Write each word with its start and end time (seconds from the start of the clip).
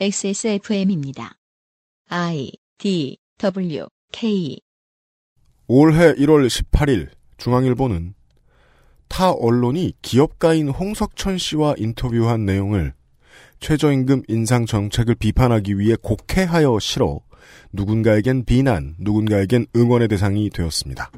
XSFM입니다. 0.00 1.34
I 2.08 2.50
D 2.78 3.18
W 3.38 3.86
K 4.10 4.58
올해 5.68 6.14
1월 6.14 6.48
18일 6.48 7.10
중앙일보는 7.36 8.14
타 9.08 9.30
언론이 9.30 9.92
기업가인 10.02 10.70
홍석천 10.70 11.38
씨와 11.38 11.74
인터뷰한 11.76 12.46
내용을 12.46 12.94
최저임금 13.60 14.22
인상 14.28 14.66
정책을 14.66 15.14
비판하기 15.14 15.78
위해 15.78 15.94
곡해하여 16.02 16.78
실어 16.80 17.20
누군가에겐 17.72 18.44
비난, 18.44 18.96
누군가에겐 18.98 19.66
응원의 19.76 20.08
대상이 20.08 20.50
되었습니다. 20.50 21.12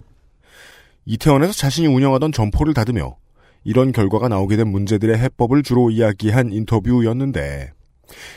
이태원에서 1.07 1.53
자신이 1.53 1.87
운영하던 1.87 2.33
점포를 2.33 2.75
닫으며 2.75 3.17
이런 3.63 3.93
결과가 3.93 4.29
나오게 4.29 4.57
된 4.57 4.69
문제들의 4.69 5.17
해법을 5.17 5.63
주로 5.63 5.91
이야기한 5.91 6.53
인터뷰였는데 6.53 7.73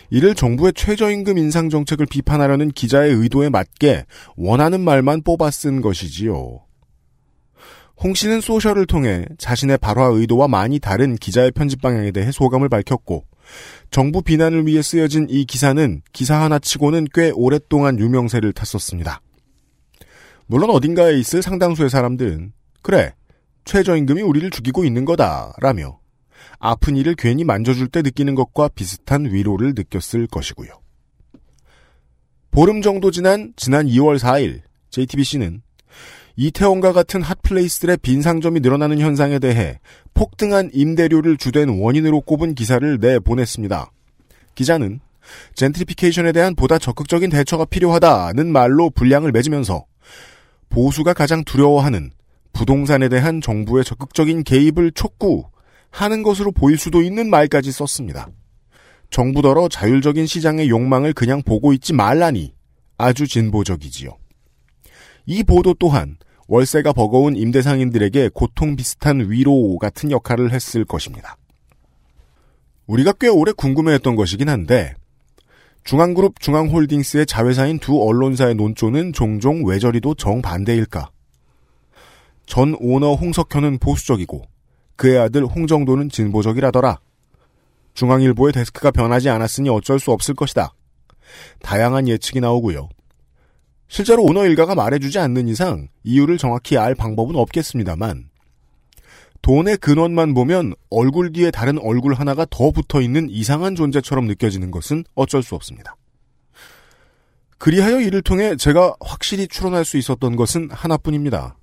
이를 0.10 0.36
정부의 0.36 0.74
최저임금 0.74 1.38
인상 1.38 1.70
정책을 1.70 2.06
비판하려는 2.06 2.72
기자의 2.72 3.14
의도에 3.14 3.50
맞게 3.50 4.06
원하는 4.36 4.82
말만 4.82 5.24
뽑아 5.24 5.52
쓴 5.52 5.82
것이지요. 5.82 6.62
홍 8.00 8.14
씨는 8.14 8.42
소셜을 8.42 8.86
통해 8.86 9.26
자신의 9.38 9.80
발화 9.80 10.06
의도와 10.06 10.48
많이 10.48 10.80
다른 10.80 11.16
기자의 11.16 11.52
편집 11.52 11.82
방향에 11.82 12.12
대해 12.12 12.32
소감을 12.32 12.70
밝혔고 12.70 13.26
정부 13.90 14.22
비난을 14.22 14.68
위해 14.68 14.82
쓰여진 14.82 15.28
이 15.30 15.46
기사는 15.46 16.02
기사 16.14 16.40
하나 16.40 16.60
치고는 16.60 17.08
꽤 17.14 17.32
오랫동안 17.34 17.98
유명세를 17.98 18.54
탔었습니다. 18.54 19.22
물론 20.46 20.70
어딘가에 20.70 21.18
있을 21.18 21.42
상당수의 21.42 21.90
사람들은 21.90 22.54
그래 22.82 23.14
최저임금이 23.66 24.22
우리를 24.22 24.50
죽이고 24.50 24.86
있는 24.86 25.04
거다라며 25.04 26.00
아픈 26.60 26.96
이를 26.96 27.16
괜히 27.16 27.44
만져줄 27.44 27.88
때 27.88 28.02
느끼는 28.02 28.36
것과 28.36 28.70
비슷한 28.70 29.26
위로를 29.26 29.74
느꼈을 29.76 30.28
것이고요. 30.28 30.70
보름 32.52 32.82
정도 32.82 33.12
지난 33.12 33.54
지난 33.56 33.86
2월 33.86 34.18
4일 34.18 34.62
JTBC는 34.90 35.62
이태원과 36.36 36.94
같은 36.94 37.22
핫플레이스들의 37.22 37.98
빈 37.98 38.22
상점이 38.22 38.60
늘어나는 38.60 39.00
현상에 39.00 39.40
대해 39.40 39.80
폭등한 40.14 40.70
임대료를 40.74 41.38
주된 41.38 41.70
원인으로 41.80 42.22
꼽은 42.22 42.56
기사를 42.56 42.98
내보냈습니다. 43.00 43.92
기자는 44.56 45.00
젠트리피케이션에 45.56 46.32
대한 46.32 46.56
보다 46.56 46.78
적극적인 46.78 47.30
대처가 47.30 47.66
필요하다는 47.66 48.52
말로 48.52 48.90
분량을 48.90 49.32
맺으면서 49.32 49.86
보수가 50.70 51.14
가장 51.14 51.44
두려워하는 51.44 52.12
부동산에 52.54 53.10
대한 53.10 53.42
정부의 53.42 53.84
적극적인 53.84 54.44
개입을 54.44 54.92
촉구 54.92 55.46
하는 55.98 56.22
것으로 56.22 56.52
보일 56.52 56.78
수도 56.78 57.02
있는 57.02 57.28
말까지 57.32 57.72
썼습니다. 57.72 58.30
정부더러 59.10 59.68
자율적인 59.68 60.28
시장의 60.28 60.70
욕망을 60.70 61.12
그냥 61.12 61.42
보고 61.42 61.74
있지 61.74 61.92
말라니 61.94 62.54
아주 63.00 63.28
진보적이지요. 63.28 64.12
이 65.26 65.44
보도 65.44 65.74
또한 65.74 66.18
월세가 66.48 66.94
버거운 66.94 67.36
임대상인들에게 67.36 68.30
고통 68.34 68.76
비슷한 68.76 69.32
위로 69.32 69.80
같은 69.80 70.12
역할을 70.12 70.54
했을 70.54 70.86
것입니다. 70.86 71.36
우리가 72.86 73.14
꽤 73.14 73.28
오래 73.28 73.52
궁금해했던 73.52 74.16
것이긴 74.16 74.50
한데 74.50 74.94
중앙그룹 75.84 76.40
중앙홀딩스의 76.40 77.26
자회사인 77.26 77.80
두 77.80 78.04
언론사의 78.04 78.54
논조는 78.54 79.14
종종 79.14 79.66
외저리도 79.66 80.14
정반대일까? 80.14 81.10
전 82.46 82.76
오너 82.80 83.16
홍석현은 83.16 83.80
보수적이고 83.80 84.46
그의 84.98 85.20
아들 85.20 85.46
홍정도는 85.46 86.10
진보적이라더라. 86.10 87.00
중앙일보의 87.94 88.54
데스크가 88.54 88.92
변하지 88.92 89.30
않았으니 89.30 89.70
어쩔 89.70 90.00
수 90.00 90.12
없을 90.12 90.36
것이다. 90.36 90.74
다양한 91.62 92.08
예측이 92.08 92.42
나오고요. 92.42 92.90
실제로 93.88 94.24
오너 94.24 94.46
일가가 94.46 94.76
말해주지 94.76 95.18
않는 95.20 95.48
이상 95.48 95.88
이유를 96.04 96.38
정확히 96.38 96.78
알 96.78 96.94
방법은 96.94 97.36
없겠습니다만 97.36 98.30
돈의 99.42 99.78
근원만 99.78 100.34
보면 100.34 100.74
얼굴 100.90 101.32
뒤에 101.32 101.52
다른 101.52 101.80
얼굴 101.80 102.14
하나가 102.14 102.46
더 102.50 102.72
붙어 102.72 103.02
있는 103.02 103.30
이상한 103.30 103.76
존재처럼 103.76 104.26
느껴지는 104.26 104.72
것은 104.72 105.06
어쩔 105.16 105.42
수 105.42 105.56
없습니다. 105.56 105.96
그리하여 107.58 108.02
이를 108.02 108.22
통해 108.22 108.56
제가 108.56 108.96
확실히 109.00 109.48
추론할 109.48 109.86
수 109.86 109.98
있었던 109.98 110.36
것은 110.36 110.70
하나뿐입니다. 110.70 111.58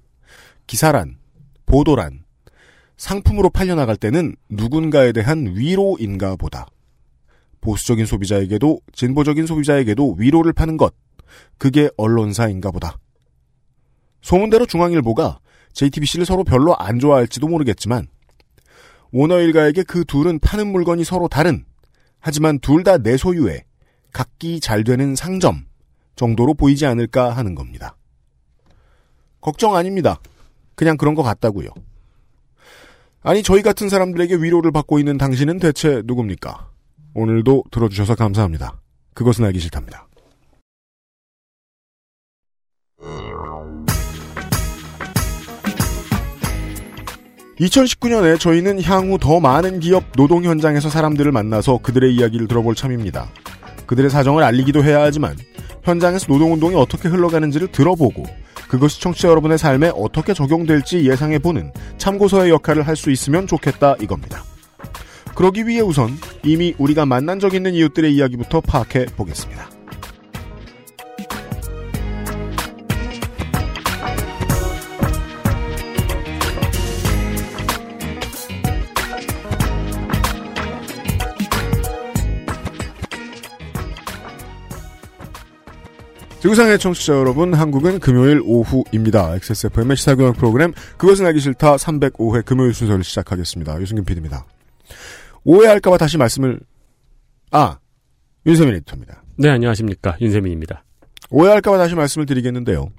기사란, 0.67 1.19
보도란, 1.67 2.24
상품으로 2.97 3.51
팔려나갈 3.51 3.97
때는 3.97 4.37
누군가에 4.49 5.13
대한 5.13 5.53
위로인가 5.57 6.37
보다. 6.37 6.67
보수적인 7.61 8.07
소비자에게도 8.07 8.81
진보적인 8.93 9.47
소비자에게도 9.47 10.17
위로를 10.19 10.53
파는 10.53 10.77
것. 10.77 10.95
그게 11.59 11.89
언론사인가 11.97 12.71
보다. 12.71 12.99
소문대로 14.23 14.67
중앙일보가 14.67 15.41
JTBC를 15.73 16.25
서로 16.25 16.45
별로 16.45 16.77
안 16.77 16.99
좋아할지도 16.99 17.49
모르겠지만 17.49 18.07
오너 19.13 19.41
일가에게 19.41 19.83
그 19.83 20.05
둘은 20.05 20.39
파는 20.39 20.69
물건이 20.69 21.05
서로 21.05 21.29
다른 21.29 21.65
하지만 22.21 22.59
둘 22.59 22.85
다 22.85 22.99
내 22.99 23.17
소유의 23.17 23.65
각기 24.13 24.61
잘 24.61 24.85
되는 24.85 25.15
상점 25.15 25.67
정도로 26.17 26.55
보이지 26.55 26.87
않을까 26.87 27.31
하는 27.31 27.55
겁니다. 27.55 27.97
걱정 29.41 29.75
아닙니다. 29.75 30.21
그냥 30.75 30.97
그런 30.97 31.15
것 31.15 31.23
같다고요. 31.23 31.69
아니 33.27 33.43
저희 33.43 33.63
같은 33.63 33.89
사람들에게 33.89 34.37
위로를 34.37 34.71
받고 34.71 34.99
있는 34.99 35.17
당신은 35.17 35.59
대체 35.59 36.03
누굽니까? 36.05 36.69
오늘도 37.15 37.65
들어주셔서 37.71 38.17
감사합니다. 38.17 38.79
그것은 39.15 39.47
알기 39.47 39.61
싫답니다. 39.61 40.07
2019년에 47.59 48.39
저희는 48.39 48.83
향후 48.83 49.17
더 49.19 49.41
많은 49.41 49.81
기업 49.81 50.05
노동 50.17 50.45
현장에서 50.45 50.91
사람들을 50.91 51.33
만나서 51.33 51.79
그들의 51.79 52.15
이야기를 52.15 52.47
들어볼 52.47 52.75
참입니다. 52.75 53.31
그들의 53.87 54.11
사정을 54.11 54.43
알리기도 54.43 54.85
해야 54.85 55.01
하지만 55.01 55.35
현장에서 55.85 56.27
노동운동이 56.29 56.75
어떻게 56.75 57.09
흘러가는지를 57.09 57.69
들어보고 57.69 58.25
그것이 58.69 59.01
청취자 59.01 59.29
여러분의 59.29 59.59
삶에 59.59 59.93
어떻게 59.95 60.35
적용될지 60.35 61.09
예상해보는 61.09 61.73
참고서의 61.99 62.51
역할을 62.51 62.87
할 62.87 62.97
수 62.97 63.11
있으면 63.11 63.47
좋겠다 63.47 63.97
이겁니다. 64.01 64.43
그러기 65.35 65.67
위해 65.67 65.81
우선 65.81 66.17
이미 66.45 66.75
우리가 66.79 67.07
만난 67.07 67.41
적 67.41 67.55
있는 67.55 67.75
이웃들의 67.75 68.15
이야기부터 68.15 68.61
파악해 68.61 69.07
보겠습니다. 69.17 69.74
지구상의 86.45 86.79
청취자 86.79 87.15
여러분, 87.15 87.55
한국은 87.55 88.01
금요일 88.01 88.43
오후입니다. 88.45 89.35
XSFM의 89.37 89.97
시사교양 89.97 90.35
프로그램, 90.35 90.75
그것은 90.99 91.25
알기 91.25 91.41
싫다 91.41 91.77
305회 91.77 92.45
금요일 92.45 92.75
순서를 92.75 93.03
시작하겠습니다. 93.03 93.81
유승균 93.81 94.05
PD입니다. 94.05 94.45
오해할까봐 95.45 95.97
다시 95.97 96.19
말씀을, 96.19 96.61
아, 97.51 97.79
윤세민 98.45 98.75
에디터입니다. 98.75 99.23
네, 99.39 99.49
안녕하십니까. 99.49 100.19
윤세민입니다. 100.21 100.85
오해할까봐 101.31 101.79
다시 101.79 101.95
말씀을 101.95 102.27
드리겠는데요. 102.27 102.91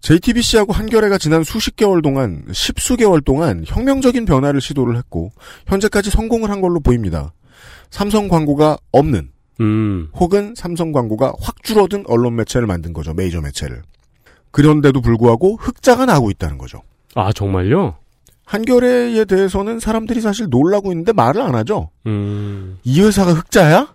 JTBC하고 0.00 0.72
한겨레가 0.72 1.18
지난 1.18 1.44
수십 1.44 1.76
개월 1.76 2.00
동안, 2.00 2.46
십수 2.52 2.96
개월 2.96 3.20
동안 3.20 3.62
혁명적인 3.66 4.24
변화를 4.24 4.62
시도를 4.62 4.96
했고, 4.96 5.32
현재까지 5.66 6.08
성공을 6.08 6.50
한 6.50 6.62
걸로 6.62 6.80
보입니다. 6.80 7.34
삼성 7.90 8.26
광고가 8.26 8.78
없는, 8.90 9.32
음, 9.60 10.08
혹은 10.14 10.54
삼성 10.56 10.92
광고가 10.92 11.32
확 11.40 11.62
줄어든 11.62 12.04
언론 12.06 12.36
매체를 12.36 12.66
만든 12.66 12.92
거죠. 12.92 13.14
메이저 13.14 13.40
매체를. 13.40 13.82
그런데도 14.50 15.00
불구하고 15.00 15.56
흑자가 15.56 16.06
나고 16.06 16.30
있다는 16.30 16.58
거죠. 16.58 16.82
아, 17.14 17.32
정말요? 17.32 17.96
한겨레에 18.44 19.26
대해서는 19.26 19.78
사람들이 19.78 20.20
사실 20.20 20.46
놀라고 20.48 20.90
있는데 20.92 21.12
말을 21.12 21.42
안 21.42 21.54
하죠. 21.54 21.90
음, 22.06 22.78
이 22.82 23.00
회사가 23.00 23.34
흑자야? 23.34 23.94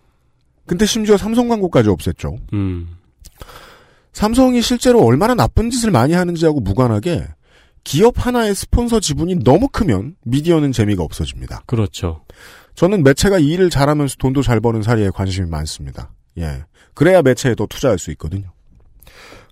근데 0.68 0.86
심지어 0.86 1.18
삼성 1.18 1.48
광고까지 1.48 1.90
없앴죠. 1.90 2.38
음, 2.54 2.90
삼성이 4.14 4.62
실제로 4.62 5.04
얼마나 5.04 5.34
나쁜 5.34 5.72
짓을 5.72 5.90
많이 5.90 6.14
하는지하고 6.14 6.60
무관하게 6.60 7.26
기업 7.84 8.26
하나의 8.26 8.56
스폰서 8.56 9.00
지분이 9.00 9.44
너무 9.44 9.68
크면 9.68 10.16
미디어는 10.24 10.72
재미가 10.72 11.04
없어집니다. 11.04 11.64
그렇죠. 11.66 12.24
저는 12.76 13.04
매체가 13.04 13.40
이 13.40 13.48
일을 13.52 13.70
잘하면서 13.70 14.16
돈도 14.20 14.42
잘 14.42 14.60
버는 14.60 14.82
사리에 14.82 15.10
관심이 15.12 15.50
많습니다. 15.50 16.12
예. 16.38 16.64
그래야 16.94 17.22
매체에 17.22 17.56
더 17.56 17.66
투자할 17.68 18.00
수 18.00 18.12
있거든요. 18.12 18.52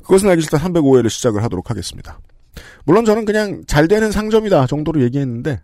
그것은 0.03 0.29
알기 0.29 0.41
싫다 0.41 0.57
305회를 0.57 1.09
시작을 1.09 1.43
하도록 1.43 1.69
하겠습니다. 1.69 2.19
물론 2.85 3.05
저는 3.05 3.25
그냥 3.25 3.63
잘 3.67 3.87
되는 3.87 4.11
상점이다 4.11 4.67
정도로 4.67 5.01
얘기했는데 5.03 5.61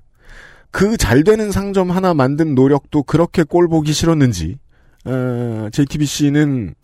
그 0.71 0.95
잘 0.97 1.23
되는 1.23 1.51
상점 1.51 1.89
하나 1.91 2.13
만든 2.13 2.53
노력도 2.55 3.03
그렇게 3.03 3.43
꼴 3.43 3.67
보기 3.67 3.93
싫었는지 3.93 4.57
어, 5.05 5.69
JTBC는 5.71 6.75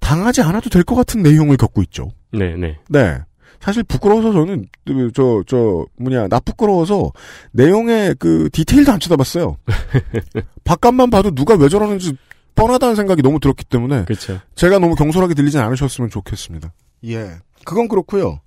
당하지 0.00 0.42
않아도 0.42 0.68
될 0.70 0.84
것 0.84 0.94
같은 0.94 1.22
내용을 1.22 1.56
겪고 1.56 1.82
있죠. 1.84 2.10
네, 2.32 2.54
네. 2.56 2.78
네. 2.88 3.18
사실 3.62 3.84
부끄러워서 3.84 4.32
저는 4.32 4.66
저저 5.14 5.86
뭐냐 5.96 6.26
나 6.26 6.40
부끄러워서 6.40 7.12
내용의 7.52 8.16
그 8.18 8.48
디테일도 8.52 8.90
안 8.90 8.98
쳐다봤어요. 8.98 9.56
바깥만 10.64 11.10
봐도 11.10 11.30
누가 11.30 11.54
왜 11.54 11.68
저러는지 11.68 12.16
뻔하다는 12.56 12.96
생각이 12.96 13.22
너무 13.22 13.38
들었기 13.38 13.64
때문에 13.64 14.04
그렇죠. 14.04 14.40
제가 14.56 14.80
너무 14.80 14.96
경솔하게 14.96 15.34
들리진 15.34 15.60
않으셨으면 15.60 16.10
좋겠습니다. 16.10 16.72
예. 17.06 17.30
그건 17.64 17.86
그렇고요. 17.86 18.40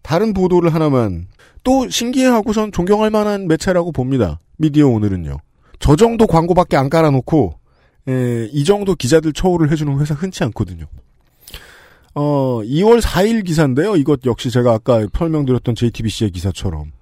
다른 0.00 0.32
보도를 0.32 0.72
하나만 0.72 1.28
또 1.62 1.86
신기해하고선 1.86 2.72
존경할 2.72 3.10
만한 3.10 3.48
매체라고 3.48 3.92
봅니다. 3.92 4.40
미디어 4.56 4.88
오늘은요. 4.88 5.36
저 5.78 5.94
정도 5.94 6.26
광고밖에 6.26 6.78
안 6.78 6.88
깔아놓고 6.88 7.54
에, 8.08 8.48
이 8.50 8.64
정도 8.64 8.94
기자들 8.94 9.34
처우를 9.34 9.70
해주는 9.70 10.00
회사 10.00 10.14
흔치 10.14 10.42
않거든요. 10.44 10.86
어, 12.14 12.60
2월 12.62 13.00
4일 13.00 13.44
기사인데요. 13.44 13.96
이것 13.96 14.20
역시 14.26 14.50
제가 14.50 14.72
아까 14.72 15.06
설명드렸던 15.16 15.74
JTBC의 15.74 16.30
기사처럼 16.30 16.92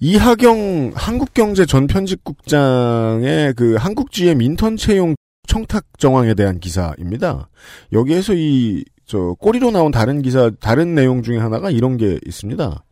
이하경 0.00 0.92
한국경제 0.94 1.64
전 1.64 1.86
편집국장의 1.86 3.54
그 3.54 3.76
한국GM 3.76 4.42
인턴 4.42 4.76
채용 4.76 5.14
청탁 5.46 5.84
정황에 5.98 6.34
대한 6.34 6.60
기사입니다. 6.60 7.48
여기에서 7.92 8.34
이, 8.34 8.84
저, 9.06 9.34
꼬리로 9.38 9.70
나온 9.70 9.92
다른 9.92 10.20
기사, 10.20 10.50
다른 10.60 10.94
내용 10.94 11.22
중에 11.22 11.38
하나가 11.38 11.70
이런 11.70 11.96
게 11.96 12.18
있습니다. 12.26 12.84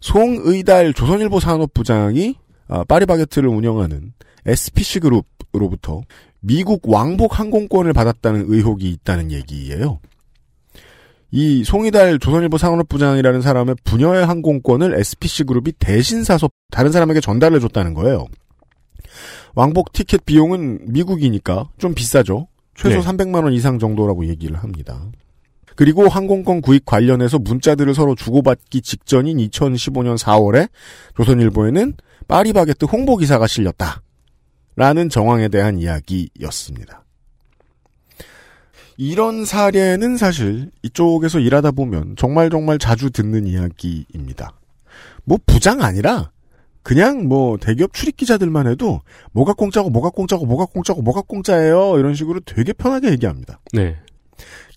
송의달 0.00 0.94
조선일보 0.94 1.38
산업부장이 1.38 2.34
아, 2.68 2.84
파리바게트를 2.84 3.48
운영하는 3.48 4.14
SPC 4.46 5.00
그룹으로부터 5.00 6.00
미국 6.40 6.88
왕복 6.88 7.38
항공권을 7.38 7.92
받았다는 7.92 8.46
의혹이 8.48 8.90
있다는 8.90 9.30
얘기예요. 9.30 10.00
이 11.32 11.64
송이달 11.64 12.18
조선일보 12.18 12.58
산업부장이라는 12.58 13.40
사람의 13.40 13.76
부녀의 13.84 14.26
항공권을 14.26 14.94
SPC 14.98 15.44
그룹이 15.44 15.72
대신 15.78 16.24
사서 16.24 16.50
다른 16.70 16.92
사람에게 16.92 17.20
전달해 17.20 17.58
줬다는 17.58 17.94
거예요. 17.94 18.26
왕복 19.54 19.92
티켓 19.92 20.26
비용은 20.26 20.92
미국이니까 20.92 21.70
좀 21.78 21.94
비싸죠. 21.94 22.48
최소 22.74 23.00
네. 23.00 23.02
300만 23.02 23.44
원 23.44 23.54
이상 23.54 23.78
정도라고 23.78 24.26
얘기를 24.26 24.56
합니다. 24.56 25.10
그리고 25.74 26.06
항공권 26.06 26.60
구입 26.60 26.84
관련해서 26.84 27.38
문자들을 27.38 27.94
서로 27.94 28.14
주고받기 28.14 28.82
직전인 28.82 29.38
2015년 29.38 30.18
4월에 30.18 30.68
조선일보에는 31.16 31.94
파리바게트 32.28 32.84
홍보 32.84 33.16
기사가 33.16 33.46
실렸다. 33.46 34.02
라는 34.76 35.08
정황에 35.08 35.48
대한 35.48 35.78
이야기였습니다. 35.78 37.01
이런 39.02 39.44
사례는 39.44 40.16
사실 40.16 40.70
이쪽에서 40.84 41.40
일하다 41.40 41.72
보면 41.72 42.14
정말 42.16 42.50
정말 42.50 42.78
자주 42.78 43.10
듣는 43.10 43.48
이야기입니다. 43.48 44.52
뭐 45.24 45.38
부장 45.44 45.82
아니라 45.82 46.30
그냥 46.84 47.26
뭐 47.26 47.56
대기업 47.56 47.94
출입 47.94 48.16
기자들만 48.16 48.68
해도 48.68 49.00
뭐가 49.32 49.54
공짜고 49.54 49.90
뭐가 49.90 50.10
공짜고 50.10 50.46
뭐가 50.46 50.66
공짜고 50.66 51.02
뭐가 51.02 51.22
공짜예요 51.22 51.98
이런 51.98 52.14
식으로 52.14 52.38
되게 52.46 52.72
편하게 52.72 53.10
얘기합니다. 53.10 53.58
네. 53.72 53.96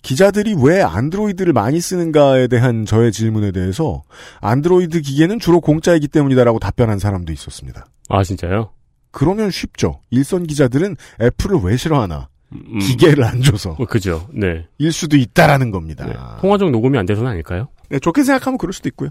기자들이 0.02 0.56
왜 0.60 0.82
안드로이드를 0.82 1.52
많이 1.52 1.80
쓰는가에 1.80 2.48
대한 2.48 2.84
저의 2.84 3.12
질문에 3.12 3.52
대해서 3.52 4.02
안드로이드 4.40 5.02
기계는 5.02 5.38
주로 5.38 5.60
공짜이기 5.60 6.08
때문이다라고 6.08 6.58
답변한 6.58 6.98
사람도 6.98 7.32
있었습니다. 7.32 7.86
아, 8.08 8.24
진짜요? 8.24 8.70
그러면 9.12 9.52
쉽죠. 9.52 10.00
일선 10.10 10.48
기자들은 10.48 10.96
애플을 11.20 11.60
왜 11.62 11.76
싫어하나? 11.76 12.28
음, 12.52 12.78
기계를 12.78 13.24
안 13.24 13.42
줘서. 13.42 13.70
어, 13.78 13.84
그죠. 13.86 14.28
네. 14.32 14.66
일 14.78 14.92
수도 14.92 15.16
있다라는 15.16 15.70
겁니다. 15.70 16.06
네. 16.06 16.14
통화적 16.40 16.70
녹음이 16.70 16.96
안 16.98 17.06
돼서는 17.06 17.30
아닐까요? 17.30 17.68
네, 17.88 17.98
좋게 17.98 18.22
생각하면 18.24 18.58
그럴 18.58 18.72
수도 18.72 18.88
있고요. 18.88 19.10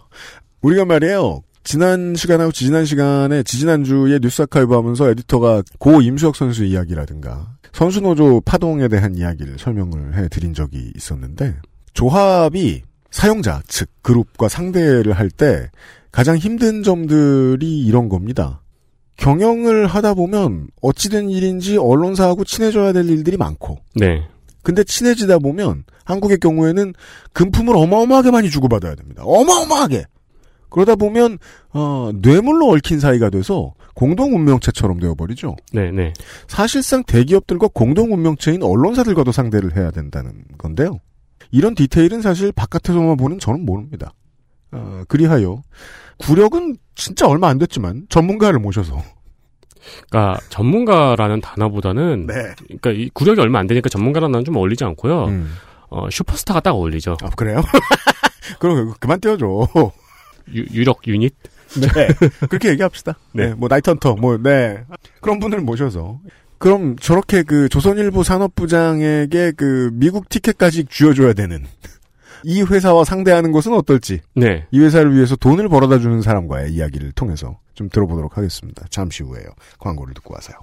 우리가 0.62 0.86
말이에요. 0.86 1.42
지난 1.64 2.14
시간하고 2.16 2.52
지지난 2.52 2.86
시간에 2.86 3.42
지지난주에 3.44 4.20
뉴스 4.20 4.44
아카이브 4.44 4.74
하면서 4.76 5.10
에디터가 5.10 5.64
고 5.80 6.02
임수혁 6.02 6.36
선수 6.36 6.64
이야기라든가 6.64 7.56
선수노조 7.74 8.42
파동에 8.46 8.88
대한 8.88 9.16
이야기를 9.16 9.58
설명을 9.58 10.16
해드린 10.16 10.54
적이 10.54 10.92
있었는데 10.96 11.56
조합이 11.94 12.84
사용자 13.12 13.62
측 13.68 13.90
그룹과 14.04 14.48
상대를 14.48 15.14
할 15.14 15.30
때 15.32 15.70
가장 16.12 16.38
힘든 16.38 16.84
점들이 16.84 17.80
이런 17.82 18.10
겁니다. 18.10 18.62
경영을 19.18 19.88
하다 19.88 20.14
보면 20.14 20.68
어찌된 20.82 21.30
일인지 21.30 21.78
언론사하고 21.78 22.44
친해져야 22.44 22.94
될 22.94 23.10
일들이 23.10 23.38
많고 23.38 23.80
네. 23.96 24.28
근데 24.62 24.84
친해지다 24.84 25.40
보면 25.40 25.84
한국의 26.06 26.40
경우에는 26.40 26.94
금품을 27.34 27.76
어마어마하게 27.76 28.32
많이 28.32 28.50
주고받아야 28.50 28.96
됩니다. 28.96 29.24
어마어마하게. 29.24 30.06
그러다 30.70 30.96
보면 30.96 31.38
어, 31.72 32.12
뇌물로 32.16 32.70
얽힌 32.72 33.00
사이가 33.00 33.30
돼서 33.30 33.74
공동 33.94 34.36
운명체처럼 34.36 35.00
되어버리죠. 35.00 35.56
네, 35.72 35.92
네. 35.92 36.12
사실상 36.48 37.04
대기업들과 37.04 37.70
공동 37.74 38.12
운명체인 38.12 38.62
언론사들과도 38.62 39.32
상대를 39.32 39.78
해야 39.78 39.92
된다는 39.92 40.44
건데요. 40.58 41.00
이런 41.52 41.76
디테일은 41.76 42.22
사실 42.22 42.52
바깥에서만 42.52 43.18
보는 43.18 43.40
저는 43.40 43.66
모릅니다. 43.66 44.14
어, 44.72 45.04
그리하여 45.08 45.62
구력은 46.18 46.78
진짜 46.96 47.28
얼마 47.28 47.50
안 47.50 47.58
됐지만 47.58 48.06
전문가를 48.10 48.60
모셔서 48.60 49.02
그러니까 50.10 50.40
전문가라는 50.50 51.42
단어보다는 51.42 52.28
네. 52.28 52.34
그러니까 52.66 52.92
이 52.92 53.10
구력이 53.14 53.42
얼마 53.42 53.60
안 53.60 53.68
되니까 53.68 53.90
전문가라는 53.90 54.32
단어는 54.32 54.46
좀 54.46 54.56
어울리지 54.56 54.84
않고요. 54.84 55.26
음. 55.26 55.54
어, 55.90 56.10
슈퍼스타가 56.10 56.60
딱 56.62 56.72
어울리죠. 56.72 57.18
아 57.22 57.30
그래요? 57.32 57.62
그럼 58.60 58.94
그만 59.00 59.20
떼어줘. 59.20 59.68
유, 60.54 60.66
유력 60.72 61.08
유닛. 61.08 61.34
네. 61.80 62.08
그렇게 62.48 62.70
얘기합시다. 62.70 63.16
네. 63.34 63.48
네. 63.48 63.54
뭐, 63.54 63.68
나이트헌터, 63.68 64.16
뭐, 64.16 64.38
네. 64.38 64.84
그런 65.22 65.40
분을 65.40 65.62
모셔서. 65.62 66.20
그럼 66.58 66.96
저렇게 66.98 67.44
그 67.44 67.68
조선일보 67.70 68.24
산업부장에게 68.24 69.54
그 69.58 69.90
미국 69.94 70.30
티켓까지 70.30 70.86
쥐어줘야 70.86 71.34
되는 71.34 71.66
이 72.44 72.62
회사와 72.62 73.04
상대하는 73.04 73.52
것은 73.52 73.74
어떨지 73.74 74.22
네. 74.36 74.66
이 74.72 74.80
회사를 74.80 75.16
위해서 75.16 75.36
돈을 75.36 75.70
벌어다 75.70 76.00
주는 76.00 76.22
사람과의 76.22 76.74
이야기를 76.74 77.14
통해서 77.14 77.60
좀 77.74 77.90
들어보도록 77.90 78.38
하겠습니다. 78.38 78.86
잠시 78.90 79.24
후에요. 79.24 79.46
광고를 79.80 80.14
듣고 80.14 80.34
와서요. 80.34 80.58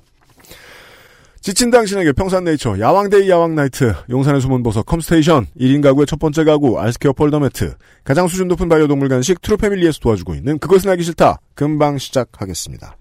지친 1.43 1.73
당신에게 1.73 2.13
평산네이처 2.13 2.79
야왕데이 2.79 3.29
야왕나이트 3.29 3.95
용산의 4.09 4.41
숨은 4.41 4.63
보석 4.63 4.87
컴스테이션 4.87 5.47
1인 5.59 5.83
가구의 5.83 6.07
첫 6.07 6.21
번째 6.21 6.45
가구 6.45 6.79
알스케어 6.79 7.13
폴더 7.13 7.41
매트 7.41 7.75
가장 8.05 8.29
수준 8.29 8.47
높은 8.47 8.69
반려동물 8.69 9.09
간식 9.09 9.43
트루패밀리에서 9.43 9.99
도와주고 9.99 10.37
있는 10.37 10.61
그것은 10.61 10.91
알기 10.91 11.03
싫다 11.03 11.39
금방 11.55 11.99
시작하겠습니다. 11.99 12.97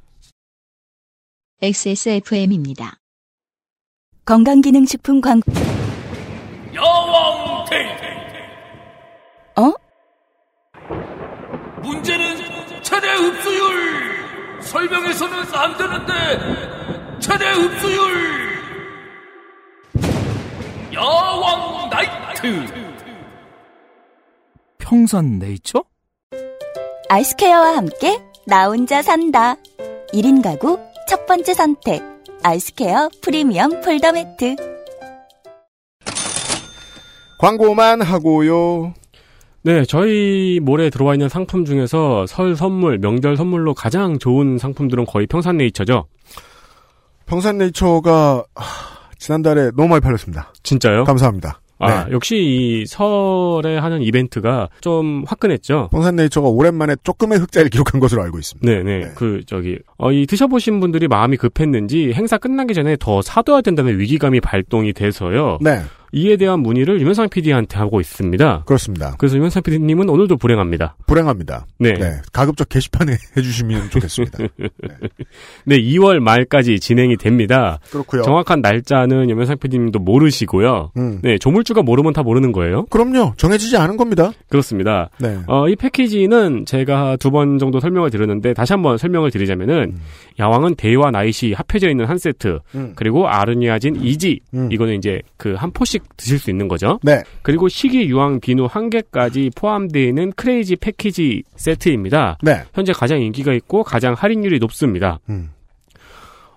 XSFM입니다. 1.61 2.97
건강기능식품 4.25 5.21
광고. 5.21 5.51
여왕데이 6.73 7.40
어? 9.57 9.71
문제는 11.81 12.81
최대 12.81 13.11
흡수율 13.13 14.61
설명해서는 14.61 15.37
안 15.53 15.77
되는데 15.77 17.19
최대 17.19 17.49
흡수율 17.51 18.51
여왕 20.93 21.89
나이트 21.89 23.01
평산 24.77 25.39
네이처? 25.39 25.83
아이스케어와 27.09 27.77
함께 27.77 28.21
나 28.45 28.67
혼자 28.67 29.01
산다. 29.01 29.55
1인 30.13 30.43
가구 30.43 30.79
첫 31.07 31.25
번째 31.25 31.53
선택. 31.53 32.01
아이스케어 32.43 33.09
프리미엄 33.21 33.81
폴더 33.81 34.11
매트. 34.11 34.55
광고만 37.39 38.01
하고요. 38.01 38.93
네, 39.63 39.85
저희 39.85 40.59
몰에 40.61 40.89
들어와 40.89 41.13
있는 41.13 41.29
상품 41.29 41.65
중에서 41.65 42.25
설 42.25 42.55
선물, 42.55 42.97
명절 42.97 43.37
선물로 43.37 43.73
가장 43.75 44.17
좋은 44.17 44.57
상품들은 44.57 45.05
거의 45.05 45.27
평산네이처죠. 45.27 46.05
평산네이처가 47.27 48.43
하, 48.55 48.65
지난달에 49.19 49.71
너무 49.75 49.89
많이 49.89 50.01
팔렸습니다. 50.01 50.51
진짜요? 50.63 51.03
감사합니다. 51.03 51.61
아, 51.77 52.05
네. 52.05 52.11
역시 52.11 52.35
이 52.37 52.85
설에 52.85 53.77
하는 53.77 54.01
이벤트가 54.03 54.69
좀 54.81 55.23
화끈했죠. 55.27 55.89
평산네이처가 55.91 56.47
오랜만에 56.47 56.95
조금의 57.03 57.39
흑자를 57.39 57.69
기록한 57.69 57.99
것으로 57.99 58.21
알고 58.21 58.37
있습니다. 58.37 58.67
네네. 58.67 58.99
네. 58.99 59.11
그, 59.15 59.41
저기, 59.47 59.79
어, 59.97 60.11
이 60.11 60.27
드셔보신 60.27 60.79
분들이 60.79 61.07
마음이 61.07 61.37
급했는지 61.37 62.13
행사 62.13 62.37
끝나기 62.37 62.73
전에 62.75 62.97
더 62.99 63.21
사둬야 63.21 63.61
된다는 63.61 63.99
위기감이 63.99 64.41
발동이 64.41 64.93
돼서요. 64.93 65.57
네. 65.61 65.81
이에 66.13 66.37
대한 66.37 66.59
문의를 66.59 66.99
유면상 67.01 67.29
PD한테 67.29 67.77
하고 67.77 67.99
있습니다. 68.01 68.63
그렇습니다. 68.65 69.15
그래서 69.17 69.37
유면상 69.37 69.63
PD님은 69.63 70.09
오늘도 70.09 70.37
불행합니다. 70.37 70.95
불행합니다. 71.07 71.65
네. 71.79 71.93
네. 71.93 72.17
가급적 72.33 72.69
게시판에 72.69 73.13
해주시면 73.37 73.89
좋겠습니다. 73.89 74.37
네, 75.65 75.77
2월 75.77 76.19
말까지 76.19 76.79
진행이 76.79 77.17
됩니다. 77.17 77.79
그렇고요. 77.91 78.23
정확한 78.23 78.61
날짜는 78.61 79.29
유면상 79.29 79.57
PD님도 79.57 79.99
모르시고요. 79.99 80.91
음. 80.97 81.19
네, 81.23 81.37
조물주가 81.37 81.81
모르면 81.81 82.13
다 82.13 82.23
모르는 82.23 82.51
거예요. 82.51 82.85
그럼요. 82.89 83.33
정해지지 83.37 83.77
않은 83.77 83.97
겁니다. 83.97 84.31
그렇습니다. 84.49 85.09
네. 85.19 85.39
어, 85.47 85.67
이 85.69 85.75
패키지는 85.75 86.65
제가 86.65 87.17
두 87.17 87.31
번 87.31 87.57
정도 87.59 87.79
설명을 87.79 88.09
드렸는데 88.11 88.53
다시 88.53 88.73
한번 88.73 88.97
설명을 88.97 89.31
드리자면은 89.31 89.93
음. 89.95 90.01
야왕은 90.37 90.75
대와 90.75 91.11
나이시 91.11 91.53
합해져 91.53 91.89
있는 91.89 92.03
한 92.05 92.17
세트 92.17 92.59
음. 92.75 92.91
그리고 92.97 93.25
아르니아진 93.29 93.95
이지 93.95 94.41
음. 94.53 94.69
이거는 94.69 94.95
이제 94.95 95.21
그 95.37 95.55
한 95.61 95.71
포씩 95.71 96.00
드실 96.17 96.39
수 96.39 96.49
있는 96.49 96.67
거죠. 96.67 96.99
네. 97.03 97.21
그리고 97.41 97.67
식이 97.69 98.05
유황 98.05 98.39
비누 98.39 98.65
한 98.69 98.89
개까지 98.89 99.51
포함되어 99.55 100.03
있는 100.03 100.31
crazy 100.33 100.77
패키지 100.77 101.43
세트입니다. 101.55 102.37
네. 102.41 102.63
현재 102.73 102.93
가장 102.93 103.21
인기가 103.21 103.53
있고 103.53 103.83
가장 103.83 104.13
할인율이 104.13 104.59
높습니다. 104.59 105.19
음. 105.29 105.49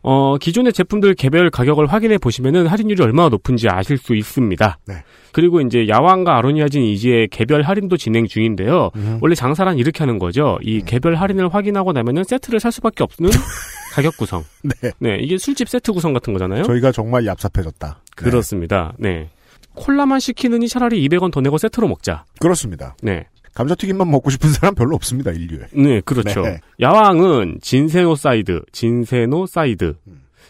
어, 0.07 0.37
기존의 0.37 0.75
제품들 0.75 1.15
개별 1.15 1.49
가격을 1.49 1.87
확인해 1.87 2.19
보시면은 2.19 2.67
할인율이 2.67 3.03
얼마나 3.03 3.31
높은지 3.31 3.69
아실 3.71 3.97
수 3.97 4.15
있습니다. 4.15 4.79
네. 4.87 4.97
그리고 5.33 5.63
이제 5.63 5.89
야왕과 5.89 6.37
아로니아진 6.37 6.83
이지의 6.83 7.29
개별 7.29 7.63
할인도 7.63 7.97
진행 7.97 8.27
중인데요. 8.27 8.91
음. 8.97 9.19
원래 9.23 9.35
장사란 9.35 9.79
이렇게 9.79 10.01
하는 10.01 10.19
거죠. 10.19 10.59
이 10.63 10.83
개별 10.83 11.15
할인을 11.15 11.53
확인하고 11.53 11.93
나면은 11.93 12.23
세트를 12.25 12.61
살 12.61 12.71
수밖에 12.71 13.03
없는 13.03 13.31
가격 13.95 14.17
구성. 14.19 14.45
네. 14.63 14.91
네, 14.99 15.17
이게 15.21 15.39
술집 15.39 15.69
세트 15.71 15.93
구성 15.93 16.13
같은 16.13 16.35
거잖아요. 16.35 16.65
저희가 16.65 16.93
정말 16.93 17.25
얍삽해졌다. 17.25 17.81
네. 17.81 17.95
그렇습니다. 18.15 18.93
네. 18.99 19.31
콜라만 19.75 20.21
시키느니 20.21 20.69
차라리 20.69 21.07
200원 21.09 21.33
더 21.33 21.41
내고 21.41 21.59
세트로 21.59 21.89
먹자. 21.89 22.25
그렇습니다. 22.39 22.97
네. 23.03 23.27
감자튀김만 23.55 24.11
먹고 24.11 24.31
싶은 24.31 24.51
사람 24.51 24.75
별로 24.75 24.97
없습니다, 24.97 25.31
인류에. 25.31 25.67
네, 25.73 26.01
그렇죠. 26.01 26.43
네. 26.43 26.61
야왕은 26.81 27.59
ginsenoside, 27.63 28.63
ginsenoside, 28.73 29.95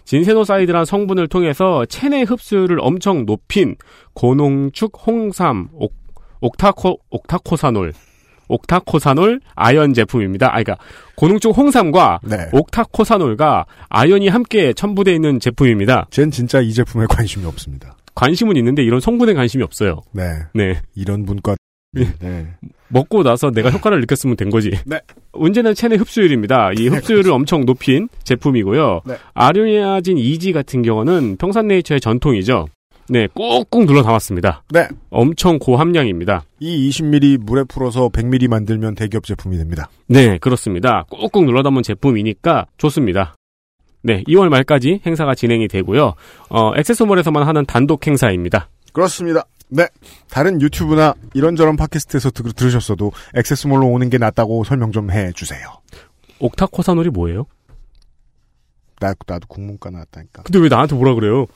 ginsenoside란 0.05 0.85
성분을 0.85 1.29
통해서 1.29 1.85
체내 1.87 2.23
흡수율을 2.23 2.79
엄청 2.81 3.27
높인 3.27 3.77
고농축 4.15 4.93
홍삼, 5.07 5.69
옥, 5.73 5.95
octaco, 6.41 7.01
octacosanol, 7.11 7.93
octacosanol 8.49 9.41
아연 9.55 9.95
제품입니다. 9.95 10.49
아, 10.49 10.63
그러니까 10.63 10.77
고농축 11.17 11.57
홍삼과 11.57 12.21
네. 12.25 12.49
octacosanol과 12.53 13.67
아연이 13.89 14.29
함께 14.29 14.73
첨부되어 14.73 15.15
있는 15.15 15.41
제품입니다. 15.41 16.07
쟨 16.11 16.31
진짜 16.31 16.61
이 16.61 16.73
제품에 16.73 17.07
관심이 17.09 17.45
없습니다. 17.47 17.97
관심은 18.15 18.57
있는데 18.57 18.83
이런 18.83 19.01
성분에 19.01 19.35
관심이 19.35 19.63
없어요. 19.63 20.03
네. 20.13 20.23
네. 20.55 20.81
이런 20.95 21.25
문과. 21.25 21.57
예. 21.97 22.05
네. 22.21 22.49
먹고 22.89 23.23
나서 23.23 23.51
내가 23.51 23.71
효과를 23.71 24.01
느꼈으면 24.01 24.37
된 24.37 24.51
거지. 24.51 24.71
네. 24.87 25.01
문제는 25.33 25.75
체내 25.75 25.97
흡수율입니다. 25.97 26.73
이 26.79 26.89
흡수율을 26.89 27.33
엄청 27.33 27.65
높인 27.65 28.09
제품이고요. 28.25 29.01
네. 29.05 29.17
아르니아진 29.35 30.19
이지 30.19 30.53
같은 30.53 30.83
경우는 30.83 31.37
평산네이처의 31.37 32.01
전통이죠. 32.01 32.67
네, 33.09 33.29
꾹꾹 33.35 33.85
눌러 33.87 34.03
담았습니다. 34.03 34.63
네. 34.71 34.89
엄청 35.11 35.59
고함량입니다. 35.59 36.45
이 36.61 36.89
20ml 36.89 37.39
물에 37.39 37.65
풀어서 37.65 38.09
100ml 38.09 38.49
만들면 38.49 38.95
대기업 38.95 39.25
제품이 39.25 39.59
됩니다. 39.59 39.91
네, 40.07 40.39
그렇습니다. 40.39 41.05
꾹꾹 41.11 41.45
눌러 41.45 41.63
담은 41.63 41.83
제품이니까 41.83 42.67
좋습니다. 42.79 43.35
네, 44.07 44.23
2월 44.25 44.51
말까지 44.51 45.01
행사가 45.07 45.35
진행이 45.35 45.67
되고요. 45.67 46.13
어, 46.51 46.73
액세스몰에서만 46.77 47.47
하는 47.47 47.65
단독 47.65 48.07
행사입니다. 48.07 48.69
그렇습니다. 48.93 49.47
네. 49.69 49.89
다른 50.29 50.61
유튜브나 50.61 51.15
이런저런 51.33 51.77
팟캐스트에서 51.77 52.31
들, 52.31 52.53
들으셨어도 52.53 53.13
액세스몰로 53.35 53.87
오는 53.87 54.11
게 54.11 54.19
낫다고 54.19 54.63
설명 54.65 54.93
좀 54.93 55.11
해주세요. 55.11 55.67
옥타코사놀이 56.39 57.09
뭐예요? 57.09 57.47
나, 59.01 59.15
나도 59.27 59.49
국문과 59.49 59.89
나왔다니까. 59.89 60.43
근데 60.43 60.59
왜 60.59 60.69
나한테 60.69 60.97
뭐라 60.97 61.15
그래요? 61.15 61.47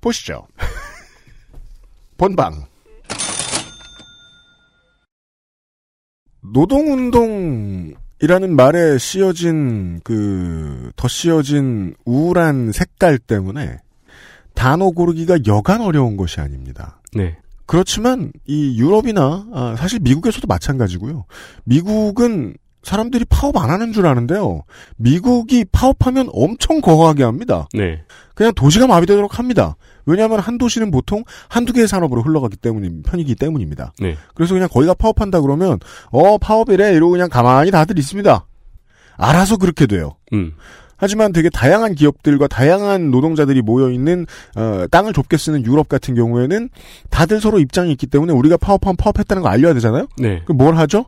보시죠. 0.00 0.48
본방. 2.18 2.64
노동운동 6.40 7.94
이라는 8.20 8.56
말에 8.56 8.98
씌어진 8.98 10.00
그, 10.02 10.90
더 10.96 11.08
씌어진 11.08 11.94
우울한 12.04 12.72
색깔 12.72 13.18
때문에 13.18 13.78
단어 14.54 14.90
고르기가 14.90 15.38
여간 15.46 15.82
어려운 15.82 16.16
것이 16.16 16.40
아닙니다. 16.40 17.00
네. 17.14 17.36
그렇지만 17.66 18.32
이 18.46 18.80
유럽이나 18.80 19.46
아, 19.52 19.76
사실 19.76 19.98
미국에서도 20.00 20.46
마찬가지고요. 20.46 21.24
미국은 21.64 22.56
사람들이 22.86 23.24
파업 23.28 23.56
안 23.56 23.68
하는 23.68 23.92
줄 23.92 24.06
아는데요. 24.06 24.62
미국이 24.96 25.64
파업하면 25.72 26.28
엄청 26.32 26.80
거하게 26.80 27.24
합니다. 27.24 27.66
네. 27.74 28.04
그냥 28.36 28.54
도시가 28.54 28.86
마비되도록 28.86 29.40
합니다. 29.40 29.74
왜냐하면 30.04 30.38
한 30.38 30.56
도시는 30.56 30.92
보통 30.92 31.24
한두 31.48 31.72
개의 31.72 31.88
산업으로 31.88 32.22
흘러가기 32.22 32.56
때문인 32.56 33.02
편이기 33.02 33.34
때문입니다. 33.34 33.92
네. 33.98 34.16
그래서 34.36 34.54
그냥 34.54 34.68
거기가 34.70 34.94
파업한다 34.94 35.40
그러면 35.40 35.80
어 36.12 36.38
파업이래 36.38 36.92
이러고 36.94 37.10
그냥 37.10 37.28
가만히 37.28 37.72
다들 37.72 37.98
있습니다. 37.98 38.46
알아서 39.16 39.56
그렇게 39.56 39.88
돼요. 39.88 40.12
음. 40.32 40.52
하지만 40.96 41.32
되게 41.32 41.50
다양한 41.50 41.96
기업들과 41.96 42.46
다양한 42.46 43.10
노동자들이 43.10 43.62
모여 43.62 43.90
있는 43.90 44.26
어, 44.54 44.86
땅을 44.92 45.12
좁게 45.12 45.36
쓰는 45.36 45.66
유럽 45.66 45.88
같은 45.88 46.14
경우에는 46.14 46.68
다들 47.10 47.40
서로 47.40 47.58
입장이 47.58 47.90
있기 47.90 48.06
때문에 48.06 48.32
우리가 48.32 48.56
파업하면 48.58 48.96
파업했다는 48.96 49.42
거 49.42 49.48
알려야 49.48 49.74
되잖아요. 49.74 50.06
네. 50.18 50.42
그럼 50.44 50.58
뭘 50.58 50.76
하죠? 50.76 51.06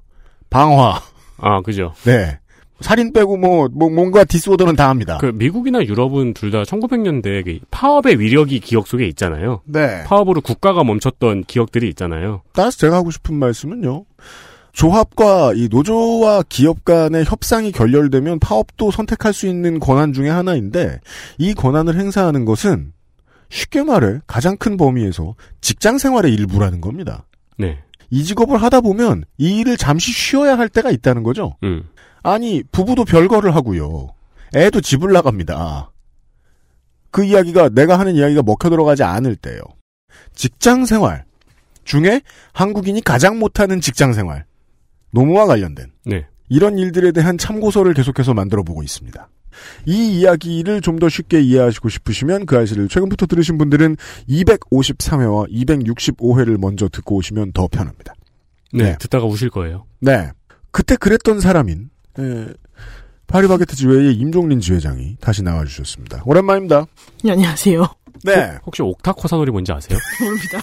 방화. 0.50 1.00
아, 1.38 1.60
그죠. 1.62 1.92
네. 2.04 2.38
살인 2.80 3.12
빼고 3.12 3.36
뭐, 3.36 3.68
뭐 3.72 3.90
뭔가 3.90 4.22
디스오더는 4.24 4.76
다 4.76 4.88
합니다. 4.88 5.18
그 5.20 5.26
미국이나 5.26 5.84
유럽은 5.84 6.32
둘 6.34 6.52
다 6.52 6.62
1900년대 6.62 7.44
그 7.44 7.58
파업의 7.72 8.20
위력이 8.20 8.60
기억 8.60 8.86
속에 8.86 9.04
있잖아요. 9.08 9.62
네. 9.64 10.04
파업으로 10.04 10.40
국가가 10.40 10.84
멈췄던 10.84 11.44
기억들이 11.44 11.88
있잖아요. 11.88 12.42
따라서 12.52 12.78
제가 12.78 12.96
하고 12.96 13.10
싶은 13.10 13.34
말씀은요. 13.34 14.04
조합과 14.72 15.54
이 15.56 15.68
노조와 15.68 16.44
기업 16.48 16.84
간의 16.84 17.24
협상이 17.24 17.72
결렬되면 17.72 18.38
파업도 18.38 18.92
선택할 18.92 19.32
수 19.32 19.48
있는 19.48 19.80
권한 19.80 20.12
중의 20.12 20.30
하나인데 20.30 21.00
이 21.38 21.54
권한을 21.54 21.98
행사하는 21.98 22.44
것은 22.44 22.92
쉽게 23.48 23.82
말해 23.82 24.20
가장 24.28 24.56
큰 24.56 24.76
범위에서 24.76 25.34
직장 25.60 25.98
생활의 25.98 26.32
일부라는 26.32 26.80
겁니다. 26.80 27.24
네. 27.56 27.78
이 28.10 28.24
직업을 28.24 28.62
하다 28.62 28.80
보면 28.80 29.24
이 29.36 29.58
일을 29.58 29.76
잠시 29.76 30.12
쉬어야 30.12 30.58
할 30.58 30.68
때가 30.68 30.90
있다는 30.90 31.22
거죠. 31.22 31.56
음. 31.62 31.88
아니 32.22 32.62
부부도 32.72 33.04
별거를 33.04 33.54
하고요. 33.54 34.08
애도 34.54 34.80
집을 34.80 35.12
나갑니다. 35.12 35.90
그 37.10 37.24
이야기가 37.24 37.70
내가 37.70 37.98
하는 37.98 38.14
이야기가 38.14 38.42
먹혀 38.42 38.70
들어가지 38.70 39.02
않을 39.02 39.36
때요. 39.36 39.60
직장 40.34 40.84
생활 40.84 41.24
중에 41.84 42.20
한국인이 42.52 43.00
가장 43.02 43.38
못하는 43.38 43.80
직장 43.80 44.12
생활 44.12 44.44
노무와 45.10 45.46
관련된 45.46 45.90
네. 46.04 46.26
이런 46.48 46.78
일들에 46.78 47.12
대한 47.12 47.38
참고서를 47.38 47.94
계속해서 47.94 48.34
만들어 48.34 48.62
보고 48.62 48.82
있습니다. 48.82 49.28
이 49.86 50.20
이야기를 50.20 50.80
좀 50.82 50.98
더 50.98 51.08
쉽게 51.08 51.40
이해하시고 51.40 51.88
싶으시면 51.90 52.44
그 52.46 52.58
아시를 52.58 52.88
최근부터 52.88 53.26
들으신 53.26 53.56
분들은 53.56 53.96
253회와 54.28 55.48
265회를 55.52 56.58
먼저 56.58 56.88
듣고 56.88 57.14
오시면 57.16 57.52
더 57.52 57.68
편합니다. 57.68 58.14
네. 58.72 58.82
네. 58.84 58.96
듣다가 58.98 59.26
우실 59.26 59.48
거예요. 59.50 59.84
네. 60.00 60.30
그때 60.72 60.96
그랬던 60.96 61.38
사람인 61.40 61.90
에, 62.18 62.46
파리바게트 63.28 63.76
지회의 63.76 64.14
임종린 64.14 64.58
지회장이 64.60 65.16
다시 65.20 65.42
나와주셨습니다. 65.44 66.22
오랜만입니다. 66.24 66.86
네, 67.22 67.32
안녕하세요. 67.32 67.86
네. 68.24 68.58
혹시 68.66 68.82
옥타코사놀이 68.82 69.50
뭔지 69.52 69.70
아세요? 69.72 69.98
모릅니다. 70.20 70.58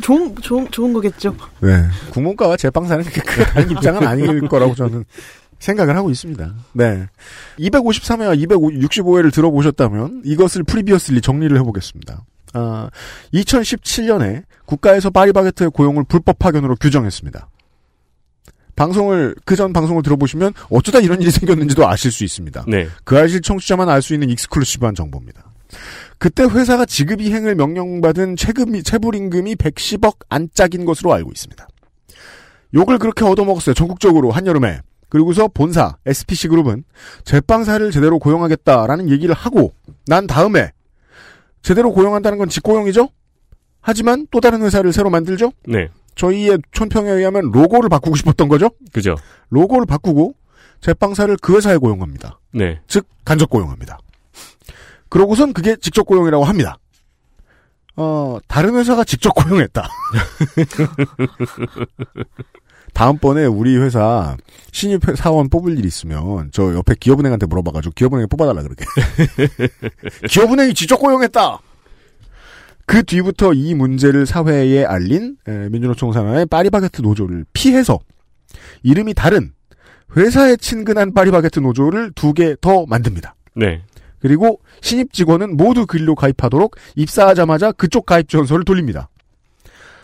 좋은, 0.00 0.34
좋은, 0.36 0.70
좋은 0.70 0.92
거겠죠. 0.92 1.34
네. 1.60 1.82
국문과와 2.12 2.56
제빵사는 2.56 3.04
그렇게 3.04 3.20
큰 3.22 3.44
다른 3.44 3.70
입장은 3.72 4.06
아닐 4.06 4.46
거라고 4.48 4.74
저는 4.74 5.04
생각을 5.58 5.96
하고 5.96 6.10
있습니다. 6.10 6.54
네. 6.72 7.06
253회와 7.58 8.46
265회를 8.46 9.32
들어보셨다면 9.32 10.22
이것을 10.24 10.62
previously 10.64 11.20
정리를 11.20 11.56
해보겠습니다. 11.58 12.24
아, 12.54 12.90
2017년에 13.34 14.44
국가에서 14.66 15.10
파리바게트의 15.10 15.70
고용을 15.70 16.04
불법 16.04 16.38
파견으로 16.38 16.76
규정했습니다. 16.76 17.48
방송을 18.76 19.34
그 19.44 19.56
전 19.56 19.72
방송을 19.72 20.02
들어보시면 20.04 20.52
어쩌다 20.70 21.00
이런 21.00 21.20
일이 21.20 21.32
생겼는지도 21.32 21.88
아실 21.88 22.12
수 22.12 22.22
있습니다. 22.24 22.64
네. 22.68 22.86
그 23.04 23.18
아실 23.18 23.42
청취자만 23.42 23.88
알 23.88 24.02
수 24.02 24.14
있는 24.14 24.30
exclusive한 24.30 24.94
정보입니다. 24.94 25.44
그때 26.18 26.44
회사가 26.44 26.84
지급 26.86 27.20
이행을 27.20 27.56
명령받은 27.56 28.36
체급이, 28.36 28.82
체불 28.84 29.16
임금이 29.16 29.56
110억 29.56 30.18
안짝인 30.28 30.84
것으로 30.84 31.12
알고 31.12 31.30
있습니다. 31.32 31.66
욕을 32.74 32.98
그렇게 32.98 33.24
얻어먹었어요. 33.24 33.74
전국적으로 33.74 34.30
한여름에. 34.30 34.80
그리고서 35.08 35.48
본사 35.48 35.96
SPC 36.06 36.48
그룹은 36.48 36.84
제빵사를 37.24 37.90
제대로 37.90 38.18
고용하겠다라는 38.18 39.10
얘기를 39.10 39.34
하고 39.34 39.72
난 40.06 40.26
다음에 40.26 40.72
제대로 41.62 41.92
고용한다는 41.92 42.38
건 42.38 42.48
직고용이죠? 42.48 43.08
하지만 43.80 44.26
또 44.30 44.40
다른 44.40 44.62
회사를 44.62 44.92
새로 44.92 45.10
만들죠? 45.10 45.52
네. 45.66 45.88
저희의 46.14 46.58
촌평에 46.72 47.10
의하면 47.10 47.50
로고를 47.52 47.88
바꾸고 47.88 48.16
싶었던 48.16 48.48
거죠? 48.48 48.70
그죠. 48.92 49.14
로고를 49.50 49.86
바꾸고 49.86 50.34
제빵사를 50.80 51.36
그 51.40 51.56
회사에 51.56 51.76
고용합니다. 51.76 52.38
네. 52.52 52.80
즉 52.86 53.06
간접 53.24 53.50
고용합니다. 53.50 53.98
그러고선 55.08 55.52
그게 55.52 55.76
직접 55.76 56.04
고용이라고 56.04 56.44
합니다. 56.44 56.78
어, 57.96 58.38
다른 58.46 58.76
회사가 58.76 59.04
직접 59.04 59.30
고용했다. 59.30 59.88
다음번에 63.02 63.44
우리 63.46 63.76
회사 63.76 64.36
신입 64.72 65.06
회- 65.06 65.14
사원 65.14 65.48
뽑을 65.48 65.78
일 65.78 65.84
있으면 65.84 66.50
저 66.52 66.74
옆에 66.74 66.94
기업은행한테 66.98 67.46
물어봐가지고 67.46 67.92
기업은행에 67.94 68.26
뽑아달라 68.26 68.62
그러게. 68.64 68.84
기업은행이 70.28 70.74
직접 70.74 70.96
고용했다. 70.96 71.60
그 72.86 73.04
뒤부터 73.04 73.52
이 73.52 73.74
문제를 73.74 74.26
사회에 74.26 74.84
알린 74.84 75.36
에, 75.46 75.68
민주노총 75.68 76.12
산하의 76.12 76.46
파리바게트 76.46 77.02
노조를 77.02 77.44
피해서 77.52 78.00
이름이 78.82 79.14
다른 79.14 79.52
회사에 80.16 80.56
친근한 80.56 81.14
파리바게트 81.14 81.60
노조를 81.60 82.10
두 82.16 82.32
개 82.32 82.56
더 82.60 82.84
만듭니다. 82.86 83.36
네. 83.54 83.82
그리고 84.18 84.58
신입 84.80 85.12
직원은 85.12 85.56
모두 85.56 85.86
그 85.86 85.98
일로 85.98 86.16
가입하도록 86.16 86.74
입사하자마자 86.96 87.70
그쪽 87.72 88.06
가입 88.06 88.28
전서를 88.28 88.64
돌립니다. 88.64 89.08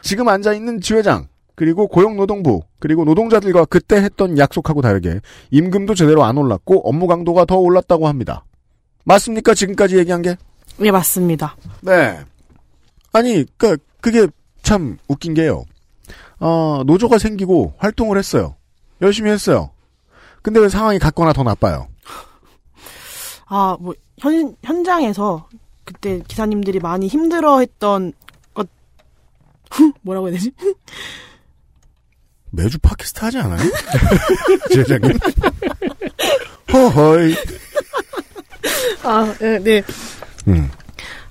지금 0.00 0.28
앉아 0.28 0.52
있는 0.52 0.80
지회장 0.80 1.26
그리고 1.54 1.86
고용노동부 1.86 2.62
그리고 2.78 3.04
노동자들과 3.04 3.66
그때 3.66 3.96
했던 3.96 4.38
약속하고 4.38 4.82
다르게 4.82 5.20
임금도 5.50 5.94
제대로 5.94 6.24
안 6.24 6.36
올랐고 6.36 6.88
업무 6.88 7.06
강도가 7.06 7.44
더 7.44 7.56
올랐다고 7.56 8.08
합니다. 8.08 8.44
맞습니까? 9.04 9.54
지금까지 9.54 9.98
얘기한 9.98 10.22
게? 10.22 10.36
예, 10.82 10.90
맞습니다. 10.90 11.56
네. 11.82 12.18
아니, 13.12 13.44
그 13.56 13.76
그게 14.00 14.26
참 14.62 14.98
웃긴 15.08 15.34
게요. 15.34 15.64
어, 16.40 16.82
노조가 16.84 17.18
생기고 17.18 17.74
활동을 17.78 18.18
했어요. 18.18 18.56
열심히 19.00 19.30
했어요. 19.30 19.70
근데 20.42 20.60
왜 20.60 20.68
상황이 20.68 20.98
같거나 20.98 21.32
더 21.32 21.42
나빠요? 21.42 21.86
아, 23.46 23.76
뭐, 23.80 23.94
현, 24.18 24.56
현장에서 24.62 25.48
그때 25.84 26.20
기사님들이 26.26 26.80
많이 26.80 27.06
힘들어 27.06 27.60
했던 27.60 28.12
것, 28.52 28.68
뭐라고 30.02 30.28
해야 30.28 30.34
되지? 30.34 30.52
매주 32.54 32.78
팟캐스트 32.78 33.24
하지 33.24 33.38
않아요? 33.38 33.58
제작님. 34.72 35.18
허허이. 36.72 37.34
아, 39.02 39.34
네, 39.38 39.58
네. 39.58 39.82
음. 40.48 40.70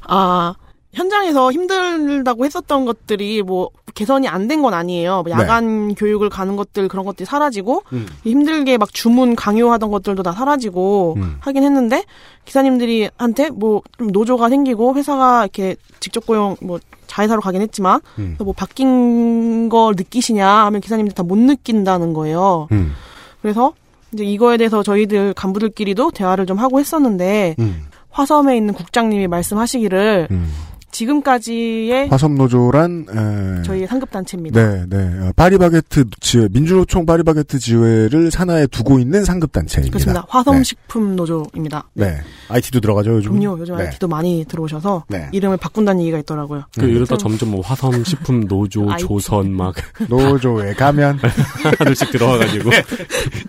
아, 0.07 0.53
현장에서 0.93 1.51
힘들다고 1.51 2.45
했었던 2.45 2.85
것들이 2.85 3.41
뭐 3.41 3.69
개선이 3.95 4.27
안 4.27 4.47
된 4.47 4.61
건 4.61 4.73
아니에요. 4.73 5.23
뭐 5.23 5.31
야간 5.31 5.93
교육을 5.95 6.29
가는 6.29 6.55
것들 6.55 6.87
그런 6.87 7.05
것들이 7.05 7.25
사라지고 7.25 7.83
음. 7.93 8.07
힘들게 8.23 8.77
막 8.77 8.93
주문 8.93 9.35
강요하던 9.35 9.89
것들도 9.91 10.23
다 10.23 10.31
사라지고 10.31 11.15
음. 11.17 11.37
하긴 11.39 11.63
했는데 11.63 12.03
기사님들이 12.45 13.09
한테 13.17 13.49
뭐좀 13.49 14.07
노조가 14.11 14.49
생기고 14.49 14.95
회사가 14.95 15.43
이렇게 15.43 15.75
직접 15.99 16.25
고용 16.25 16.55
뭐 16.61 16.79
자회사로 17.07 17.41
가긴 17.41 17.61
했지만 17.61 18.01
음. 18.19 18.35
뭐 18.39 18.53
바뀐 18.53 19.69
걸 19.69 19.93
느끼시냐 19.95 20.47
하면 20.65 20.81
기사님들 20.81 21.13
다 21.15 21.23
못 21.23 21.37
느낀다는 21.37 22.13
거예요. 22.13 22.67
음. 22.71 22.93
그래서 23.41 23.73
이제 24.11 24.23
이거에 24.23 24.57
대해서 24.57 24.83
저희들 24.83 25.33
간부들끼리도 25.33 26.11
대화를 26.11 26.45
좀 26.45 26.57
하고 26.59 26.79
했었는데 26.79 27.55
음. 27.59 27.85
화섬에 28.11 28.55
있는 28.57 28.73
국장님이 28.73 29.27
말씀하시기를 29.27 30.27
음. 30.31 30.51
지금까지의 30.93 32.07
화섬노조란 32.09 33.07
에... 33.09 33.63
저희의 33.63 33.87
상급 33.87 34.11
단체입니다. 34.11 34.61
네, 34.61 34.85
네. 34.87 34.97
어, 35.19 35.31
파리바게트 35.35 36.05
지회, 36.21 36.47
민주노총 36.51 37.05
파리바게트 37.05 37.59
지회를 37.59 38.31
산하에 38.31 38.67
두고 38.67 38.99
있는 38.99 39.25
상급 39.25 39.51
단체입니다. 39.51 39.91
그렇습니다. 39.91 40.25
화섬식품 40.29 41.15
노조입니다. 41.15 41.89
네. 41.93 42.17
IT도 42.47 42.79
들어가죠, 42.79 43.15
요즘. 43.15 43.37
그럼요. 43.37 43.59
요즘 43.59 43.75
네. 43.75 43.87
IT도 43.87 44.07
많이 44.07 44.45
들어오셔서 44.47 45.05
네. 45.09 45.27
이름을 45.31 45.57
바꾼다는 45.57 46.01
얘기가 46.01 46.19
있더라고요. 46.19 46.63
그 46.79 46.85
이러다 46.85 47.17
점점 47.17 47.51
뭐 47.51 47.61
화섬 47.61 48.03
식품 48.03 48.45
노조 48.47 48.89
IT. 48.89 49.05
조선 49.05 49.51
막 49.51 49.73
노조에 50.07 50.73
가면 50.73 51.19
하나둘씩 51.63 52.11
들어와가지고 52.11 52.69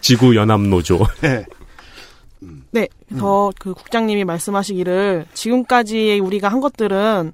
지구 0.00 0.34
연합 0.34 0.60
노조. 0.60 1.06
네. 1.20 1.44
그래서 3.08 3.48
음. 3.48 3.52
그 3.58 3.74
국장님이 3.74 4.24
말씀하시기를 4.24 5.26
지금까지 5.34 6.20
우리가 6.22 6.48
한 6.48 6.60
것들은 6.60 7.32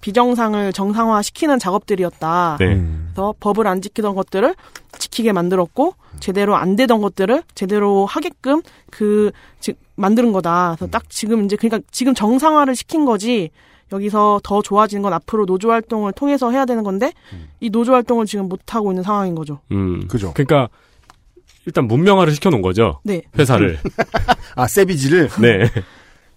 비정상을 0.00 0.72
정상화시키는 0.72 1.58
작업들이었다. 1.58 2.56
네. 2.58 2.74
음. 2.74 3.10
그래서 3.12 3.34
법을 3.38 3.66
안 3.66 3.82
지키던 3.82 4.14
것들을 4.14 4.54
지키게 4.98 5.32
만들었고 5.32 5.94
제대로 6.20 6.56
안 6.56 6.74
되던 6.76 7.00
것들을 7.00 7.42
제대로 7.54 8.06
하게끔 8.06 8.62
그 8.90 9.30
즉 9.60 9.76
만드는 9.96 10.32
거다. 10.32 10.74
그래서 10.76 10.90
딱 10.90 11.08
지금 11.08 11.44
이제 11.44 11.56
그러니까 11.56 11.86
지금 11.92 12.14
정상화를 12.14 12.74
시킨 12.74 13.04
거지. 13.04 13.50
여기서 13.92 14.40
더 14.44 14.62
좋아지는 14.62 15.02
건 15.02 15.12
앞으로 15.12 15.46
노조 15.46 15.72
활동을 15.72 16.12
통해서 16.12 16.52
해야 16.52 16.64
되는 16.64 16.84
건데 16.84 17.12
이 17.58 17.70
노조 17.70 17.92
활동을 17.92 18.24
지금 18.24 18.48
못 18.48 18.60
하고 18.72 18.92
있는 18.92 19.02
상황인 19.02 19.34
거죠. 19.34 19.58
음. 19.72 20.06
그죠. 20.06 20.32
그러니까 20.32 20.68
일단 21.66 21.86
문명화를 21.86 22.32
시켜놓은 22.34 22.62
거죠. 22.62 23.00
네. 23.04 23.22
회사를. 23.38 23.78
아, 24.56 24.66
세비지를 24.66 25.28
네. 25.40 25.70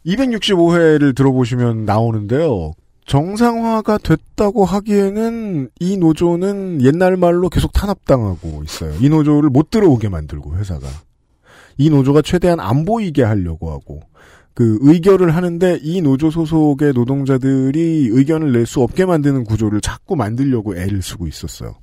265회를 0.06 1.16
들어보시면 1.16 1.86
나오는데요. 1.86 2.74
정상화가 3.06 3.98
됐다고 3.98 4.64
하기에는 4.66 5.70
이 5.80 5.98
노조는 5.98 6.82
옛날 6.84 7.18
말로 7.18 7.50
계속 7.50 7.74
탄압당하고 7.74 8.64
있어요. 8.66 8.94
이 9.02 9.10
노조를 9.10 9.50
못 9.50 9.70
들어오게 9.70 10.10
만들고 10.10 10.56
회사가. 10.56 10.88
이 11.78 11.90
노조가 11.90 12.22
최대한 12.22 12.60
안 12.60 12.86
보이게 12.86 13.24
하려고 13.24 13.72
하고 13.72 14.02
그 14.54 14.78
의결을 14.82 15.36
하는데 15.36 15.80
이 15.82 16.02
노조 16.02 16.30
소속의 16.30 16.94
노동자들이 16.94 18.10
의견을 18.12 18.52
낼 18.54 18.66
수 18.66 18.82
없게 18.82 19.06
만드는 19.06 19.44
구조를 19.46 19.82
자꾸 19.82 20.16
만들려고 20.16 20.78
애를 20.78 21.02
쓰고 21.02 21.28
있었어요. 21.28 21.76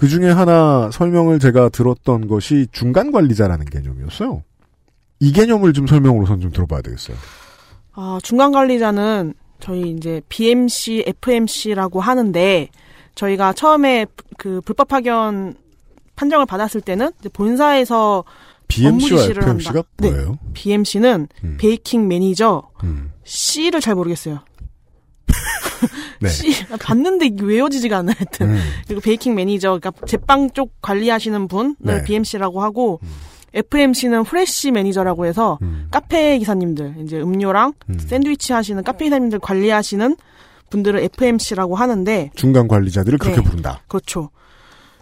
그 0.00 0.08
중에 0.08 0.30
하나 0.30 0.90
설명을 0.90 1.38
제가 1.40 1.68
들었던 1.68 2.26
것이 2.26 2.66
중간 2.72 3.12
관리자라는 3.12 3.66
개념이었어요. 3.66 4.42
이 5.18 5.30
개념을 5.30 5.74
좀 5.74 5.86
설명으로선 5.86 6.40
좀 6.40 6.50
들어봐야 6.52 6.80
되겠어요. 6.80 7.18
아, 7.92 8.18
중간 8.22 8.50
관리자는 8.50 9.34
저희 9.60 9.90
이제 9.90 10.22
BMC, 10.30 11.04
FMC라고 11.06 12.00
하는데 12.00 12.70
저희가 13.14 13.52
처음에 13.52 14.06
그 14.38 14.62
불법 14.62 14.88
파견 14.88 15.54
판정을 16.16 16.46
받았을 16.46 16.80
때는 16.80 17.10
본사에서 17.34 18.24
BMC와 18.68 19.24
FMC가 19.24 19.48
한다. 19.50 19.88
네. 19.98 20.10
뭐예요? 20.12 20.38
BMC는 20.54 21.28
음. 21.44 21.56
baking 21.60 22.08
manager 22.08 22.70
음. 22.84 23.12
C를 23.24 23.82
잘 23.82 23.94
모르겠어요. 23.96 24.38
네. 26.20 26.28
봤는데 26.80 27.26
이게 27.26 27.44
외워지지가 27.44 27.98
않아요. 27.98 28.14
하여튼 28.18 28.50
음. 28.50 28.60
그리고 28.86 29.00
baking 29.00 29.34
manager 29.34 29.78
그러니까 29.80 30.06
제빵 30.06 30.50
쪽 30.50 30.80
관리하시는 30.82 31.48
분을 31.48 31.74
네. 31.78 31.94
음. 31.94 32.04
BMC라고 32.04 32.62
하고 32.62 33.00
FMC는 33.52 34.24
fresh 34.24 34.70
manager라고 34.70 35.26
해서 35.26 35.58
음. 35.62 35.88
카페 35.90 36.38
기사님들 36.38 36.96
이제 37.04 37.20
음료랑 37.20 37.72
음. 37.88 37.98
샌드위치 37.98 38.52
하시는 38.52 38.82
카페 38.84 39.06
기사님들 39.06 39.38
관리하시는 39.40 40.16
분들을 40.70 41.00
FMC라고 41.00 41.74
하는데 41.74 42.30
중간 42.34 42.68
관리자들을 42.68 43.18
그렇게 43.18 43.40
네. 43.40 43.44
부른다. 43.44 43.82
그렇죠. 43.88 44.30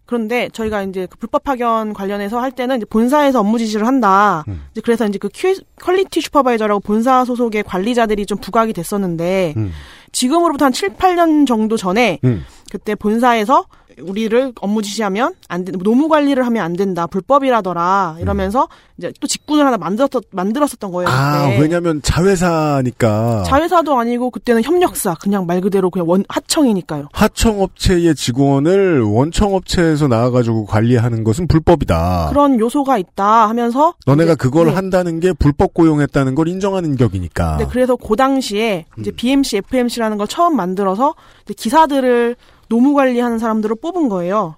그런데 0.09 0.49
저희가 0.55 0.85
이제 0.85 1.07
그 1.11 1.19
불법 1.19 1.45
파견 1.45 1.93
관련해서 1.93 2.41
할 2.41 2.51
때는 2.51 2.79
이제 2.79 2.87
본사에서 2.87 3.41
업무 3.41 3.59
지시를 3.59 3.87
한다. 3.87 4.43
음. 4.49 4.63
이제 4.73 4.81
그래서 4.83 5.07
이제 5.07 5.19
그 5.19 5.29
Q, 5.35 5.55
quality 5.83 6.23
supervisor라고 6.23 6.81
본사 6.81 7.27
소속의 7.27 7.63
관리자들이 7.65 8.25
좀 8.25 8.39
부각이 8.39 8.73
됐었는데 8.73 9.53
음. 9.59 9.71
지금으로부터 10.13 10.65
한 10.65 10.73
7, 10.73 10.95
8년 10.95 11.47
정도 11.47 11.77
전에 11.77 12.21
음. 12.25 12.43
그때 12.73 12.95
본사에서 12.95 13.67
우리를 14.03 14.53
업무 14.61 14.83
지시하면 14.83 15.35
안 15.49 15.65
된, 15.65 15.77
노무 15.79 16.09
관리를 16.09 16.45
하면 16.47 16.65
안 16.65 16.75
된다. 16.75 17.07
불법이라더라. 17.07 18.17
이러면서 18.21 18.69
이제 18.97 19.13
또 19.21 19.27
직군을 19.27 19.65
하나 19.67 19.77
만들었, 19.79 20.11
만들었었던 20.31 20.91
거예요. 20.91 21.09
아, 21.09 21.47
그때. 21.47 21.61
왜냐면 21.61 22.01
자회사니까 22.03 23.45
자회사도 23.47 23.99
아니고 23.99 24.31
그때는 24.31 24.63
협력사. 24.63 25.15
그냥 25.21 25.47
말 25.47 25.61
그대로 25.61 25.91
그냥 25.91 26.09
원, 26.09 26.25
하청이니까요. 26.29 27.09
하청업체의 27.13 28.15
직원을 28.15 29.03
원청업체에서 29.03 30.09
나와가지고 30.09 30.67
관리하는 30.67 31.25
것은 31.25 31.47
불법이다. 31.49 32.29
그런 32.31 32.59
요소가 32.59 32.99
있다 32.99 33.49
하면서 33.49 33.91
아. 33.91 33.93
너네가 34.07 34.35
그걸 34.35 34.67
네. 34.67 34.75
한다는 34.75 35.21
게 35.21 35.33
불법 35.33 35.75
고용했다는 35.75 36.35
걸 36.35 36.49
인정하는 36.49 36.97
격이니까. 36.97 37.59
네, 37.59 37.67
그래서 37.71 37.97
그 37.97 38.17
당시에 38.17 38.87
음. 38.97 39.01
이제 39.01 39.11
BMC, 39.11 39.59
FMC라는 39.59 40.19
걸 40.19 40.27
처음 40.27 40.57
만들어서 40.57 41.15
기사들을 41.57 42.37
노무 42.69 42.95
관리하는 42.95 43.39
사람들을 43.39 43.77
뽑은 43.81 44.09
거예요. 44.09 44.57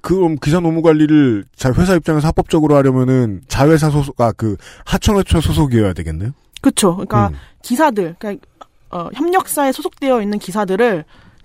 그럼 0.00 0.36
기사 0.40 0.60
노무 0.60 0.82
관리를 0.82 1.44
자 1.56 1.72
회사 1.72 1.94
입장에서 1.94 2.28
합법적으로 2.28 2.76
하려면은 2.76 3.40
자회사 3.48 3.90
소속 3.90 4.20
아그 4.20 4.56
하청업체 4.84 5.40
소속이어야 5.40 5.92
되겠네요. 5.94 6.30
그렇죠. 6.60 6.92
그러니까 6.94 7.28
음. 7.28 7.34
기사들, 7.62 8.14
그러니까 8.18 8.46
어, 8.90 9.08
협력사에 9.14 9.72
소속되어 9.72 10.22
있는 10.22 10.38
기사들을 10.38 11.04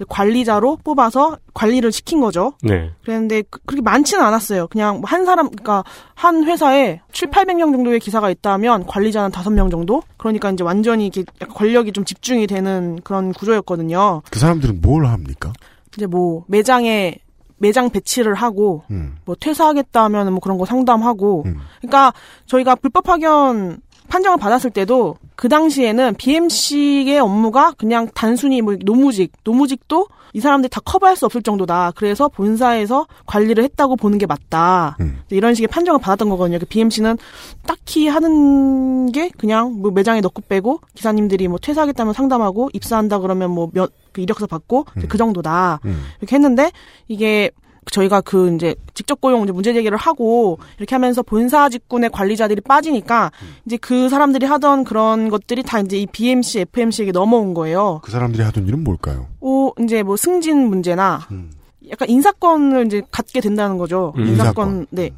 관리자로 0.09 0.77
뽑아서 0.83 1.37
관리를 1.53 1.91
시킨 1.91 2.21
거죠. 2.21 2.53
네. 2.63 2.91
그랬는데 3.03 3.43
그- 3.49 3.59
그렇게 3.65 3.81
많지는 3.83 4.23
않았어요. 4.23 4.67
그냥 4.67 5.01
한 5.05 5.25
사람, 5.25 5.47
그러니까 5.49 5.83
한 6.15 6.43
회사에 6.43 7.01
7, 7.11 7.29
800명 7.29 7.71
정도의 7.71 7.99
기사가 7.99 8.29
있다면 8.31 8.85
관리자는 8.87 9.29
5명 9.31 9.69
정도? 9.69 10.01
그러니까 10.17 10.49
이제 10.51 10.63
완전히 10.63 11.07
이게 11.07 11.23
약간 11.39 11.55
권력이 11.55 11.91
좀 11.91 12.03
집중이 12.03 12.47
되는 12.47 12.99
그런 13.03 13.31
구조였거든요. 13.33 14.23
그 14.31 14.39
사람들은 14.39 14.81
뭘 14.81 15.05
합니까? 15.05 15.53
이제 15.95 16.05
뭐 16.05 16.45
매장에 16.47 17.15
매장 17.57 17.89
배치를 17.91 18.33
하고 18.33 18.83
음. 18.89 19.17
뭐 19.23 19.35
퇴사하겠다 19.39 20.03
하면 20.05 20.31
뭐 20.31 20.39
그런 20.39 20.57
거 20.57 20.65
상담하고 20.65 21.43
음. 21.45 21.57
그러니까 21.79 22.11
저희가 22.47 22.75
불법 22.75 23.03
파견 23.03 23.79
판정을 24.11 24.37
받았을 24.37 24.71
때도 24.71 25.15
그 25.37 25.47
당시에는 25.47 26.15
BMC의 26.15 27.17
업무가 27.19 27.71
그냥 27.77 28.09
단순히 28.13 28.61
뭐 28.61 28.75
노무직, 28.83 29.31
노무직도 29.45 30.07
이 30.33 30.41
사람들이 30.41 30.69
다 30.69 30.81
커버할 30.83 31.15
수 31.15 31.25
없을 31.25 31.41
정도다. 31.41 31.93
그래서 31.95 32.27
본사에서 32.27 33.07
관리를 33.25 33.63
했다고 33.63 33.95
보는 33.95 34.17
게 34.17 34.25
맞다. 34.25 34.97
음. 34.99 35.21
이런 35.29 35.53
식의 35.55 35.69
판정을 35.69 35.99
받았던 36.01 36.29
거거든요. 36.29 36.59
그 36.59 36.65
BMC는 36.65 37.17
딱히 37.65 38.07
하는 38.09 39.11
게 39.13 39.29
그냥 39.37 39.81
뭐 39.81 39.91
매장에 39.91 40.19
넣고 40.19 40.41
빼고 40.47 40.81
기사님들이 40.93 41.47
뭐 41.47 41.57
퇴사하겠다면 41.57 42.13
상담하고 42.13 42.69
입사한다 42.73 43.19
그러면 43.19 43.51
뭐 43.51 43.69
몇, 43.73 43.91
그 44.11 44.19
이력서 44.19 44.45
받고 44.45 44.85
이제 44.97 45.07
그 45.07 45.17
정도다. 45.17 45.79
음. 45.85 46.03
이렇게 46.19 46.35
했는데 46.35 46.71
이게 47.07 47.51
저희가 47.89 48.21
그 48.21 48.53
이제 48.53 48.75
직접 48.93 49.19
고용 49.19 49.43
이제 49.43 49.51
문제 49.51 49.73
제기를 49.73 49.97
하고 49.97 50.59
이렇게 50.77 50.93
하면서 50.95 51.23
본사 51.23 51.67
직군의 51.67 52.11
관리자들이 52.11 52.61
빠지니까 52.61 53.31
이제 53.65 53.77
그 53.77 54.07
사람들이 54.07 54.45
하던 54.45 54.83
그런 54.83 55.29
것들이 55.29 55.63
다 55.63 55.79
이제 55.79 55.97
이 55.97 56.05
BMC, 56.05 56.59
FMC에게 56.61 57.11
넘어온 57.11 57.53
거예요. 57.53 57.99
그 58.03 58.11
사람들이 58.11 58.43
하던 58.43 58.67
일은 58.67 58.83
뭘까요? 58.83 59.27
오 59.39 59.73
이제 59.83 60.03
뭐 60.03 60.15
승진 60.15 60.67
문제나 60.67 61.27
음. 61.31 61.51
약간 61.89 62.07
인사권을 62.09 62.85
이제 62.85 63.01
갖게 63.09 63.41
된다는 63.41 63.77
거죠. 63.77 64.13
음. 64.17 64.27
인사권, 64.27 64.67
인사권. 64.67 64.87
네. 64.91 65.09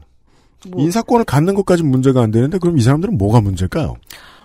뭐 0.69 0.81
인사권을 0.81 1.25
갖는 1.25 1.55
것까지 1.55 1.83
문제가 1.83 2.21
안 2.21 2.31
되는데 2.31 2.57
그럼 2.57 2.77
이 2.77 2.81
사람들은 2.81 3.17
뭐가 3.17 3.41
문제일까요? 3.41 3.95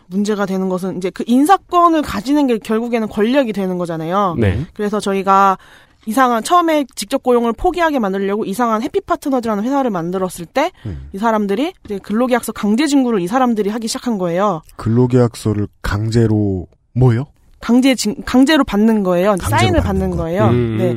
문제가 0.09 0.47
되는 0.47 0.69
것은 0.69 0.97
이제 0.97 1.11
그 1.11 1.23
인사권을 1.27 2.03
가지는 2.03 2.47
게 2.47 2.59
결국에는 2.59 3.09
권력이 3.09 3.53
되는 3.53 3.79
거잖아요. 3.79 4.37
네. 4.39 4.65
그래서 4.75 5.01
저희가 5.01 5.59
이상한 6.07 6.43
처음에 6.43 6.87
직접 6.95 7.23
고용을 7.23 7.53
포기하게 7.53 7.99
만들려고 7.99 8.45
이상한 8.45 8.83
해피 8.83 9.01
파트너즈라는 9.03 9.65
회사를 9.65 9.91
만들었을 9.91 10.47
때이 10.47 10.71
음. 10.87 11.11
사람들이 11.19 11.73
이제 11.85 11.99
근로계약서 11.99 12.53
강제 12.53 12.87
진구를 12.87 13.21
이 13.21 13.27
사람들이 13.27 13.69
하기 13.71 13.89
시작한 13.89 14.17
거예요. 14.19 14.63
근로계약서를 14.77 15.69
강제로 15.83 16.67
뭐요? 16.95 17.27
강제 17.61 17.95
진, 17.95 18.23
강제로 18.25 18.65
받는 18.65 19.03
거예요. 19.03 19.37
사인을 19.39 19.81
받는 19.81 19.83
받는 19.83 20.11
거. 20.11 20.17
거예요. 20.17 20.47
음. 20.47 20.77
네. 20.79 20.97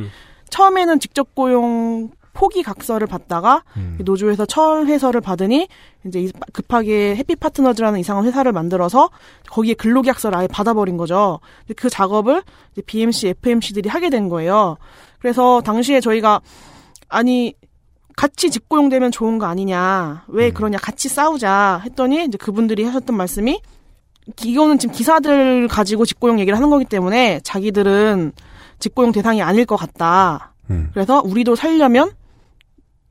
처음에는 0.50 1.00
직접 1.00 1.34
고용 1.34 2.10
포기 2.34 2.62
각서를 2.62 3.06
받다가 3.06 3.62
음. 3.76 3.98
노조에서 4.02 4.46
철회서를 4.46 5.20
받으니 5.20 5.68
이제 6.06 6.20
이- 6.20 6.32
급하게 6.52 7.14
해피 7.16 7.36
파트너즈라는 7.36 8.00
이상한 8.00 8.24
회사를 8.24 8.52
만들어서 8.52 9.10
거기에 9.50 9.74
근로계약서를 9.74 10.36
아예 10.38 10.46
받아버린 10.46 10.96
거죠. 10.96 11.40
그 11.76 11.90
작업을 11.90 12.42
이제 12.72 12.82
BMC, 12.82 13.28
FMC들이 13.28 13.88
하게 13.88 14.08
된 14.10 14.28
거예요. 14.28 14.76
그래서 15.18 15.60
당시에 15.60 16.00
저희가 16.00 16.40
아니 17.08 17.54
같이 18.16 18.50
직고용되면 18.50 19.10
좋은 19.10 19.38
거 19.38 19.46
아니냐 19.46 20.24
왜 20.28 20.48
음. 20.48 20.54
그러냐 20.54 20.78
같이 20.78 21.08
싸우자 21.08 21.80
했더니 21.84 22.24
이제 22.24 22.36
그분들이 22.38 22.84
하셨던 22.84 23.16
말씀이 23.16 23.60
이거는 24.44 24.78
지금 24.78 24.94
기사들 24.94 25.66
가지고 25.68 26.04
직고용 26.04 26.38
얘기를 26.40 26.56
하는 26.56 26.70
거기 26.70 26.84
때문에 26.84 27.40
자기들은 27.42 28.32
직고용 28.78 29.12
대상이 29.12 29.42
아닐 29.42 29.64
것 29.64 29.76
같다. 29.76 30.54
음. 30.70 30.90
그래서 30.92 31.20
우리도 31.24 31.56
살려면 31.56 32.12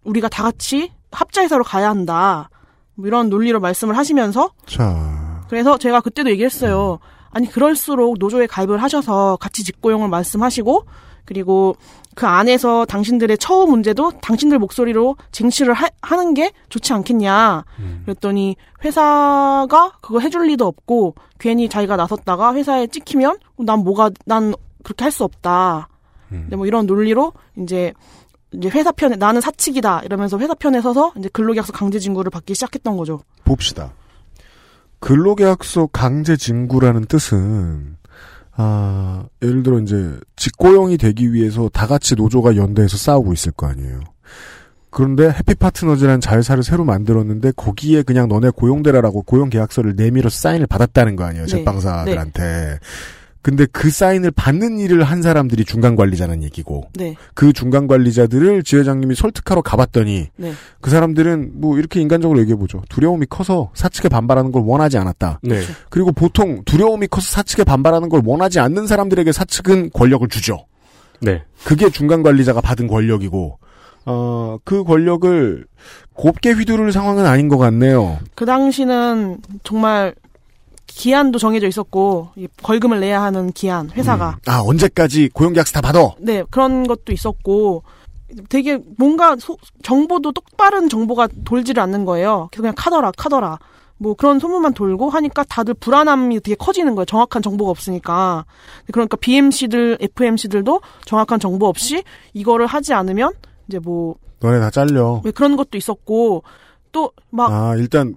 우리가 0.04 0.30
다 0.30 0.44
같이 0.44 0.92
합자회사로 1.12 1.64
가야 1.64 1.90
한다. 1.90 2.50
뭐 2.96 3.08
이런 3.08 3.30
논리로 3.30 3.60
말씀을 3.60 3.98
하시면서 3.98 4.52
자, 4.66 5.42
그래서 5.50 5.78
제가 5.78 6.02
그때도 6.02 6.30
얘기했어요. 6.32 7.00
아니 7.30 7.48
그럴수록 7.50 8.18
노조에 8.20 8.48
가입을 8.48 8.82
하셔서 8.82 9.38
같이 9.40 9.64
직고용을 9.64 10.10
말씀하시고 10.10 10.86
그리고 11.26 11.76
그 12.14 12.26
안에서 12.26 12.84
당신들의 12.86 13.38
처우 13.38 13.68
문제도 13.68 14.12
당신들 14.22 14.60
목소리로 14.60 15.16
쟁취를 15.32 15.74
하, 15.74 15.88
하는 16.02 16.34
게 16.34 16.52
좋지 16.68 16.92
않겠냐. 16.92 17.64
그랬더니 18.06 18.58
회사가 18.84 19.94
그거 20.02 20.20
해줄 20.20 20.48
리도 20.48 20.66
없고 20.68 21.16
괜히 21.40 21.70
자기가 21.70 21.96
나섰다가 21.96 22.54
회사에 22.54 22.88
찍히면 22.88 23.38
난 23.60 23.80
뭐가 23.80 24.12
난 24.26 24.54
그렇게 24.84 25.06
할 25.06 25.12
수 25.12 25.24
없다. 25.24 25.88
음. 26.32 26.42
근데 26.44 26.56
뭐 26.58 26.66
이런 26.66 26.86
논리로 26.86 27.34
이제 27.58 27.94
이제 28.54 28.70
회사 28.70 28.92
편에 28.92 29.16
나는 29.16 29.42
사측이다 29.42 30.02
이러면서 30.02 30.38
회사 30.40 30.54
편에 30.54 30.82
서서 30.82 31.14
이제 31.18 31.30
근로계약서 31.32 31.74
강제 31.74 32.00
진구를 32.00 32.30
받기 32.30 32.54
시작했던 32.54 32.98
거죠. 32.98 33.22
봅시다. 33.46 33.94
근로계약서 35.00 35.88
강제 35.88 36.36
징구라는 36.36 37.06
뜻은 37.06 37.98
아, 38.54 39.26
예를 39.42 39.64
들어 39.64 39.80
이제 39.80 40.20
직고용이 40.36 40.98
되기 40.98 41.34
위해서 41.34 41.70
다 41.70 41.88
같이 41.88 42.16
노조가 42.16 42.56
연대해서 42.56 42.98
싸우고 42.98 43.34
있을 43.34 43.52
거 43.54 43.68
아니에요. 43.68 44.02
그런데 44.92 45.30
해피파트너즈라는 45.30 46.20
자회사를 46.20 46.64
새로 46.64 46.84
만들었는데 46.84 47.54
거기에 47.56 48.04
그냥 48.04 48.28
너네 48.28 48.50
고용되라라고 48.50 49.24
고용계약서를 49.24 49.96
내밀어서 49.96 50.38
사인을 50.38 50.68
받았다는 50.68 51.16
거 51.16 51.24
아니에요. 51.24 51.46
네. 51.46 51.50
제빵사들한테. 51.50 52.80
근데 53.42 53.66
그 53.72 53.90
사인을 53.90 54.32
받는 54.32 54.78
일을 54.78 55.04
한 55.04 55.22
사람들이 55.22 55.66
중간 55.66 55.96
관리자는 55.96 56.44
얘기고 56.44 56.90
네, 56.94 57.16
그 57.34 57.54
중간 57.54 57.88
관리자들을 57.88 58.64
지회장님이 58.64 59.16
설득하러 59.16 59.62
가봤더니 59.62 60.28
네, 60.36 60.54
그 60.80 60.90
사람들은 60.90 61.54
뭐 61.56 61.78
이렇게 61.78 62.02
인간적으로 62.02 62.40
얘기해 62.40 62.56
보죠. 62.56 62.82
두려움이 62.90 63.26
커서 63.30 63.72
사측에 63.74 64.10
반발하는 64.10 64.52
걸 64.52 64.64
원하지 64.64 64.98
않았다. 64.98 65.40
네. 65.44 65.62
그리고 65.90 66.12
보통 66.12 66.64
두려움이 66.66 67.08
커서 67.08 67.32
사측에 67.32 67.64
반발하는 67.64 68.10
걸 68.10 68.22
원하지 68.24 68.60
않는 68.60 68.86
사람들에게 68.88 69.32
사측은 69.32 69.92
권력을 69.94 70.28
주죠. 70.28 70.66
네. 71.22 71.44
그게 71.64 71.90
중간 71.90 72.24
관리자가 72.24 72.62
받은 72.62 72.88
권력이고, 72.88 73.60
어, 74.06 74.58
그 74.64 74.84
권력을 74.84 75.66
곱게 76.14 76.52
휘두를 76.52 76.92
상황은 76.92 77.26
아닌 77.26 77.48
것 77.48 77.58
같네요. 77.58 78.18
그 78.36 78.46
당시는 78.46 79.38
정말 79.64 80.16
기한도 80.94 81.40
정해져 81.40 81.68
있었고 81.68 82.30
이 82.36 82.48
벌금을 82.58 83.00
내야 83.00 83.22
하는 83.22 83.52
기한 83.52 83.90
회사가 83.92 84.38
음. 84.48 84.52
아, 84.52 84.62
언제까지 84.66 85.30
고용계약서 85.34 85.74
다 85.74 85.82
받아? 85.82 86.00
네 86.20 86.44
그런 86.50 86.86
것도 86.88 87.12
있었고 87.12 87.84
되게 88.50 88.80
뭔가 88.98 89.36
소- 89.38 89.58
정보도 89.84 90.32
똑바른 90.32 90.88
정보가 90.90 91.28
돌지를 91.44 91.82
않는 91.84 92.06
거예요. 92.06 92.48
그래서 92.52 92.62
그냥 92.62 92.74
카더라 92.78 93.12
카더라 93.18 93.60
뭐 93.98 94.16
그런 94.16 94.40
소문만 94.40 94.74
돌고 94.74 95.10
하니까 95.10 95.44
다들 95.44 95.74
불안함이 95.76 96.40
되게 96.42 96.56
커지는 96.56 96.96
거예요. 96.96 97.06
정확한 97.06 97.42
정보가 97.42 97.70
없으니까 97.72 98.46
그러니까 98.92 99.16
BMC들 99.18 99.98
FMC들도 100.02 100.82
정확한 101.06 101.40
정보 101.40 101.68
없이 101.68 102.04
이거를 102.34 102.66
하지 102.68 102.94
않으면 102.94 103.34
이제 103.68 103.80
뭐 103.80 104.16
너네 104.40 104.60
다 104.60 104.70
잘려. 104.72 105.22
왜 105.24 105.32
그런 105.32 105.56
것도 105.56 105.78
있었고 105.78 106.44
또막 106.92 107.52
아, 107.52 107.76
일단, 107.78 108.16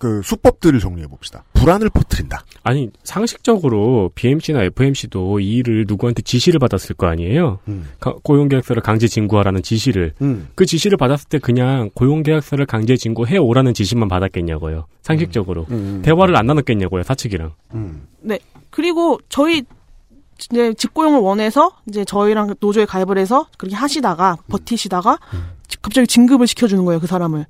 그, 0.00 0.22
수법들을 0.24 0.80
정리해 0.80 1.06
봅시다. 1.06 1.44
불안을 1.52 1.90
퍼뜨린다. 1.90 2.42
아니 2.62 2.88
상식적으로 3.04 4.10
BMC나 4.14 4.62
FMC도 4.62 5.40
이 5.40 5.56
일을 5.56 5.84
누구한테 5.86 6.22
지시를 6.22 6.58
받았을 6.58 6.96
거 6.96 7.06
아니에요. 7.06 7.58
음. 7.68 7.86
가- 8.00 8.14
고용계약서를 8.24 8.80
강제 8.82 9.06
진구하라는 9.06 9.62
지시를 9.62 10.14
음. 10.22 10.48
그 10.54 10.64
지시를 10.64 10.96
받았을 10.96 11.28
때 11.28 11.38
그냥 11.38 11.90
고용계약서를 11.94 12.64
강제 12.64 12.96
진구해 12.96 13.36
오라는 13.36 13.74
지시만 13.74 14.08
받았겠냐고요. 14.08 14.86
상식적으로 15.02 15.66
음. 15.70 16.00
대화를 16.02 16.34
안 16.34 16.46
나눴겠냐고요 16.46 17.02
사측이랑. 17.02 17.52
음. 17.74 18.06
그리고 18.70 19.18
저희 19.28 19.64
이제 20.50 20.72
직고용을 20.72 21.20
원해서 21.20 21.72
이제 21.86 22.06
저희랑 22.06 22.54
노조에 22.58 22.86
가입을 22.86 23.18
해서 23.18 23.46
그렇게 23.58 23.76
하시다가 23.76 24.38
버티시다가 24.48 25.18
갑자기 25.82 26.06
진급을 26.06 26.46
시켜주는 26.46 26.82
거예요 26.86 27.00
그 27.00 27.06
사람을. 27.06 27.44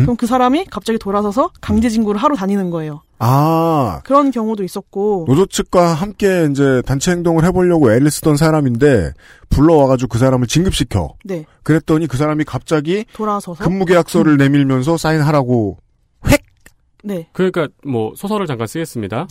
음? 0.00 0.02
그럼 0.02 0.16
그 0.16 0.26
사람이 0.26 0.66
갑자기 0.66 0.98
돌아서서 0.98 1.50
강제 1.60 1.88
진구를 1.88 2.20
하러 2.20 2.34
다니는 2.34 2.70
거예요. 2.70 3.02
아, 3.18 4.00
그런 4.04 4.30
경우도 4.30 4.64
있었고 4.64 5.26
노조 5.28 5.46
측과 5.46 5.92
함께 5.92 6.48
이제 6.50 6.82
단체 6.86 7.12
행동을 7.12 7.44
해보려고 7.44 7.92
애를 7.92 8.10
쓰던 8.10 8.36
사람인데 8.36 9.12
불러와가지고 9.50 10.08
그 10.08 10.18
사람을 10.18 10.46
진급시켜. 10.46 11.14
네 11.24 11.44
그랬더니 11.62 12.06
그 12.06 12.16
사람이 12.16 12.44
갑자기 12.44 13.04
돌아서서 13.12 13.64
근무계약서를 13.64 14.36
내밀면서 14.38 14.96
사인하라고 14.96 15.78
네 17.02 17.28
그러니까 17.32 17.68
뭐 17.86 18.12
소설을 18.16 18.46
잠깐 18.46 18.66
쓰겠습니다. 18.66 19.26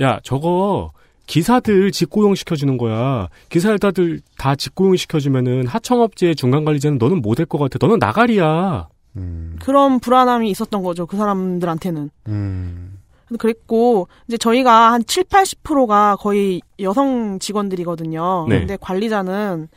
야 0.00 0.20
저거 0.22 0.92
기사들 1.26 1.92
직고용 1.92 2.34
시켜주는 2.34 2.76
거야. 2.76 3.28
기사들다들 3.48 4.20
다 4.36 4.54
직고용 4.54 4.96
시켜주면은 4.96 5.66
하청업체 5.66 6.34
중간 6.34 6.64
관리자는 6.64 6.98
너는 6.98 7.22
못될것 7.22 7.60
같아. 7.60 7.78
너는 7.80 7.98
나가리야. 7.98 8.88
음, 9.16 9.56
그런 9.62 10.00
불안함이 10.00 10.50
있었던 10.50 10.82
거죠 10.82 11.06
그 11.06 11.16
사람들한테는. 11.16 12.10
음, 12.28 12.98
그랬고 13.38 14.08
이제 14.28 14.36
저희가 14.36 14.92
한 14.92 15.04
7, 15.06 15.24
80%가 15.24 16.16
거의 16.16 16.60
여성 16.80 17.38
직원들이거든요. 17.38 18.46
네. 18.48 18.58
근데 18.60 18.76
관리자는 18.80 19.68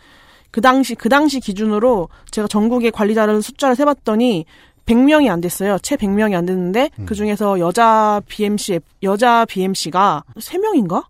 그 0.51 0.61
당시 0.61 0.95
그 0.95 1.07
당시 1.09 1.39
기준으로 1.39 2.09
제가 2.31 2.47
전국의 2.47 2.91
관리자를 2.91 3.41
숫자를 3.41 3.75
세 3.75 3.85
봤더니 3.85 4.45
100명이 4.85 5.29
안 5.29 5.41
됐어요. 5.41 5.77
채 5.79 5.95
100명이 5.95 6.35
안 6.35 6.45
됐는데 6.45 6.89
그 7.05 7.15
중에서 7.15 7.59
여자 7.59 8.21
BMC 8.27 8.79
여자 9.03 9.45
BMC가 9.45 10.23
3명인가? 10.37 11.05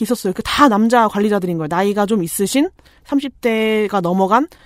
있었어요. 0.00 0.32
그 0.32 0.40
다 0.42 0.66
남자 0.68 1.06
관리자들인 1.08 1.58
거예요. 1.58 1.68
나이가 1.68 2.06
좀 2.06 2.22
있으신 2.24 2.70
30대가 3.04 4.00
넘어간 4.00 4.46
담- 4.48 4.58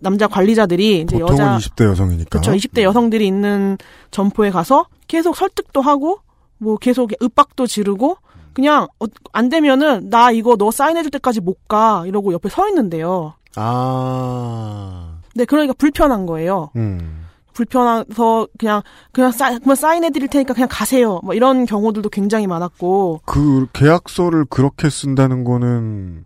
남자 0.00 0.26
관리자들이 0.26 1.00
이제 1.02 1.18
보통은 1.18 1.40
여자 1.42 1.56
20대 1.58 1.84
여성이니까. 1.84 2.40
그렇죠. 2.40 2.52
20대 2.52 2.82
여성들이 2.82 3.26
있는 3.26 3.78
점포에 4.10 4.50
가서 4.50 4.86
계속 5.08 5.36
설득도 5.36 5.80
하고 5.80 6.18
뭐 6.58 6.76
계속 6.76 7.10
윽박도 7.20 7.66
지르고 7.66 8.16
그냥 8.52 8.86
어, 9.00 9.06
안 9.32 9.48
되면은 9.48 10.10
나 10.10 10.30
이거 10.30 10.56
너 10.56 10.70
사인해줄 10.70 11.10
때까지 11.10 11.40
못 11.40 11.56
가 11.68 12.04
이러고 12.06 12.32
옆에 12.32 12.48
서 12.48 12.68
있는데요. 12.68 13.34
아. 13.56 15.18
네, 15.34 15.44
그러니까 15.44 15.72
불편한 15.78 16.26
거예요. 16.26 16.70
음. 16.76 17.26
불편해서 17.54 18.48
그냥 18.58 18.82
그냥 19.12 19.30
사, 19.30 19.58
그만 19.58 19.76
사인해 19.76 20.10
드릴 20.10 20.28
테니까 20.28 20.54
그냥 20.54 20.68
가세요. 20.70 21.20
뭐 21.22 21.34
이런 21.34 21.66
경우들도 21.66 22.08
굉장히 22.08 22.46
많았고 22.46 23.20
그 23.26 23.66
계약서를 23.72 24.46
그렇게 24.46 24.88
쓴다는 24.88 25.44
거는 25.44 26.24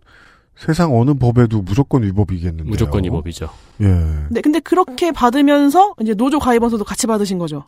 세상 0.57 0.95
어느 0.97 1.13
법에도 1.13 1.61
무조건 1.61 2.03
위법이겠는데요. 2.03 2.69
무조건 2.69 3.05
이 3.05 3.09
법이죠. 3.09 3.49
예. 3.81 3.85
네, 4.29 4.41
근데 4.41 4.59
그렇게 4.59 5.11
받으면서 5.11 5.93
이제 6.01 6.13
노조 6.15 6.39
가입원서도 6.39 6.83
같이 6.83 7.05
받으신 7.07 7.37
거죠. 7.37 7.65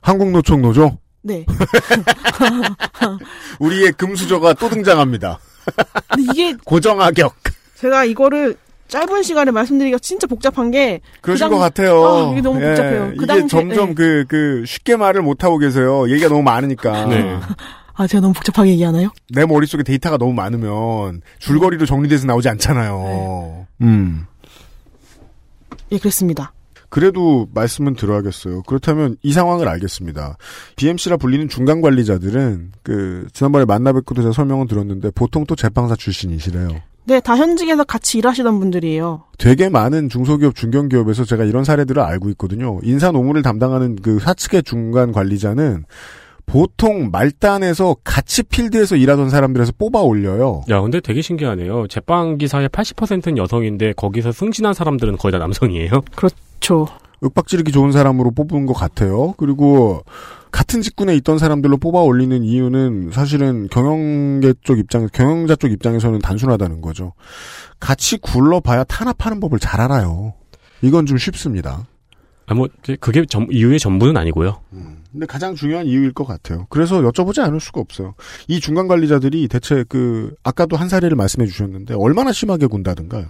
한국노총 0.00 0.62
노조 0.62 0.98
네. 1.22 1.46
우리의 3.60 3.92
금수저가 3.92 4.54
또 4.54 4.68
등장합니다. 4.68 5.38
근데 6.10 6.22
이게 6.32 6.54
고정하격. 6.64 7.34
제가 7.76 8.04
이거를 8.04 8.56
짧은 8.88 9.22
시간에 9.22 9.50
말씀드리기가 9.50 9.98
진짜 10.00 10.26
복잡한 10.26 10.70
게 10.70 11.00
그러신 11.22 11.46
그 11.46 11.50
당- 11.50 11.58
것 11.58 11.58
같아요. 11.58 12.04
아, 12.04 12.30
이게 12.32 12.40
너무 12.42 12.60
복잡해요. 12.60 13.12
그 13.16 13.24
이게 13.24 13.26
당시에- 13.26 13.48
점점 13.48 13.88
네. 13.90 13.94
그, 13.94 14.24
그, 14.28 14.64
쉽게 14.66 14.96
말을 14.96 15.22
못 15.22 15.42
하고 15.44 15.56
계세요. 15.58 16.10
얘기가 16.10 16.28
너무 16.28 16.42
많으니까. 16.42 17.06
네. 17.06 17.38
아, 17.94 18.06
제가 18.06 18.20
너무 18.20 18.32
복잡하게 18.34 18.70
얘기하나요? 18.70 19.10
내 19.30 19.46
머릿속에 19.46 19.82
데이터가 19.82 20.18
너무 20.18 20.32
많으면 20.32 21.22
줄거리로 21.38 21.86
정리돼서 21.86 22.26
나오지 22.26 22.48
않잖아요. 22.48 23.66
음. 23.82 24.26
예, 25.92 25.98
그랬습니다. 25.98 26.52
그래도 26.88 27.48
말씀은 27.52 27.94
들어야겠어요. 27.94 28.62
그렇다면 28.62 29.16
이 29.22 29.32
상황을 29.32 29.66
알겠습니다. 29.66 30.36
BMC라 30.76 31.16
불리는 31.16 31.48
중간 31.48 31.80
관리자들은 31.80 32.72
그 32.84 33.26
지난번에 33.32 33.64
만나 33.64 33.92
뵙고도 33.92 34.22
제가 34.22 34.32
설명은 34.32 34.68
들었는데 34.68 35.10
보통 35.10 35.44
또 35.44 35.56
제빵사 35.56 35.96
출신이시래요. 35.96 36.68
네, 37.06 37.20
다 37.20 37.36
현직에서 37.36 37.84
같이 37.84 38.18
일하시던 38.18 38.60
분들이에요. 38.60 39.24
되게 39.38 39.68
많은 39.68 40.08
중소기업, 40.08 40.54
중견기업에서 40.54 41.24
제가 41.24 41.44
이런 41.44 41.64
사례들을 41.64 42.00
알고 42.00 42.30
있거든요. 42.30 42.78
인사 42.82 43.10
노무를 43.10 43.42
담당하는 43.42 43.96
그 43.96 44.20
사측의 44.20 44.62
중간 44.62 45.12
관리자는 45.12 45.84
보통 46.46 47.10
말단에서 47.10 47.96
같이 48.04 48.42
필드에서 48.42 48.96
일하던 48.96 49.30
사람들에서 49.30 49.72
뽑아 49.78 50.00
올려요. 50.02 50.62
야, 50.70 50.80
근데 50.80 51.00
되게 51.00 51.22
신기하네요. 51.22 51.86
제빵 51.88 52.38
기사의 52.38 52.68
80%는 52.68 53.38
여성인데 53.38 53.94
거기서 53.94 54.32
승진한 54.32 54.74
사람들은 54.74 55.16
거의 55.16 55.32
다 55.32 55.38
남성이에요. 55.38 56.02
그렇죠. 56.14 56.86
윽박지르기 57.22 57.72
좋은 57.72 57.90
사람으로 57.92 58.32
뽑은 58.32 58.66
것 58.66 58.74
같아요. 58.74 59.34
그리고 59.36 60.02
같은 60.50 60.82
직군에 60.82 61.16
있던 61.16 61.38
사람들로 61.38 61.78
뽑아 61.78 62.00
올리는 62.02 62.44
이유는 62.44 63.10
사실은 63.12 63.66
경영계 63.70 64.54
쪽 64.62 64.78
입장, 64.78 65.08
경영자 65.12 65.56
쪽 65.56 65.72
입장에서는 65.72 66.20
단순하다는 66.20 66.80
거죠. 66.80 67.12
같이 67.80 68.18
굴러봐야 68.18 68.84
탄압하는 68.84 69.40
법을 69.40 69.58
잘 69.58 69.80
알아요. 69.80 70.34
이건 70.82 71.06
좀 71.06 71.16
쉽습니다. 71.16 71.86
아, 72.46 72.54
뭐 72.54 72.68
그게 73.00 73.24
전- 73.26 73.48
이유의 73.50 73.78
전부는 73.78 74.16
아니고요. 74.16 74.60
근데 75.12 75.26
가장 75.26 75.54
중요한 75.54 75.86
이유일 75.86 76.12
것 76.12 76.26
같아요. 76.26 76.66
그래서 76.68 77.00
여쭤보지 77.00 77.38
않을 77.40 77.60
수가 77.60 77.80
없어요. 77.80 78.14
이 78.48 78.60
중간 78.60 78.88
관리자들이 78.88 79.46
대체 79.48 79.84
그 79.88 80.34
아까도 80.42 80.76
한 80.76 80.88
사례를 80.88 81.16
말씀해 81.16 81.46
주셨는데 81.46 81.94
얼마나 81.94 82.32
심하게 82.32 82.66
군다든가요. 82.66 83.26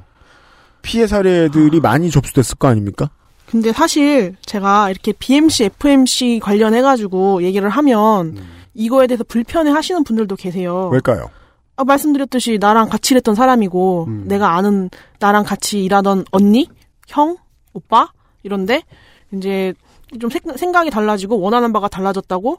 피해 0.82 1.06
사례들이 1.06 1.80
많이 1.80 2.10
접수됐을 2.10 2.56
거 2.58 2.68
아닙니까? 2.68 3.10
근데 3.46 3.72
사실 3.72 4.34
제가 4.46 4.90
이렇게 4.90 5.12
BMC, 5.12 5.64
FMC 5.64 6.40
관련해가지고 6.42 7.42
얘기를 7.42 7.68
하면 7.68 8.36
이거에 8.72 9.06
대해서 9.06 9.22
불편해 9.24 9.70
하시는 9.70 10.02
분들도 10.04 10.34
계세요. 10.36 10.88
왜일까요? 10.90 11.30
아, 11.76 11.84
말씀드렸듯이 11.84 12.58
나랑 12.60 12.88
같이 12.88 13.14
일했던 13.14 13.34
사람이고 13.34 14.04
음. 14.08 14.24
내가 14.26 14.56
아는 14.56 14.88
나랑 15.20 15.44
같이 15.44 15.84
일하던 15.84 16.24
언니, 16.30 16.68
형, 17.08 17.36
오빠 17.72 18.10
이런데 18.42 18.82
이제 19.32 19.72
좀 20.20 20.30
생- 20.30 20.56
생각이 20.56 20.90
달라지고 20.90 21.40
원하는 21.40 21.72
바가 21.72 21.88
달라졌다고 21.88 22.58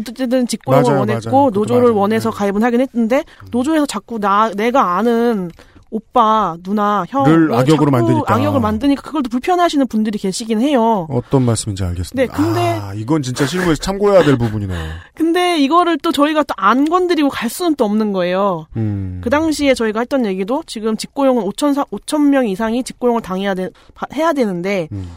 어쨌든 0.00 0.46
직고용을 0.46 0.82
맞아요, 0.84 0.98
원했고 1.00 1.30
맞아요. 1.30 1.50
노조를 1.50 1.82
맞아요. 1.90 1.96
원해서 1.96 2.30
네. 2.30 2.36
가입은 2.36 2.62
하긴 2.62 2.80
했는데 2.80 3.24
노조에서 3.50 3.86
자꾸 3.86 4.18
나 4.18 4.50
내가 4.56 4.96
아는 4.96 5.50
오빠, 5.88 6.56
누나, 6.64 7.04
형늘왜 7.08 7.56
악역으로 7.58 7.92
만드니까. 7.92 8.34
악역을 8.34 8.60
만드니까 8.60 9.02
그걸 9.02 9.22
또 9.22 9.30
불편해하시는 9.30 9.86
분들이 9.86 10.18
계시긴 10.18 10.60
해요. 10.60 11.06
어떤 11.08 11.44
말씀인지 11.44 11.84
알겠습니다. 11.84 12.14
네, 12.20 12.26
근데- 12.26 12.60
아, 12.82 12.92
이건 12.92 13.22
진짜 13.22 13.46
실무에서 13.46 13.76
참고해야 13.80 14.24
될 14.24 14.36
부분이네요. 14.36 14.76
근데 15.14 15.58
이거를 15.60 15.96
또 15.98 16.10
저희가 16.10 16.42
또 16.42 16.54
안 16.56 16.86
건드리고 16.88 17.28
갈 17.28 17.48
수는 17.48 17.76
또 17.76 17.84
없는 17.84 18.12
거예요. 18.12 18.66
음. 18.76 19.20
그 19.22 19.30
당시에 19.30 19.74
저희가 19.74 20.00
했던 20.00 20.26
얘기도 20.26 20.64
지금 20.66 20.96
직고용은 20.96 21.44
5천 21.44 21.86
5천 21.88 22.30
명 22.30 22.48
이상이 22.48 22.82
직고용을 22.82 23.22
당해야 23.22 23.54
돼 23.54 23.70
바- 23.94 24.06
해야 24.12 24.32
되는데 24.32 24.88
음. 24.90 25.08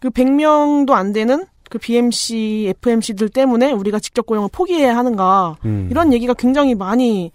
그 0.00 0.10
100명도 0.10 0.92
안 0.92 1.12
되는 1.12 1.44
그 1.70 1.78
BMC, 1.78 2.72
FMC들 2.76 3.28
때문에 3.28 3.72
우리가 3.72 3.98
직접 3.98 4.24
고용을 4.26 4.48
포기해야 4.52 4.96
하는가 4.96 5.56
음. 5.64 5.88
이런 5.90 6.12
얘기가 6.12 6.34
굉장히 6.34 6.74
많이 6.74 7.30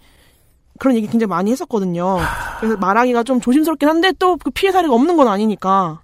그런 0.78 0.96
얘기 0.96 1.06
굉장히 1.06 1.28
많이 1.28 1.52
했었거든요. 1.52 2.18
그래서 2.58 2.76
말하기가 2.76 3.22
좀 3.22 3.40
조심스럽긴 3.40 3.88
한데 3.88 4.12
또 4.18 4.36
그 4.36 4.50
피해 4.50 4.72
사례가 4.72 4.92
없는 4.94 5.16
건 5.16 5.28
아니니까. 5.28 6.00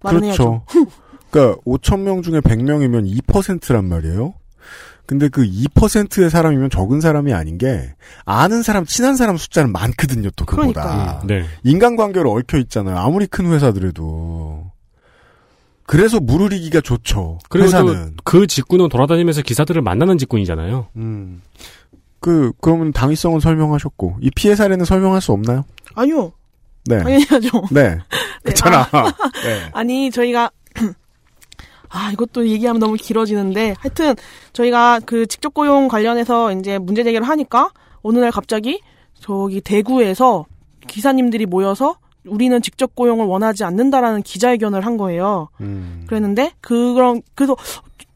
그렇죠. 0.00 0.62
그러니까 1.30 1.60
5천 1.66 2.00
명 2.00 2.22
중에 2.22 2.40
100명이면 2.40 3.12
2%란 3.26 3.84
말이에요. 3.84 4.34
근데 5.04 5.28
그 5.28 5.42
2%의 5.44 6.30
사람이면 6.30 6.70
적은 6.70 7.00
사람이 7.00 7.32
아닌 7.32 7.58
게 7.58 7.94
아는 8.24 8.62
사람, 8.62 8.84
친한 8.86 9.16
사람 9.16 9.36
숫자는 9.36 9.70
많거든요. 9.70 10.30
또 10.34 10.44
그보다. 10.44 10.82
그러니까요. 10.82 11.20
네. 11.26 11.44
인간관계로 11.62 12.32
얽혀 12.32 12.58
있잖아요. 12.58 12.96
아무리 12.96 13.26
큰 13.26 13.46
회사들에도. 13.52 14.72
그래서 15.86 16.20
무르리기가 16.20 16.80
좋죠. 16.80 17.38
그리고 17.48 17.66
회사는. 17.66 18.16
또그 18.24 18.46
직군은 18.46 18.88
돌아다니면서 18.88 19.42
기사들을 19.42 19.80
만나는 19.82 20.18
직군이잖아요. 20.18 20.88
음. 20.96 21.42
그 22.20 22.52
그러면 22.60 22.92
당위성은 22.92 23.40
설명하셨고 23.40 24.16
이 24.20 24.30
피해 24.34 24.56
사례는 24.56 24.84
설명할 24.84 25.20
수 25.20 25.32
없나요? 25.32 25.64
아니요. 25.94 26.32
네. 26.86 26.98
당연히 26.98 27.24
하죠. 27.24 27.62
네. 27.70 27.98
그렇잖아. 28.42 28.88
네. 29.44 29.70
아니 29.72 30.10
저희가 30.10 30.50
아 31.88 32.10
이것도 32.12 32.48
얘기하면 32.48 32.80
너무 32.80 32.94
길어지는데 32.94 33.74
하여튼 33.78 34.14
저희가 34.52 35.00
그 35.06 35.26
직접 35.26 35.54
고용 35.54 35.88
관련해서 35.88 36.52
이제 36.52 36.78
문제 36.78 37.04
제기를 37.04 37.26
하니까 37.28 37.70
어느 38.02 38.18
날 38.18 38.30
갑자기 38.32 38.80
저기 39.20 39.60
대구에서 39.60 40.46
기사님들이 40.88 41.46
모여서 41.46 41.96
우리는 42.28 42.60
직접 42.62 42.94
고용을 42.94 43.26
원하지 43.26 43.64
않는다라는 43.64 44.22
기자회견을 44.22 44.84
한 44.84 44.96
거예요. 44.96 45.48
음. 45.60 46.04
그랬는데 46.06 46.52
그런 46.60 47.22
그래서 47.34 47.56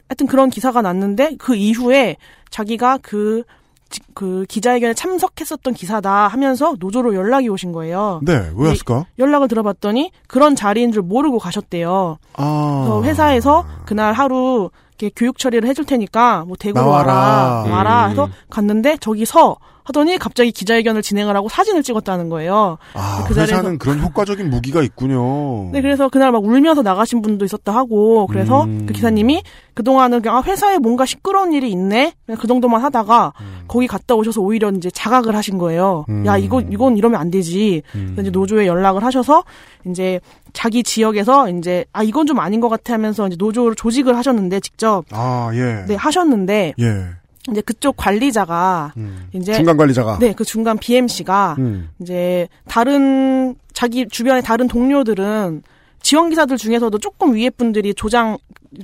하여튼 0.08 0.26
그런 0.26 0.50
기사가 0.50 0.82
났는데 0.82 1.36
그 1.38 1.54
이후에 1.54 2.16
자기가 2.50 2.98
그, 3.02 3.44
지- 3.90 4.00
그 4.14 4.44
기자회견에 4.48 4.94
참석했었던 4.94 5.72
기사다 5.74 6.26
하면서 6.28 6.74
노조로 6.80 7.14
연락이 7.14 7.48
오신 7.48 7.70
거예요. 7.72 8.20
네. 8.24 8.50
왜였을까? 8.56 9.06
연락을 9.18 9.46
들어봤더니 9.48 10.10
그런 10.26 10.56
자리인 10.56 10.90
줄 10.92 11.02
모르고 11.02 11.38
가셨대요. 11.38 12.18
아. 12.34 12.82
그래서 12.84 13.02
회사에서 13.04 13.66
그날 13.86 14.12
하루 14.12 14.70
이렇게 14.98 15.12
교육 15.16 15.38
처리를 15.38 15.68
해줄 15.68 15.86
테니까 15.86 16.44
뭐 16.46 16.56
대구로 16.58 16.84
나와라. 16.84 17.14
와라 17.14 17.70
와라 17.70 18.06
음. 18.06 18.10
해서 18.10 18.28
갔는데 18.50 18.96
저기 19.00 19.24
서 19.24 19.56
하더니 19.84 20.18
갑자기 20.18 20.52
기자회견을 20.52 21.02
진행을 21.02 21.34
하고 21.36 21.48
사진을 21.48 21.82
찍었다는 21.82 22.28
거예요. 22.28 22.78
아, 22.94 23.24
그 23.26 23.34
자리에서- 23.34 23.40
회사는 23.40 23.78
그런 23.78 24.00
효과적인 24.00 24.50
무기가 24.50 24.82
있군요. 24.82 25.70
네, 25.72 25.80
그래서 25.80 26.08
그날 26.08 26.32
막 26.32 26.44
울면서 26.44 26.82
나가신 26.82 27.22
분도 27.22 27.44
있었다 27.44 27.74
하고, 27.74 28.26
그래서 28.26 28.64
음. 28.64 28.84
그 28.86 28.92
기사님이 28.92 29.42
그동안은 29.74 30.20
그냥 30.22 30.36
아, 30.38 30.42
회사에 30.42 30.78
뭔가 30.78 31.06
시끄러운 31.06 31.52
일이 31.52 31.70
있네? 31.70 32.12
그 32.38 32.46
정도만 32.46 32.82
하다가, 32.82 33.32
거기 33.68 33.86
갔다 33.86 34.14
오셔서 34.14 34.40
오히려 34.40 34.70
이제 34.70 34.90
자각을 34.90 35.34
하신 35.34 35.58
거예요. 35.58 36.04
음. 36.08 36.26
야, 36.26 36.36
이거, 36.36 36.60
이건 36.60 36.96
이러면 36.96 37.20
안 37.20 37.30
되지. 37.30 37.82
그래서 37.92 38.20
이제 38.22 38.30
노조에 38.30 38.66
연락을 38.66 39.02
하셔서, 39.04 39.44
이제 39.86 40.20
자기 40.52 40.82
지역에서 40.82 41.48
이제, 41.50 41.84
아, 41.92 42.02
이건 42.02 42.26
좀 42.26 42.38
아닌 42.40 42.60
것 42.60 42.68
같아 42.68 42.92
하면서 42.94 43.26
이제 43.26 43.36
노조를 43.38 43.74
조직을 43.76 44.16
하셨는데, 44.16 44.60
직접. 44.60 45.04
아, 45.12 45.50
예. 45.54 45.84
네, 45.86 45.94
하셨는데, 45.94 46.74
예. 46.78 47.04
이제 47.50 47.60
그쪽 47.60 47.96
관리자가 47.96 48.92
음. 48.96 49.28
이제 49.32 49.52
중간 49.54 49.76
관리자가. 49.76 50.18
네, 50.18 50.32
그 50.32 50.44
중간 50.44 50.78
BMC가 50.78 51.56
음. 51.58 51.88
이제 52.00 52.48
다른 52.68 53.54
자기 53.72 54.06
주변의 54.08 54.42
다른 54.42 54.68
동료들은 54.68 55.62
지원 56.02 56.30
기사들 56.30 56.56
중에서도 56.56 56.96
조금 56.98 57.34
위에 57.34 57.50
분들이 57.50 57.92
조장 57.94 58.38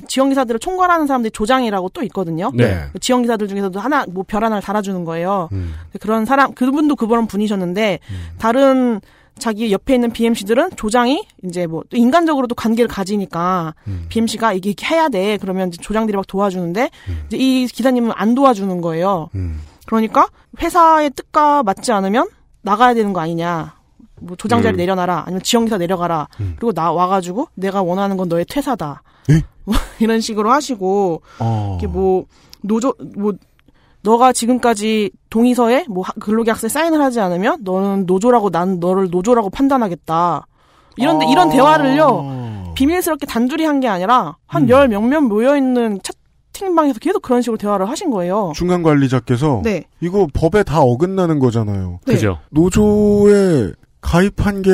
지원 0.08 0.28
기사들을 0.30 0.58
총괄하는 0.60 1.06
사람들이 1.06 1.30
조장이라고 1.30 1.90
또 1.90 2.02
있거든요. 2.04 2.50
네. 2.54 2.86
그 2.92 2.98
지원 2.98 3.22
기사들 3.22 3.48
중에서도 3.48 3.78
하나 3.78 4.04
뭐 4.08 4.24
별 4.26 4.44
하나를 4.44 4.62
달아주는 4.62 5.04
거예요. 5.04 5.48
음. 5.52 5.74
그런 6.00 6.24
사람 6.24 6.52
그분도 6.52 6.96
그런 6.96 7.26
분이셨는데 7.26 8.00
다른 8.38 9.00
자기 9.38 9.70
옆에 9.70 9.94
있는 9.94 10.10
BMC들은 10.10 10.70
조장이 10.76 11.26
이제 11.44 11.66
뭐또 11.66 11.96
인간적으로도 11.96 12.54
관계를 12.54 12.88
가지니까 12.88 13.74
음. 13.86 14.06
BMC가 14.08 14.54
이게 14.54 14.74
해야 14.86 15.08
돼 15.08 15.36
그러면 15.38 15.70
조장들이 15.70 16.16
막 16.16 16.26
도와주는데 16.26 16.90
이제 17.26 17.36
이 17.36 17.66
기사님은 17.66 18.12
안 18.14 18.34
도와주는 18.34 18.80
거예요. 18.80 19.28
음. 19.34 19.60
그러니까 19.86 20.28
회사의 20.60 21.10
뜻과 21.10 21.62
맞지 21.62 21.92
않으면 21.92 22.28
나가야 22.62 22.94
되는 22.94 23.12
거 23.12 23.20
아니냐. 23.20 23.76
뭐 24.20 24.36
조장 24.36 24.62
자리 24.62 24.76
음. 24.76 24.78
내려놔라. 24.78 25.24
아니면 25.26 25.42
지원기사 25.42 25.76
내려가라. 25.78 26.28
음. 26.40 26.54
그리고 26.56 26.72
나 26.72 26.90
와가지고 26.90 27.48
내가 27.54 27.82
원하는 27.82 28.16
건 28.16 28.28
너의 28.28 28.46
퇴사다. 28.46 29.02
예? 29.30 29.42
뭐 29.64 29.74
이런 30.00 30.20
식으로 30.20 30.50
하시고 30.50 31.22
어. 31.38 31.76
이게 31.78 31.86
뭐 31.86 32.24
노조 32.62 32.94
뭐 33.16 33.34
너가 34.06 34.32
지금까지 34.32 35.10
동의서에 35.30 35.86
뭐 35.88 36.04
하- 36.04 36.12
근로계약서에 36.20 36.68
사인을 36.68 37.00
하지 37.00 37.18
않으면 37.20 37.58
너는 37.64 38.06
노조라고 38.06 38.50
난 38.50 38.78
너를 38.78 39.08
노조라고 39.10 39.50
판단하겠다. 39.50 40.46
이런데 40.96 41.26
이런 41.28 41.50
대화를요 41.50 42.72
비밀스럽게 42.76 43.26
단둘이 43.26 43.64
한 43.64 43.80
게 43.80 43.88
아니라 43.88 44.36
한 44.46 44.62
음. 44.64 44.68
열 44.70 44.88
몇몇 44.88 45.20
모여 45.22 45.56
있는 45.56 45.98
채팅방에서 46.52 47.00
계속 47.00 47.20
그런 47.20 47.42
식으로 47.42 47.58
대화를 47.58 47.88
하신 47.90 48.10
거예요. 48.10 48.52
중간 48.54 48.82
관리자께서 48.84 49.60
네. 49.64 49.84
이거 50.00 50.26
법에 50.32 50.62
다 50.62 50.80
어긋나는 50.82 51.38
거잖아요. 51.40 51.98
네. 52.06 52.14
그죠. 52.14 52.38
노조에 52.50 53.72
가입한 54.00 54.62
게 54.62 54.70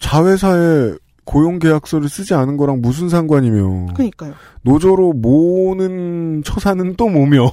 자회사에 0.00 0.92
고용계약서를 1.26 2.08
쓰지 2.08 2.34
않은 2.34 2.56
거랑 2.56 2.80
무슨 2.80 3.08
상관이며. 3.08 3.92
그러니까요. 3.94 4.32
노조로 4.62 5.12
모는 5.12 6.42
처사는 6.44 6.94
또 6.96 7.08
뭐며. 7.08 7.52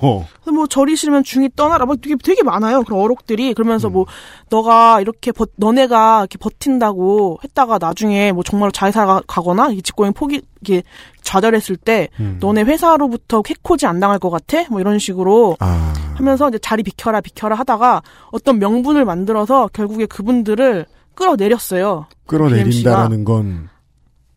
뭐 0.54 0.68
절이 0.68 0.96
싫으면 0.96 1.24
중이 1.24 1.50
떠나라. 1.56 1.86
막 1.86 2.00
되게 2.02 2.16
되게 2.24 2.44
많아요. 2.44 2.84
그런 2.84 3.02
어록들이. 3.02 3.54
그러면서 3.54 3.90
음. 3.90 3.94
뭐 3.94 4.06
너가 4.50 5.02
이렇게 5.02 5.32
버, 5.32 5.46
너네가 5.56 6.22
이렇게 6.22 6.38
버틴다고 6.38 7.40
했다가 7.44 7.80
나중에 7.80 8.32
뭐 8.32 8.44
정말 8.44 8.72
자회사가 8.72 9.24
가거나 9.28 9.72
이 9.72 9.82
직고용 9.82 10.14
포기 10.14 10.42
이게 10.62 10.84
좌절했을 11.24 11.76
때 11.76 12.10
음. 12.20 12.38
너네 12.40 12.64
회사로부터 12.64 13.42
해코지 13.46 13.86
안 13.86 14.00
당할 14.00 14.20
것 14.20 14.30
같아? 14.30 14.64
뭐 14.70 14.80
이런 14.80 15.00
식으로 15.00 15.58
아. 15.60 15.94
하면서 16.16 16.48
이제 16.48 16.60
자리 16.60 16.84
비켜라 16.84 17.22
비켜라 17.22 17.56
하다가 17.56 18.04
어떤 18.32 18.60
명분을 18.60 19.04
만들어서 19.04 19.68
결국에 19.74 20.06
그분들을 20.06 20.86
끌어내렸어요. 21.16 22.08
끌어내린다라는 22.26 23.24
건 23.24 23.70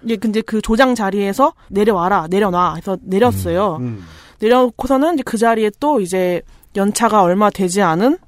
예, 0.08 0.16
근데 0.16 0.40
그 0.40 0.60
조장 0.60 0.94
자리에서 0.94 1.52
내려와라, 1.68 2.28
내려놔. 2.28 2.74
해서 2.76 2.96
내렸어요. 3.02 3.76
음. 3.80 4.04
내려놓고서는 4.40 5.14
이제 5.14 5.22
그 5.24 5.36
자리에 5.38 5.70
또 5.80 6.00
이제 6.00 6.42
연차가 6.76 7.22
얼마 7.22 7.50
되지 7.50 7.82
않은 7.82 8.18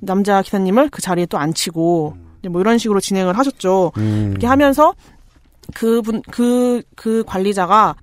남자 0.00 0.42
기사님을 0.42 0.88
그 0.88 1.00
자리에 1.02 1.26
또 1.26 1.38
앉히고 1.38 2.16
이제 2.40 2.48
뭐 2.48 2.60
이런 2.60 2.78
식으로 2.78 3.00
진행을 3.00 3.36
하셨죠. 3.38 3.92
음. 3.98 4.28
이렇게 4.30 4.46
하면서 4.46 4.94
그분 5.74 6.22
그그 6.22 7.24
관리자가 7.26 7.94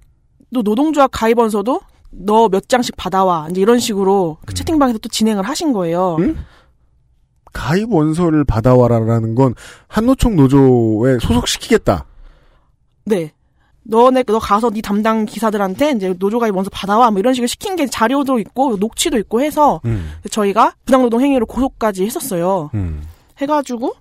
또 0.53 0.61
노동조합 0.61 1.09
가입원서도 1.11 1.81
너 2.11 2.47
몇 2.49 2.69
장씩 2.69 2.95
받아와 2.95 3.47
이제 3.51 3.61
이런 3.61 3.79
식으로 3.79 4.37
그 4.45 4.53
채팅방에서 4.53 4.99
또 4.99 5.09
진행을 5.09 5.43
하신 5.43 5.73
거예요. 5.73 6.15
음? 6.19 6.37
가입 7.53 7.91
원서를 7.91 8.43
받아와라라는 8.43 9.35
건 9.35 9.55
한노총 9.87 10.35
노조에 10.35 11.19
소속시키겠다. 11.19 12.05
네. 13.05 13.31
너네 13.83 14.23
너 14.23 14.37
가서 14.37 14.69
네 14.69 14.81
담당 14.81 15.25
기사들한테 15.25 15.91
이제 15.91 16.13
노조 16.19 16.37
가입 16.39 16.55
원서 16.55 16.69
받아와 16.69 17.09
뭐 17.09 17.19
이런 17.19 17.33
식으로 17.33 17.47
시킨 17.47 17.75
게 17.75 17.87
자료도 17.87 18.39
있고 18.39 18.77
녹취도 18.77 19.17
있고 19.17 19.41
해서 19.41 19.81
음. 19.85 20.11
저희가 20.29 20.75
부당노동 20.85 21.21
행위로 21.21 21.45
고소까지 21.47 22.05
했었어요. 22.05 22.69
음. 22.75 23.01
해가지고 23.39 23.93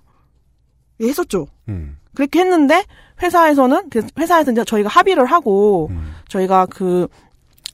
예, 1.01 1.07
했었죠. 1.07 1.47
음. 1.69 1.97
그렇게 2.13 2.39
했는데 2.39 2.83
회사에서는 3.21 3.89
그 3.89 4.05
회사에서 4.17 4.51
이제 4.51 4.63
저희가 4.63 4.89
합의를 4.89 5.25
하고 5.25 5.87
음. 5.91 6.13
저희가 6.27 6.67
그 6.67 7.07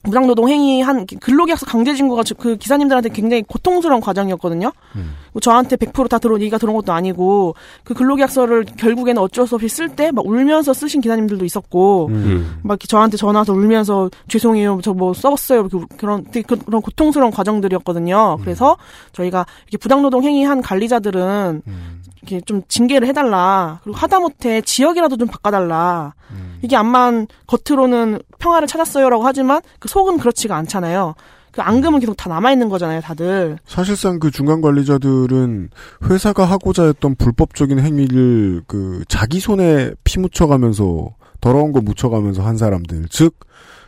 무당노동 0.06 0.48
행위한 0.48 1.06
근로계약서 1.20 1.66
강제징고가 1.66 2.22
저- 2.22 2.34
그 2.34 2.56
기사님들한테 2.56 3.08
굉장히 3.10 3.42
고통스러운 3.42 4.00
과정이었거든요. 4.00 4.72
음. 4.94 5.14
뭐 5.32 5.40
저한테 5.40 5.76
100%다 5.76 6.18
들어온 6.18 6.40
얘기가 6.40 6.58
들어온 6.58 6.76
것도 6.76 6.92
아니고 6.92 7.54
그 7.84 7.92
근로계약서를 7.94 8.64
결국에는 8.76 9.20
어쩔 9.20 9.46
수 9.46 9.56
없이 9.56 9.68
쓸 9.68 9.88
때 9.90 10.10
막 10.12 10.24
울면서 10.26 10.72
쓰신 10.72 11.00
기사님들도 11.00 11.44
있었고 11.44 12.06
음. 12.10 12.60
막 12.62 12.78
저한테 12.80 13.16
전화 13.16 13.40
와서 13.40 13.52
울면서 13.52 14.08
죄송해요 14.28 14.80
저 14.82 14.94
뭐 14.94 15.12
써봤어요 15.12 15.68
울- 15.72 15.86
그런 15.98 16.24
되게 16.30 16.42
그- 16.42 16.56
그런 16.56 16.80
고통스러운 16.80 17.30
과정들이었거든요. 17.32 18.38
그래서 18.40 18.76
저희가 19.12 19.44
이렇게 19.68 19.76
부당노동 19.78 20.22
행위한 20.22 20.62
관리자들은 20.62 21.62
음. 21.66 22.02
이렇게 22.22 22.40
좀 22.40 22.62
징계를 22.68 23.06
해달라 23.08 23.80
그리고 23.84 23.98
하다못해 23.98 24.62
지역이라도 24.62 25.16
좀 25.16 25.28
바꿔달라 25.28 26.14
이게 26.62 26.74
암만 26.76 27.26
겉으로는 27.46 28.18
평화를 28.38 28.68
찾았어요라고 28.68 29.24
하지만 29.24 29.60
그 29.78 29.88
속은 29.88 30.18
그렇지가 30.18 30.56
않잖아요. 30.56 31.14
그 31.52 31.62
앙금은 31.62 32.00
계속 32.00 32.14
다 32.14 32.28
남아 32.28 32.52
있는 32.52 32.68
거잖아요, 32.68 33.00
다들. 33.00 33.58
사실상 33.66 34.18
그 34.18 34.30
중간 34.30 34.60
관리자들은 34.60 35.70
회사가 36.04 36.44
하고자 36.44 36.84
했던 36.84 37.14
불법적인 37.14 37.78
행위를 37.78 38.62
그 38.66 39.04
자기 39.08 39.40
손에 39.40 39.92
피 40.04 40.20
묻혀가면서 40.20 41.14
더러운 41.40 41.72
거 41.72 41.80
묻혀가면서 41.80 42.42
한 42.42 42.58
사람들, 42.58 43.06
즉 43.08 43.36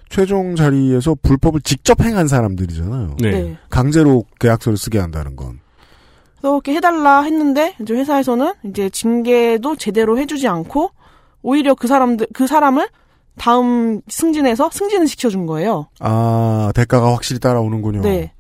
최종 0.09 0.57
자리에서 0.57 1.17
불법을 1.21 1.61
직접 1.61 2.01
행한 2.01 2.29
사람들이잖아요. 2.29 3.17
네. 3.21 3.59
강제로 3.69 4.25
계약서를 4.41 4.79
쓰게 4.79 4.99
한다는 4.99 5.37
건. 5.37 5.61
그래서 6.39 6.55
이렇게 6.55 6.75
해달라 6.75 7.21
했는데 7.23 7.75
이제 7.83 7.95
회사에서는 7.95 8.55
이제 8.65 8.89
징계도 8.89 9.77
제대로 9.77 10.19
해주지 10.19 10.49
않고 10.49 10.91
오히려 11.43 11.75
그 11.75 11.87
사람들 11.87 12.29
그 12.33 12.47
사람을 12.47 12.89
다음 13.39 14.01
승진해서 14.09 14.71
승진을 14.73 15.09
시켜준 15.09 15.47
거예요. 15.47 15.89
아 16.01 16.73
대가가 16.75 17.13
확실히 17.13 17.41
따라오는군요. 17.41 18.03
네. 18.03 18.33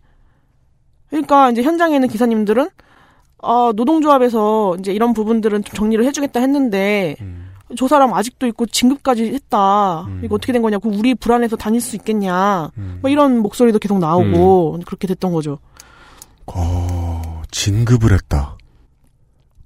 그러니까 1.08 1.50
이제 1.50 1.62
현장에 1.62 1.94
있는 1.94 2.08
기사님들은 2.08 2.68
아 3.42 3.72
노동조합에서 3.74 4.76
이제 4.78 4.92
이런 4.92 5.14
부분들은 5.14 5.64
좀 5.64 5.74
정리를 5.74 6.04
해주겠다 6.04 6.40
했는데 6.40 7.16
음. 7.20 7.48
저 7.76 7.87
사람 7.87 8.14
아직도 8.14 8.46
있고 8.48 8.66
진급까지 8.66 9.32
했다. 9.34 10.02
음. 10.02 10.22
이거 10.24 10.34
어떻게 10.37 10.52
된 10.52 10.62
거냐고 10.62 10.90
우리 10.90 11.14
불안해서 11.14 11.56
다닐 11.56 11.80
수 11.80 11.96
있겠냐. 11.96 12.70
음. 12.78 12.98
뭐 13.00 13.11
이런 13.11 13.38
목소리도 13.38 13.78
계속 13.78 13.98
나오고 13.98 14.80
그렇게 14.87 15.06
됐던 15.06 15.32
거죠. 15.32 15.58
어, 16.46 17.42
진급을 17.50 18.12
했다. 18.12 18.56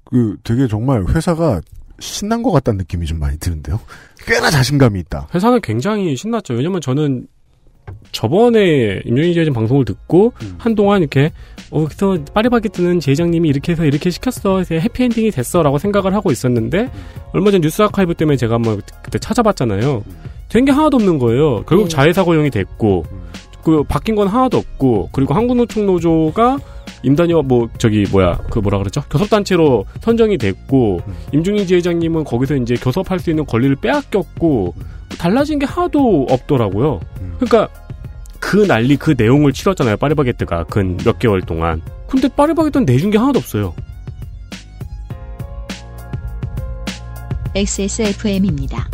그 0.05 0.37
되게 0.45 0.67
정말 0.67 1.05
회사가 1.07 1.61
신난 2.03 2.43
것 2.43 2.51
같다는 2.51 2.79
느낌이 2.79 3.07
좀 3.07 3.19
많이 3.21 3.39
드는데요. 3.39 3.81
꽤나 4.27 4.51
자신감이 4.51 4.99
있다. 5.01 5.29
회사는 5.35 5.61
굉장히 5.61 6.17
신났죠. 6.17 6.55
왜냐면 6.55 6.81
저는 6.81 7.29
저번에 8.11 9.01
임영희 9.05 9.35
제이장 9.35 9.55
방송을 9.55 9.85
듣고 9.85 10.33
음. 10.43 10.55
한동안 10.59 11.01
이렇게 11.01 11.33
어 11.71 11.85
그래서 11.85 12.19
파리바게뜨는 12.35 13.01
제이장님이 13.01 13.49
이렇게 13.49 13.73
해서 13.73 13.85
이렇게 13.85 14.11
시켰어 14.11 14.59
해서 14.59 14.75
해피엔딩이 14.75 15.31
됐어라고 15.31 15.79
생각을 15.79 16.15
하고 16.15 16.31
있었는데 16.31 16.91
얼마 17.33 17.51
전 17.51 17.61
뉴스 17.61 17.83
아카이브 17.83 18.15
때문에 18.15 18.37
제가 18.37 18.55
한번 18.55 18.83
그때 19.03 19.19
찾아봤잖아요. 19.19 20.05
된게 20.49 20.73
하나도 20.73 20.97
없는 20.97 21.19
거예요. 21.19 21.65
결국 21.65 21.85
네. 21.85 21.89
자회사 21.89 22.25
고용이 22.25 22.51
됐고 22.51 23.05
그 23.65 23.85
바뀐 23.85 24.15
건 24.17 24.29
하나도 24.29 24.59
없고 24.59 25.11
그리고 25.13 25.35
한국노총 25.35 25.87
노조가 25.87 26.59
임단위와 27.03 27.43
뭐 27.43 27.69
저기 27.79 28.05
뭐야 28.11 28.39
그 28.51 28.59
뭐라 28.61 28.79
그랬죠 28.79 29.03
교섭단체로 29.11 29.87
선정이 30.01 30.39
됐고 30.39 31.01
임중희 31.33 31.67
지회장님은 31.67 32.25
거기서 32.25 32.57
이제 32.57 32.75
교섭할 32.75 33.19
수 33.19 33.31
있는 33.31 33.45
권리를 33.47 33.77
빼앗겼고 33.77 34.75
달라진 35.19 35.59
게 35.59 35.67
하나도 35.67 36.27
없더라고요. 36.31 37.01
음. 37.21 37.37
그러니까 37.39 37.69
그 38.41 38.67
난리 38.67 38.97
그 38.97 39.15
내용을 39.17 39.53
치렀잖아요 39.53 39.97
파리바게뜨가 39.99 40.65
근 40.65 40.97
몇 40.99 41.19
개월 41.19 41.43
동안. 41.43 41.81
근데 42.09 42.29
파리바게뜨는 42.29 42.85
내준 42.87 43.11
게 43.11 43.19
하나도 43.19 43.39
없어요. 43.39 43.75
XSFM입니다. 47.55 48.89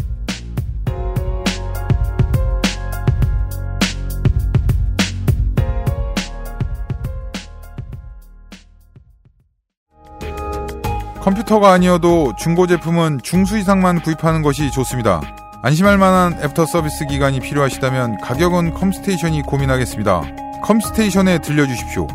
컴퓨터가 11.29 11.73
아니어도 11.73 12.33
중고 12.37 12.67
제품은 12.67 13.21
중수 13.23 13.59
이상만 13.59 14.01
구입하는 14.01 14.41
것이 14.41 14.71
좋습니다. 14.71 15.21
안심할 15.63 15.99
만한 15.99 16.33
애프터 16.43 16.65
서비스 16.65 17.05
기간이 17.05 17.41
필요하시다면 17.41 18.23
가격은 18.23 18.73
컴스테이션이 18.73 19.43
고민하겠습니다. 19.43 20.23
컴스테이션에 20.63 21.41
들려주십시오. 21.41 22.07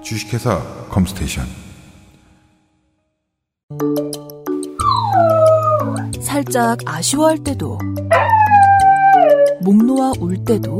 주식회사 0.00 0.60
컴스테이션. 0.90 1.44
살짝 6.22 6.78
아쉬워할 6.86 7.38
때도, 7.38 7.78
목 9.62 9.84
놓아 9.84 10.12
울 10.20 10.44
때도, 10.44 10.78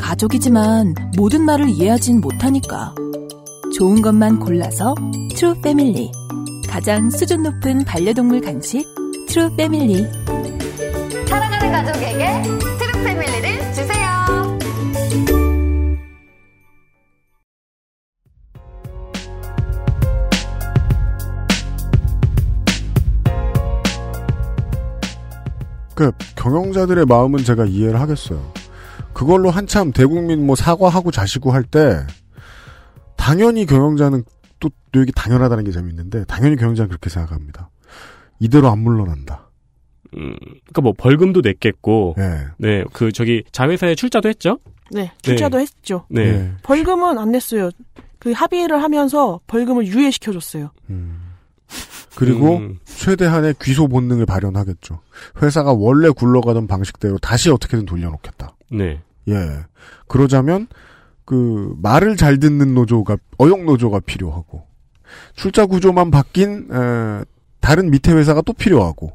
가족이지만 0.00 0.94
모든 1.18 1.42
말을 1.42 1.68
이해하진 1.68 2.22
못하니까. 2.22 2.94
좋은 3.76 4.02
것만 4.02 4.38
골라서 4.38 4.94
트루 5.34 5.60
패밀리. 5.60 6.10
가장 6.68 7.10
수준 7.10 7.42
높은 7.42 7.84
반려동물 7.84 8.40
간식 8.40 8.84
트루 9.28 9.56
패밀리. 9.56 10.06
사랑하는 11.26 11.72
가족에게 11.72 12.42
트루 12.78 13.04
패밀리를 13.04 13.74
주세요. 13.74 14.58
그 25.96 26.12
경영자들의 26.36 27.06
마음은 27.06 27.44
제가 27.44 27.64
이해를 27.64 28.00
하겠어요. 28.00 28.40
그걸로 29.12 29.50
한참 29.50 29.92
대국민 29.92 30.46
뭐 30.46 30.54
사과하고 30.54 31.10
자시고 31.10 31.52
할 31.52 31.64
때 31.64 32.04
당연히 33.24 33.64
경영자는 33.64 34.22
또, 34.60 34.68
또 34.92 35.00
여기 35.00 35.10
당연하다는 35.10 35.64
게 35.64 35.70
재밌는데 35.70 36.26
당연히 36.26 36.56
경영자는 36.56 36.90
그렇게 36.90 37.08
생각합니다. 37.08 37.70
이대로 38.38 38.68
안 38.68 38.80
물러난다. 38.80 39.48
음, 40.14 40.36
그러니까 40.36 40.82
뭐 40.82 40.92
벌금도 40.92 41.40
냈겠고, 41.40 42.16
예. 42.18 42.48
네, 42.58 42.84
그 42.92 43.12
저기 43.12 43.42
자회사에 43.50 43.94
출자도 43.94 44.28
했죠. 44.28 44.58
네, 44.90 45.10
출자도 45.22 45.58
했죠. 45.58 46.04
네, 46.10 46.22
예. 46.22 46.52
벌금은 46.62 47.16
안 47.16 47.32
냈어요. 47.32 47.70
그 48.18 48.32
합의를 48.32 48.82
하면서 48.82 49.40
벌금을 49.46 49.86
유예시켜줬어요. 49.86 50.70
그리고 52.16 52.58
음. 52.58 52.78
최대한의 52.84 53.54
귀소 53.62 53.88
본능을 53.88 54.26
발현하겠죠. 54.26 55.00
회사가 55.40 55.72
원래 55.72 56.10
굴러가던 56.10 56.66
방식대로 56.66 57.16
다시 57.16 57.50
어떻게든 57.50 57.86
돌려놓겠다. 57.86 58.54
네, 58.70 59.00
예. 59.28 59.34
그러자면 60.08 60.68
그 61.24 61.74
말을 61.80 62.16
잘 62.16 62.38
듣는 62.38 62.74
노조가 62.74 63.16
어용 63.38 63.64
노조가 63.66 64.00
필요하고 64.00 64.62
출자 65.34 65.66
구조만 65.66 66.10
바뀐 66.10 66.68
에, 66.70 67.24
다른 67.60 67.90
밑에 67.90 68.12
회사가 68.12 68.42
또 68.42 68.52
필요하고 68.52 69.12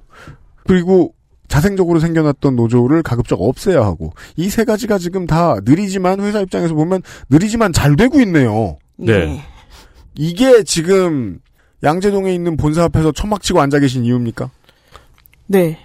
그리고 0.65 1.13
자생적으로 1.47 1.99
생겨났던 1.99 2.55
노조를 2.55 3.01
가급적 3.03 3.41
없애야 3.41 3.81
하고 3.81 4.13
이 4.35 4.49
세 4.49 4.63
가지가 4.65 4.97
지금 4.99 5.25
다 5.25 5.55
느리지만 5.63 6.19
회사 6.21 6.39
입장에서 6.41 6.73
보면 6.75 7.01
느리지만 7.29 7.73
잘 7.73 7.95
되고 7.95 8.19
있네요. 8.21 8.77
네. 8.97 9.41
이게 10.15 10.63
지금 10.63 11.39
양재동에 11.83 12.33
있는 12.33 12.55
본사 12.57 12.83
앞에서 12.83 13.11
천막 13.11 13.41
치고 13.41 13.61
앉아 13.61 13.79
계신 13.79 14.03
이유입니까? 14.05 14.49
네. 15.47 15.79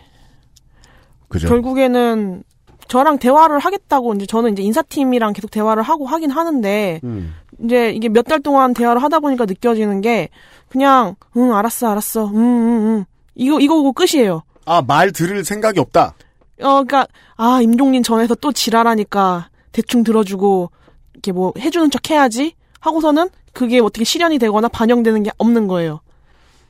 그죠? 1.29 1.49
결국에는 1.49 2.43
저랑 2.89 3.19
대화를 3.19 3.59
하겠다고 3.59 4.15
이제 4.15 4.27
저는 4.27 4.53
이제 4.53 4.63
인사팀이랑 4.63 5.33
계속 5.33 5.51
대화를 5.51 5.83
하고 5.83 6.07
하긴 6.07 6.31
하는데 6.31 7.01
음. 7.05 7.35
이제 7.63 7.91
이게 7.91 8.09
몇 8.09 8.25
달 8.25 8.41
동안 8.41 8.75
대화를 8.75 9.03
하다 9.03 9.21
보니까 9.21 9.45
느껴지는 9.47 10.01
게 10.01 10.29
그냥 10.69 11.15
응 11.37 11.55
알았어 11.55 11.89
알았어 11.89 12.27
음음음 12.29 13.05
이거 13.37 13.61
이거고 13.61 13.93
끝이에요. 13.93 14.43
아, 14.67 14.81
말 14.83 15.13
들을 15.13 15.45
생각이 15.45 15.79
없다. 15.81 16.15
어 16.61 16.85
그러니까 16.85 17.07
아 17.37 17.61
임종린 17.63 18.03
전에서 18.03 18.35
또 18.37 18.53
지랄하니까 18.53 19.49
대충 19.73 20.05
들어주고 20.05 20.71
이렇게 21.15 21.33
뭐 21.33 21.53
해주는 21.59 21.91
척 21.91 22.11
해야지 22.11 22.55
하고서는 22.81 23.29
그게 23.53 23.81
어떻게 23.81 24.05
실현이 24.05 24.39
되거나 24.39 24.69
반영되는 24.69 25.23
게 25.25 25.31
없는 25.39 25.67
거예요. 25.69 26.01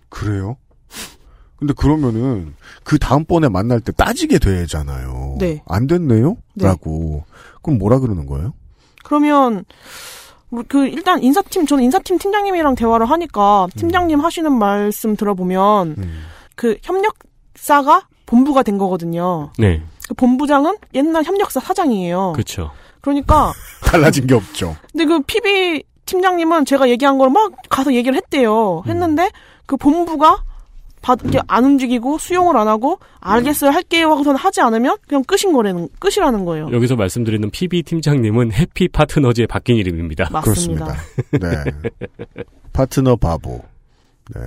그래요? 0.09 0.57
근데 1.57 1.73
그러면은 1.75 2.55
그 2.83 2.99
다음번에 2.99 3.49
만날 3.49 3.81
때 3.81 3.93
따지게 3.93 4.39
되잖아요. 4.39 5.37
네. 5.39 5.63
안 5.67 5.87
됐네요? 5.87 6.37
네. 6.55 6.67
라고. 6.67 7.25
그럼 7.63 7.79
뭐라 7.79 7.99
그러는 8.01 8.27
거예요? 8.27 8.53
그러면 9.05 9.65
뭐그 10.51 10.87
일단 10.89 11.23
인사팀 11.23 11.67
저는 11.67 11.85
인사팀 11.85 12.19
팀장님이랑 12.19 12.75
대화를 12.75 13.09
하니까 13.11 13.67
팀장님 13.77 14.21
하시는 14.21 14.53
말씀 14.53 15.17
들어보면 15.17 15.97
그 16.57 16.77
협력사가 16.83 18.09
본부가 18.27 18.63
된 18.63 18.79
거거든요. 18.79 19.51
네, 19.59 19.83
그 20.09 20.15
본부장은 20.15 20.77
옛날 20.95 21.25
협력사 21.25 21.61
사장이에요. 21.61 22.33
그렇죠. 22.35 22.71
그러니까 23.01 23.53
달라진 23.85 24.27
게 24.27 24.35
없죠. 24.35 24.77
근데 24.93 25.05
그 25.07 25.21
PB 25.23 25.83
팀장님은 26.07 26.65
제가 26.67 26.89
얘기한 26.89 27.19
걸 27.19 27.31
막 27.31 27.53
가서 27.69 27.93
얘기를 27.95 28.17
했대요. 28.17 28.83
했는데 28.87 29.31
그 29.67 29.77
본부가 29.77 30.43
받, 31.05 31.19
이게 31.27 31.39
안 31.47 31.65
움직이고 31.67 32.17
수용을 32.17 32.57
안 32.57 32.67
하고 32.67 32.99
알겠어요 33.21 33.71
할게요 33.71 34.11
하고서는 34.11 34.39
하지 34.39 34.63
않으면 34.63 34.97
그냥 35.07 35.23
끝인 35.25 35.53
거라는 35.53 35.91
끝이라는 35.99 36.47
거예요. 36.47 36.71
여기서 36.73 36.97
말씀드리는 36.97 37.51
PB 37.51 37.83
팀장님은 37.83 38.55
해피 38.55 38.89
파트너즈에 38.89 39.47
바뀐 39.47 39.77
이름입니다. 39.77 40.31
맞습니다. 40.33 40.97
네. 41.33 41.65
파트너 42.73 43.17
바보. 43.17 43.63
네. 44.35 44.41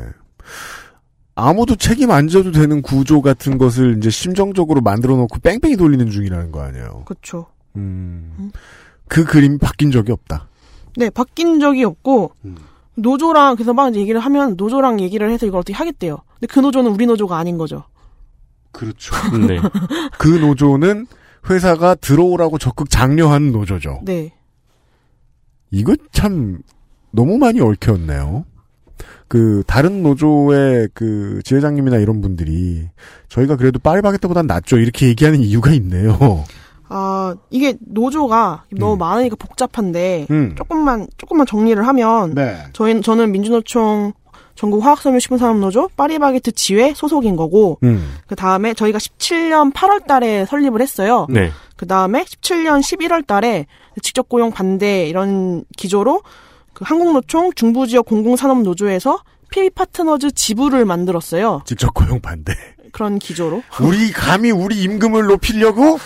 아무도 1.35 1.75
책임 1.75 2.09
안 2.09 2.27
져도 2.27 2.51
되는 2.51 2.81
구조 2.81 3.21
같은 3.21 3.59
것을 3.59 3.97
이제 3.99 4.09
심정적으로 4.09 4.81
만들어 4.81 5.15
놓고 5.15 5.37
뺑뺑이 5.39 5.77
돌리는 5.77 6.09
중이라는 6.09 6.51
거 6.51 6.61
아니에요. 6.63 7.03
그렇죠. 7.05 7.45
음. 7.75 8.51
그 9.07 9.23
그림이 9.23 9.59
바뀐 9.59 9.91
적이 9.91 10.13
없다. 10.13 10.47
네, 10.95 11.11
바뀐 11.11 11.59
적이 11.59 11.83
없고 11.83 12.31
노조랑 12.97 13.55
그래서 13.55 13.73
막 13.73 13.95
얘기를 13.95 14.19
하면 14.19 14.55
노조랑 14.57 14.99
얘기를 14.99 15.31
해서 15.31 15.45
이걸 15.45 15.59
어떻게 15.59 15.73
하겠대요. 15.73 16.17
근데 16.39 16.47
그 16.47 16.59
노조는 16.59 16.91
우리 16.91 17.05
노조가 17.05 17.37
아닌 17.37 17.57
거죠. 17.57 17.83
그렇죠. 18.71 19.15
네. 19.47 19.59
그 20.17 20.27
노조는 20.27 21.07
회사가 21.49 21.95
들어오라고 21.95 22.57
적극 22.57 22.89
장려하는 22.89 23.51
노조죠. 23.51 24.01
네. 24.03 24.33
이거 25.71 25.95
참 26.11 26.59
너무 27.11 27.37
많이 27.37 27.61
얽혔네요. 27.61 28.45
그 29.27 29.63
다른 29.67 30.03
노조의 30.03 30.89
그 30.93 31.41
지회장님이나 31.43 31.97
이런 31.97 32.21
분들이 32.21 32.87
저희가 33.29 33.57
그래도 33.57 33.77
파리바게뜨보단 33.79 34.47
낫죠 34.47 34.77
이렇게 34.77 35.07
얘기하는 35.07 35.41
이유가 35.41 35.71
있네요. 35.71 36.17
아 36.89 37.35
이게 37.49 37.75
노조가 37.79 38.65
너무 38.71 38.95
많으니까 38.97 39.35
복잡한데 39.37 40.27
음. 40.29 40.55
조금만 40.57 41.07
조금만 41.17 41.45
정리를 41.45 41.85
하면 41.85 42.33
네. 42.33 42.57
저희 42.73 43.01
저는 43.01 43.31
민주노총 43.31 44.13
전국 44.55 44.83
화학섬유 44.83 45.19
식품 45.19 45.37
산업 45.37 45.57
노조 45.57 45.87
파리바게뜨 45.95 46.51
지회 46.53 46.93
소속인 46.93 47.35
거고 47.35 47.77
음. 47.83 48.15
그 48.25 48.35
다음에 48.35 48.73
저희가 48.73 48.97
17년 48.97 49.71
8월달에 49.73 50.47
설립을 50.47 50.81
했어요. 50.81 51.27
네. 51.29 51.51
그 51.75 51.85
다음에 51.85 52.23
17년 52.23 52.81
11월달에 52.81 53.65
직접 54.01 54.27
고용 54.27 54.51
반대 54.51 55.07
이런 55.07 55.63
기조로 55.77 56.23
그 56.73 56.83
한국노총 56.85 57.53
중부지역 57.53 58.05
공공산업 58.05 58.61
노조에서 58.61 59.19
PB 59.49 59.71
파트너즈 59.71 60.31
지부를 60.31 60.85
만들었어요. 60.85 61.61
직접 61.65 61.93
고용 61.93 62.19
반대. 62.19 62.53
그런 62.91 63.19
기조로 63.19 63.61
우리 63.81 64.11
감히 64.11 64.49
우리 64.49 64.81
임금을 64.81 65.25
높이려고 65.25 65.99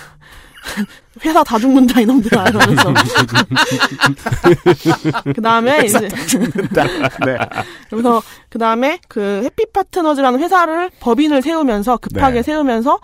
회사 1.26 1.44
다 1.44 1.60
죽는다 1.60 2.02
이놈들아 2.02 2.50
이러면서 2.50 2.94
그 5.36 5.42
다음에 5.42 5.86
이제 5.86 6.00
네. 6.00 6.10
그래서 7.90 8.22
그 8.50 8.58
다음에 8.58 9.00
그 9.08 9.42
해피 9.44 9.66
파트너즈라는 9.72 10.40
회사를 10.40 10.90
법인을 11.00 11.42
세우면서 11.42 11.98
급하게 11.98 12.36
네. 12.36 12.44
세우면서 12.44 13.00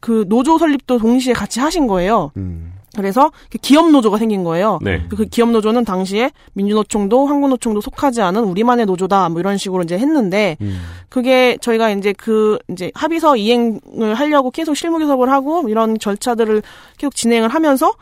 그 0.00 0.24
노조 0.28 0.58
설립도 0.58 0.98
동시에 0.98 1.32
같이 1.32 1.60
하신 1.60 1.86
거예요. 1.86 2.32
음. 2.36 2.75
그래서 2.96 3.30
그 3.50 3.58
기업 3.58 3.90
노조가 3.90 4.18
생긴 4.18 4.42
거예요. 4.42 4.78
네. 4.82 5.02
그 5.08 5.26
기업 5.26 5.50
노조는 5.50 5.84
당시에 5.84 6.30
민주노총도 6.54 7.26
한국노총도 7.26 7.80
속하지 7.80 8.22
않은 8.22 8.42
우리만의 8.44 8.86
노조다 8.86 9.28
뭐 9.28 9.40
이런 9.40 9.58
식으로 9.58 9.82
이제 9.82 9.98
했는데 9.98 10.56
음. 10.60 10.80
그게 11.08 11.58
저희가 11.60 11.90
이제 11.90 12.12
그 12.12 12.58
이제 12.68 12.90
합의서 12.94 13.36
이행을 13.36 14.14
하려고 14.14 14.50
계속 14.50 14.74
실무 14.74 14.98
교섭을 14.98 15.30
하고 15.30 15.68
이런 15.68 15.98
절차들을 15.98 16.62
계속 16.96 17.14
진행을 17.14 17.48
하면서 17.50 17.92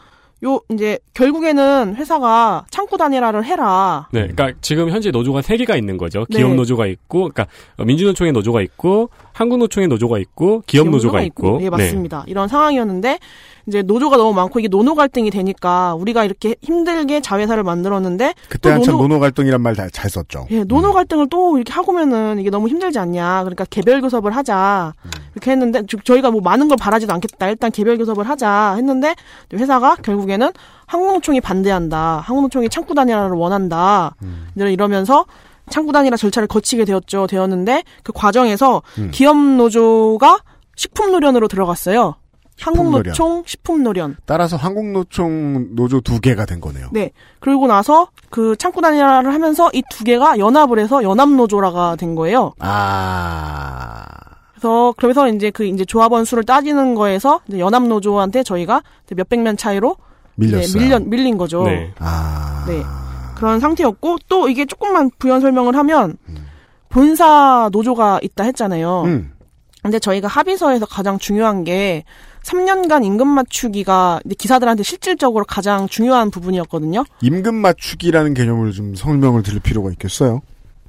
요 0.45 0.61
이제 0.71 0.99
결국에는 1.15 1.95
회사가 1.97 2.67
창구 2.71 2.99
단일화를 2.99 3.45
해라. 3.45 4.09
네, 4.13 4.29
그러니까 4.29 4.53
지금 4.61 4.91
현재 4.91 5.11
노조가 5.11 5.43
세 5.43 5.57
개가 5.57 5.77
있는 5.77 5.97
거죠. 5.97 6.27
네. 6.29 6.39
기업 6.39 6.55
노조가 6.55 6.87
있고, 6.87 7.31
그러니까 7.31 7.47
민주노총의 7.83 8.33
노조가 8.33 8.61
있고, 8.61 9.09
한국노총의 9.33 9.89
노조가 9.89 10.19
있고, 10.19 10.63
기업 10.67 10.89
노조가 10.91 11.23
있고. 11.23 11.61
예, 11.63 11.71
맞습니다. 11.71 12.25
이런 12.27 12.49
상황이었는데 12.49 13.19
이제 13.67 13.83
노조가 13.83 14.17
너무 14.17 14.35
많고 14.35 14.59
이게 14.61 14.69
노노 14.69 14.95
갈등이 14.95 15.31
되니까 15.31 15.95
우리가 15.95 16.25
이렇게 16.25 16.55
힘들게 16.61 17.21
자회사를 17.21 17.63
만들었는데 17.63 18.35
그때 18.49 18.69
또 18.69 18.75
한참 18.75 18.95
노노- 18.95 18.99
노노 19.03 19.21
갈등이란 19.21 19.61
말 19.63 19.75
잘 19.75 20.09
썼죠. 20.11 20.47
예, 20.51 20.65
노노 20.65 20.93
갈등을 20.93 21.29
또 21.31 21.57
이렇게 21.57 21.73
하고면은 21.73 22.39
이게 22.39 22.51
너무 22.51 22.69
힘들지 22.69 22.99
않냐. 22.99 23.41
그러니까 23.45 23.65
개별 23.71 24.01
교섭을 24.01 24.31
하자. 24.37 24.93
이렇게 25.35 25.51
했는데 25.51 25.83
저- 25.89 25.97
저희가 25.99 26.31
뭐 26.31 26.41
많은 26.43 26.69
걸 26.69 26.77
바라지도 26.77 27.13
않겠다. 27.15 27.49
일단 27.49 27.71
개별 27.71 27.97
교섭을 27.99 28.29
하자 28.29 28.75
했는데 28.77 29.15
회사가 29.53 29.97
결국에는 29.97 30.51
한국노총이 30.87 31.41
반대한다. 31.41 32.23
한국노총이 32.25 32.69
창구 32.69 32.95
단일화를 32.95 33.37
원한다. 33.37 34.15
이제 34.55 34.71
이러면서 34.73 35.25
창구 35.71 35.93
단일화 35.93 36.17
절차를 36.17 36.47
거치게 36.47 36.85
되었죠. 36.85 37.27
되었는데 37.27 37.83
그 38.03 38.13
과정에서 38.13 38.83
음. 38.99 39.11
기업 39.13 39.37
노조가 39.37 40.39
식품 40.77 41.11
노련으로 41.13 41.49
들어갔어요. 41.49 42.17
항공노총 42.61 43.43
식품 43.47 43.83
노련. 43.83 44.17
따라서 44.27 44.57
한국노총 44.57 45.75
노조 45.75 46.01
두 46.01 46.21
개가 46.21 46.47
된 46.47 46.61
거네요. 46.61 46.89
네. 46.93 47.11
그리고 47.41 47.67
나서 47.67 48.09
그 48.31 48.57
창구 48.57 48.81
단일화를 48.81 49.33
하면서 49.35 49.71
이 49.73 49.83
두 49.91 50.05
개가 50.05 50.39
연합을 50.39 50.79
해서 50.79 51.03
연합노조라가 51.03 51.97
된 51.97 52.15
거예요. 52.15 52.53
아. 52.59 54.05
그래서 54.53 54.95
그래서 54.97 55.29
이제 55.29 55.51
그 55.51 55.65
이제 55.65 55.85
조합원 55.85 56.25
수를 56.25 56.45
따지는 56.45 56.95
거에서 56.95 57.41
이제 57.49 57.59
연합노조한테 57.59 58.43
저희가 58.43 58.83
몇백 59.15 59.41
명 59.41 59.57
차이로 59.57 59.97
밀렸어요. 60.37 60.73
네, 60.73 60.79
밀려 60.85 60.99
밀린 61.01 61.37
거죠. 61.39 61.65
네. 61.65 61.93
아. 61.99 62.65
네. 62.67 62.83
그런 63.37 63.61
상태였고 63.61 64.19
또 64.29 64.49
이게 64.49 64.65
조금만 64.65 65.11
부연 65.19 65.41
설명을 65.41 65.77
하면 65.77 66.17
음. 66.29 66.47
본사 66.89 67.69
노조가 67.73 68.21
있다 68.23 68.45
했잖아요. 68.45 69.03
음. 69.03 69.33
근데 69.83 69.99
저희가 69.99 70.29
합의서에서 70.29 70.87
가장 70.87 71.19
중요한 71.19 71.63
게 71.65 72.05
3년간 72.45 73.05
임금 73.05 73.27
맞추기가 73.27 74.21
기사들한테 74.39 74.83
실질적으로 74.83 75.45
가장 75.45 75.89
중요한 75.89 76.31
부분이었거든요. 76.31 77.05
임금 77.23 77.55
맞추기라는 77.55 78.35
개념을 78.35 78.73
좀 78.73 78.95
설명을 78.95 79.43
드릴 79.43 79.61
필요가 79.61 79.91
있겠어요. 79.91 80.43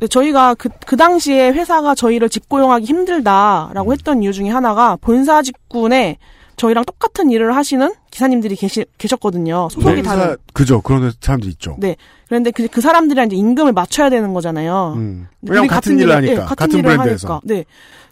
저희가 0.09 0.55
그, 0.55 0.69
그 0.85 0.97
당시에 0.97 1.51
회사가 1.51 1.95
저희를 1.95 2.29
집고용하기 2.29 2.85
힘들다라고 2.85 3.93
했던 3.93 4.21
이유 4.21 4.33
중에 4.33 4.49
하나가 4.49 4.97
본사 4.97 5.41
직군에 5.41 6.17
저희랑 6.57 6.85
똑같은 6.85 7.29
일을 7.31 7.55
하시는 7.55 7.91
기사님들이 8.11 8.55
계시, 8.55 8.85
계셨거든요. 8.97 9.67
소속이 9.71 10.01
본사- 10.01 10.15
다른. 10.15 10.37
그죠. 10.53 10.81
그런 10.81 11.11
사람들 11.19 11.49
있죠. 11.51 11.75
네. 11.79 11.95
그런데 12.27 12.51
그, 12.51 12.67
그 12.67 12.81
사람들이랑 12.81 13.27
이제 13.27 13.35
임금을 13.35 13.73
맞춰야 13.73 14.09
되는 14.09 14.33
거잖아요. 14.33 14.93
음. 14.95 15.27
우리 15.41 15.51
왜냐면 15.51 15.67
같은 15.69 15.99
일을 15.99 16.15
하니까. 16.15 16.31
예, 16.31 16.35
같은, 16.37 16.55
같은 16.55 16.79
일을 16.79 16.97
브랜드에서. 16.97 17.27
하니까. 17.27 17.41
네. 17.45 17.65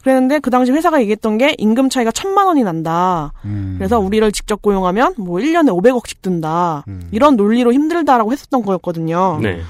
그랬는데 0.04 0.40
그 0.40 0.50
당시 0.50 0.72
회사가 0.74 1.00
얘기했던 1.02 1.38
게 1.38 1.56
임금 1.58 1.90
차이가 1.90 2.12
천만 2.12 2.46
원이 2.48 2.64
난다. 2.64 3.32
음. 3.46 3.76
그래서 3.78 4.00
우리를 4.00 4.30
직접 4.34 4.62
고용하면 4.62 5.14
뭐 5.18 5.40
1년에 5.40 5.70
500억씩 5.70 6.22
든다. 6.22 6.84
음. 6.90 7.08
이런 7.12 7.38
논리로 7.38 7.72
힘들다라고 7.72 8.32
했었던 8.34 8.64
거였거든요. 8.64 9.40
네. 9.42 9.62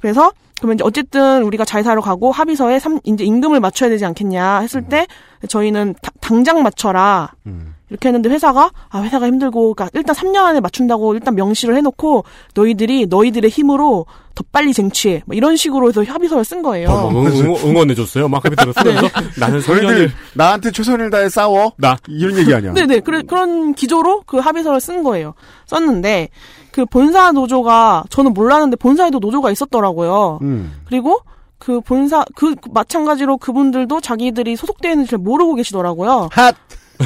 그래서 0.00 0.32
그러면 0.58 0.76
이제 0.76 0.84
어쨌든 0.84 1.42
우리가 1.42 1.64
자회사로 1.64 2.00
가고 2.02 2.32
합의서에 2.32 2.78
삼, 2.78 3.00
이제 3.04 3.24
임금을 3.24 3.60
맞춰야 3.60 3.90
되지 3.90 4.04
않겠냐 4.06 4.60
했을 4.60 4.82
때 4.82 5.06
저희는 5.48 5.94
다- 6.00 6.12
당장 6.20 6.62
맞춰라. 6.62 7.32
음. 7.46 7.74
이렇게 7.92 8.08
했는데 8.08 8.30
회사가 8.30 8.70
아 8.88 9.02
회사가 9.02 9.26
힘들고 9.26 9.74
그러니까 9.74 9.90
일단 9.92 10.16
3년 10.16 10.36
안에 10.44 10.60
맞춘다고 10.60 11.12
일단 11.14 11.34
명시를 11.34 11.76
해놓고 11.76 12.24
너희들이 12.54 13.06
너희들의 13.06 13.50
힘으로 13.50 14.06
더 14.34 14.42
빨리 14.50 14.72
쟁취해 14.72 15.22
뭐 15.26 15.36
이런 15.36 15.56
식으로 15.56 15.88
해서 15.88 16.02
합의서를 16.02 16.42
쓴 16.42 16.62
거예요. 16.62 16.88
어, 16.88 17.10
뭐 17.10 17.26
응, 17.26 17.76
원해줬어요 17.76 18.28
막 18.28 18.42
합의들을 18.42 18.72
쓰면서 18.80 19.08
나는 19.38 19.60
저희들 19.60 20.08
3년을 20.08 20.10
나한테 20.34 20.70
최선을 20.70 21.10
다해 21.10 21.28
싸워. 21.28 21.72
나 21.76 21.98
이런 22.08 22.38
얘기 22.38 22.54
아니야. 22.54 22.72
네네 22.72 23.00
그래 23.04 23.20
그런 23.22 23.74
기조로 23.74 24.22
그 24.26 24.38
합의서를 24.38 24.80
쓴 24.80 25.02
거예요. 25.02 25.34
썼는데 25.66 26.30
그 26.70 26.86
본사 26.86 27.30
노조가 27.32 28.04
저는 28.08 28.32
몰랐는데 28.32 28.76
본사에도 28.76 29.18
노조가 29.18 29.50
있었더라고요. 29.50 30.38
음. 30.40 30.80
그리고 30.86 31.20
그 31.58 31.82
본사 31.82 32.24
그 32.34 32.54
마찬가지로 32.72 33.36
그분들도 33.36 34.00
자기들이 34.00 34.56
소속되어 34.56 34.92
있는지 34.92 35.10
잘 35.10 35.18
모르고 35.18 35.56
계시더라고요. 35.56 36.30
핫. 36.32 36.56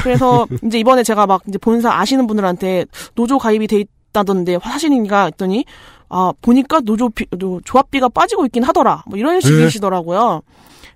그래서 0.03 0.47
이제 0.65 0.79
이번에 0.79 1.03
제가 1.03 1.25
막 1.27 1.41
이제 1.47 1.57
본사 1.57 1.91
아시는 1.99 2.27
분들한테 2.27 2.85
노조 3.15 3.37
가입이 3.37 3.67
돼 3.67 3.83
있다던데 4.11 4.59
사실인가 4.61 5.25
했더니 5.25 5.65
아 6.09 6.31
보니까 6.41 6.79
노조 6.81 7.09
비, 7.09 7.25
노- 7.37 7.59
조합비가 7.61 8.09
빠지고 8.09 8.45
있긴 8.45 8.63
하더라. 8.63 9.03
뭐 9.07 9.17
이런 9.17 9.39
식이시더라고요. 9.41 10.41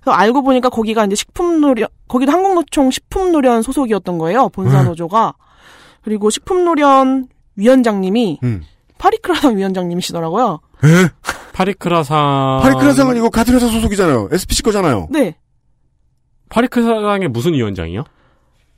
그래서 0.00 0.16
알고 0.16 0.42
보니까 0.42 0.68
거기가 0.70 1.04
이제 1.04 1.14
식품노련 1.14 1.88
거기도 2.08 2.32
한국노총 2.32 2.90
식품노련 2.90 3.62
소속이었던 3.62 4.18
거예요. 4.18 4.48
본사 4.48 4.80
음. 4.82 4.86
노조가 4.86 5.34
그리고 6.02 6.30
식품노련 6.30 7.28
위원장님이 7.56 8.40
음. 8.42 8.62
파리크라상 8.98 9.56
위원장님이시더라고요. 9.56 10.60
에? 10.84 11.08
파리크라상 11.52 12.60
파리크라상은 12.62 13.16
이거 13.18 13.28
같은 13.28 13.54
회사 13.54 13.66
소속이잖아요. 13.68 14.28
SPC 14.32 14.62
거잖아요. 14.62 15.08
네. 15.10 15.36
파리크라상의 16.48 17.28
무슨 17.28 17.52
위원장이요? 17.54 18.04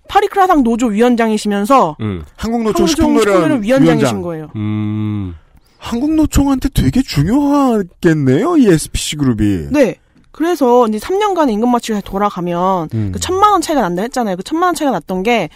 파리크라상 0.08 0.62
노조 0.62 0.86
위원장이시면서 0.86 1.96
음. 2.00 2.24
한국노총 2.36 2.86
식품노련 2.86 3.62
위원장이신 3.62 3.82
위원장. 3.98 4.22
거예요. 4.22 4.50
음. 4.56 5.34
한국노총한테 5.78 6.70
되게 6.70 7.02
중요하겠네요. 7.02 8.56
이 8.56 8.68
SPC 8.68 9.16
그룹이. 9.16 9.68
네. 9.70 9.96
그래서 10.30 10.86
이제 10.88 10.98
3년간 10.98 11.50
임금 11.50 11.70
맞추기가 11.70 12.00
돌아가면 12.00 12.88
음. 12.94 13.12
그 13.12 13.20
천만 13.20 13.52
원 13.52 13.60
차이가 13.60 13.82
난다 13.82 14.02
했잖아요. 14.02 14.36
그 14.36 14.42
천만 14.42 14.68
원 14.68 14.74
차이가 14.74 14.90
났던 14.92 15.22
게 15.22 15.48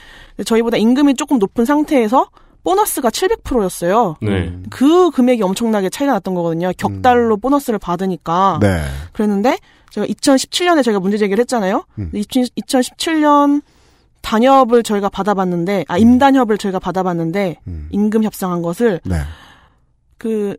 저희보다 0.44 0.76
임금이 0.76 1.14
조금 1.16 1.38
높은 1.38 1.64
상태에서 1.64 2.28
보너스가 2.62 3.10
700%였어요. 3.10 4.16
네. 4.20 4.52
그 4.70 5.10
금액이 5.10 5.42
엄청나게 5.42 5.88
차이가 5.90 6.12
났던 6.14 6.34
거거든요. 6.34 6.70
격달로 6.76 7.38
보너스를 7.38 7.78
받으니까. 7.78 8.58
네. 8.60 8.82
그랬는데 9.12 9.56
제가 9.90 10.06
2017년에 10.06 10.84
저희가 10.84 11.00
문제 11.00 11.16
제기를 11.16 11.40
했잖아요. 11.40 11.84
음. 11.98 12.10
2017년 12.14 13.62
단협을 14.22 14.82
저희가 14.82 15.08
받아봤는데 15.08 15.84
아 15.88 15.96
임단협을 15.98 16.58
저희가 16.58 16.78
받아봤는데 16.78 17.56
음. 17.66 17.88
임금 17.92 18.24
협상한 18.24 18.62
것을 18.62 19.00
네. 19.04 19.16
그 20.18 20.56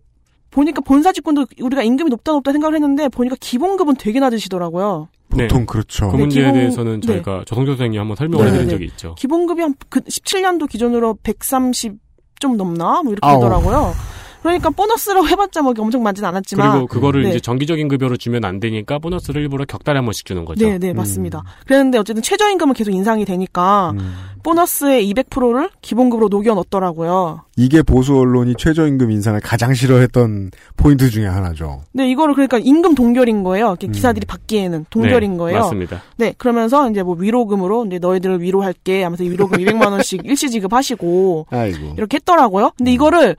보니까 0.51 0.82
본사 0.82 1.12
직군도 1.12 1.45
우리가 1.62 1.84
임금이 1.84 2.10
높다 2.10 2.32
높다 2.32 2.51
생각을 2.51 2.76
했는데 2.76 3.07
보니까 3.10 3.36
기본급은 3.39 3.95
되게 3.97 4.20
낮으시더라고요. 4.20 5.10
보통 5.30 5.66
그렇죠. 5.68 6.07
그 6.10 6.16
네, 6.16 6.22
문제에 6.22 6.43
기본- 6.45 6.53
대해서는 6.60 6.99
네. 7.01 7.07
저희가 7.07 7.43
조성조 7.45 7.74
선생님 7.74 7.99
한번 7.99 8.16
설명을 8.16 8.45
네, 8.45 8.49
해드린 8.51 8.68
네. 8.68 8.74
적이 8.74 8.86
있죠. 8.86 9.14
기본급이 9.16 9.62
한 9.62 9.76
그 9.89 9.99
17년도 10.01 10.68
기준으로 10.68 11.18
130 11.22 11.97
좀 12.39 12.57
넘나 12.57 13.03
뭐 13.03 13.12
이렇게 13.12 13.28
아우. 13.28 13.36
되더라고요. 13.39 13.93
그러니까 14.41 14.69
보너스라고 14.69 15.27
해봤자 15.27 15.61
뭐 15.61 15.73
엄청 15.77 16.01
많진 16.03 16.23
않았지만 16.23 16.71
그리고 16.71 16.87
그거를 16.87 17.23
네. 17.23 17.29
이제 17.29 17.39
정기적인 17.39 17.87
급여로 17.87 18.17
주면 18.17 18.45
안 18.45 18.59
되니까 18.59 18.99
보너스를 18.99 19.41
일부러 19.41 19.65
격달에 19.65 19.97
한 19.97 20.05
번씩 20.05 20.25
주는 20.25 20.45
거죠. 20.45 20.65
네, 20.65 20.77
네, 20.77 20.93
맞습니다. 20.93 21.43
그랬는데 21.65 21.97
어쨌든 21.97 22.23
최저임금은 22.23 22.73
계속 22.73 22.91
인상이 22.91 23.25
되니까 23.25 23.91
음. 23.99 24.13
보너스의 24.43 25.11
200%를 25.13 25.69
기본급으로 25.81 26.29
녹여 26.29 26.53
넣었더라고요. 26.53 27.41
이게 27.57 27.81
보수 27.81 28.17
언론이 28.17 28.55
최저임금 28.57 29.11
인상을 29.11 29.39
가장 29.41 29.73
싫어했던 29.73 30.51
포인트 30.77 31.09
중에 31.09 31.25
하나죠. 31.27 31.81
근데 31.91 32.09
이거를 32.09 32.33
그러니까 32.33 32.57
임금 32.57 32.95
동결인 32.95 33.43
거예요. 33.43 33.67
이렇게 33.67 33.87
음. 33.87 33.91
기사들이 33.91 34.25
받기에는 34.25 34.85
동결인 34.89 35.31
네, 35.33 35.37
거예요. 35.37 35.59
맞습니다. 35.59 36.01
네, 36.15 36.33
그러면서 36.37 36.89
이제 36.89 37.03
뭐 37.03 37.15
위로금으로 37.15 37.85
이제 37.87 37.99
너희들을 37.99 38.41
위로할게 38.41 39.03
하면서 39.03 39.23
위로금 39.25 39.57
200만 39.57 39.91
원씩 39.91 40.21
일시 40.25 40.49
지급하시고 40.49 41.47
아이고. 41.49 41.95
이렇게 41.97 42.15
했더라고요. 42.15 42.67
음. 42.67 42.71
근데 42.77 42.93
이거를 42.93 43.35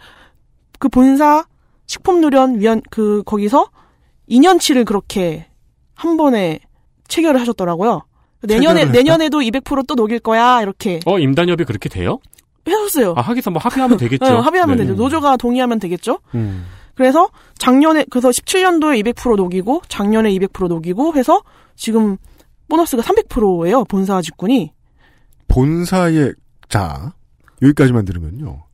그 0.81 0.89
본사 0.89 1.45
식품노련 1.87 2.59
위원 2.59 2.83
그 2.91 3.23
거기서 3.25 3.69
2년치를 4.29 4.85
그렇게 4.85 5.47
한 5.95 6.17
번에 6.17 6.59
체결을 7.07 7.41
하셨더라고요. 7.41 8.03
내년에? 8.43 8.87
내년에도 8.87 9.41
200%또 9.41 9.95
녹일 9.95 10.19
거야 10.21 10.63
이렇게 10.63 10.99
어, 11.05 11.19
임단협이 11.19 11.65
그렇게 11.65 11.89
돼요? 11.89 12.19
해줬어요. 12.67 13.15
아, 13.17 13.21
하기서 13.21 13.51
뭐 13.51 13.61
합의하면 13.63 13.99
되겠죠. 13.99 14.25
네, 14.25 14.31
합의하면 14.31 14.77
네. 14.79 14.85
되죠. 14.85 14.95
노조가 14.95 15.37
동의하면 15.37 15.79
되겠죠. 15.79 16.21
음. 16.35 16.65
그래서 16.95 17.29
작년에 17.59 18.07
그래서 18.11 18.31
17년도에 18.31 19.03
200% 19.15 19.37
녹이고 19.37 19.83
작년에 19.89 20.31
200% 20.33 20.69
녹이고 20.69 21.15
해서 21.17 21.43
지금 21.77 22.17
보너스가 22.69 23.03
300%예요. 23.03 23.85
본사 23.85 24.23
직군이. 24.23 24.73
본사의 25.49 26.33
자 26.69 27.13
여기까지만 27.61 28.05
들으면요. 28.07 28.70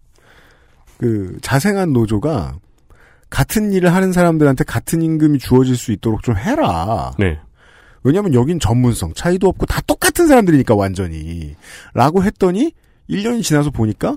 그 0.99 1.36
자생한 1.42 1.92
노조가 1.92 2.57
같은 3.28 3.72
일을 3.72 3.94
하는 3.94 4.12
사람들한테 4.12 4.64
같은 4.64 5.03
임금이 5.03 5.38
주어질 5.38 5.76
수 5.76 5.92
있도록 5.92 6.22
좀 6.22 6.36
해라. 6.36 7.12
네. 7.18 7.38
왜냐하면 8.03 8.34
여긴 8.34 8.61
전문성 8.61 9.14
차이도 9.14 9.49
없고 9.49 9.66
다 9.66 9.80
똑같은 9.86 10.28
사람들이니까 10.28 10.74
완전히 10.74 11.57
라고 11.92 12.22
했더니 12.22 12.72
1년이 13.11 13.42
지나서 13.42 13.70
보니까 13.70 14.16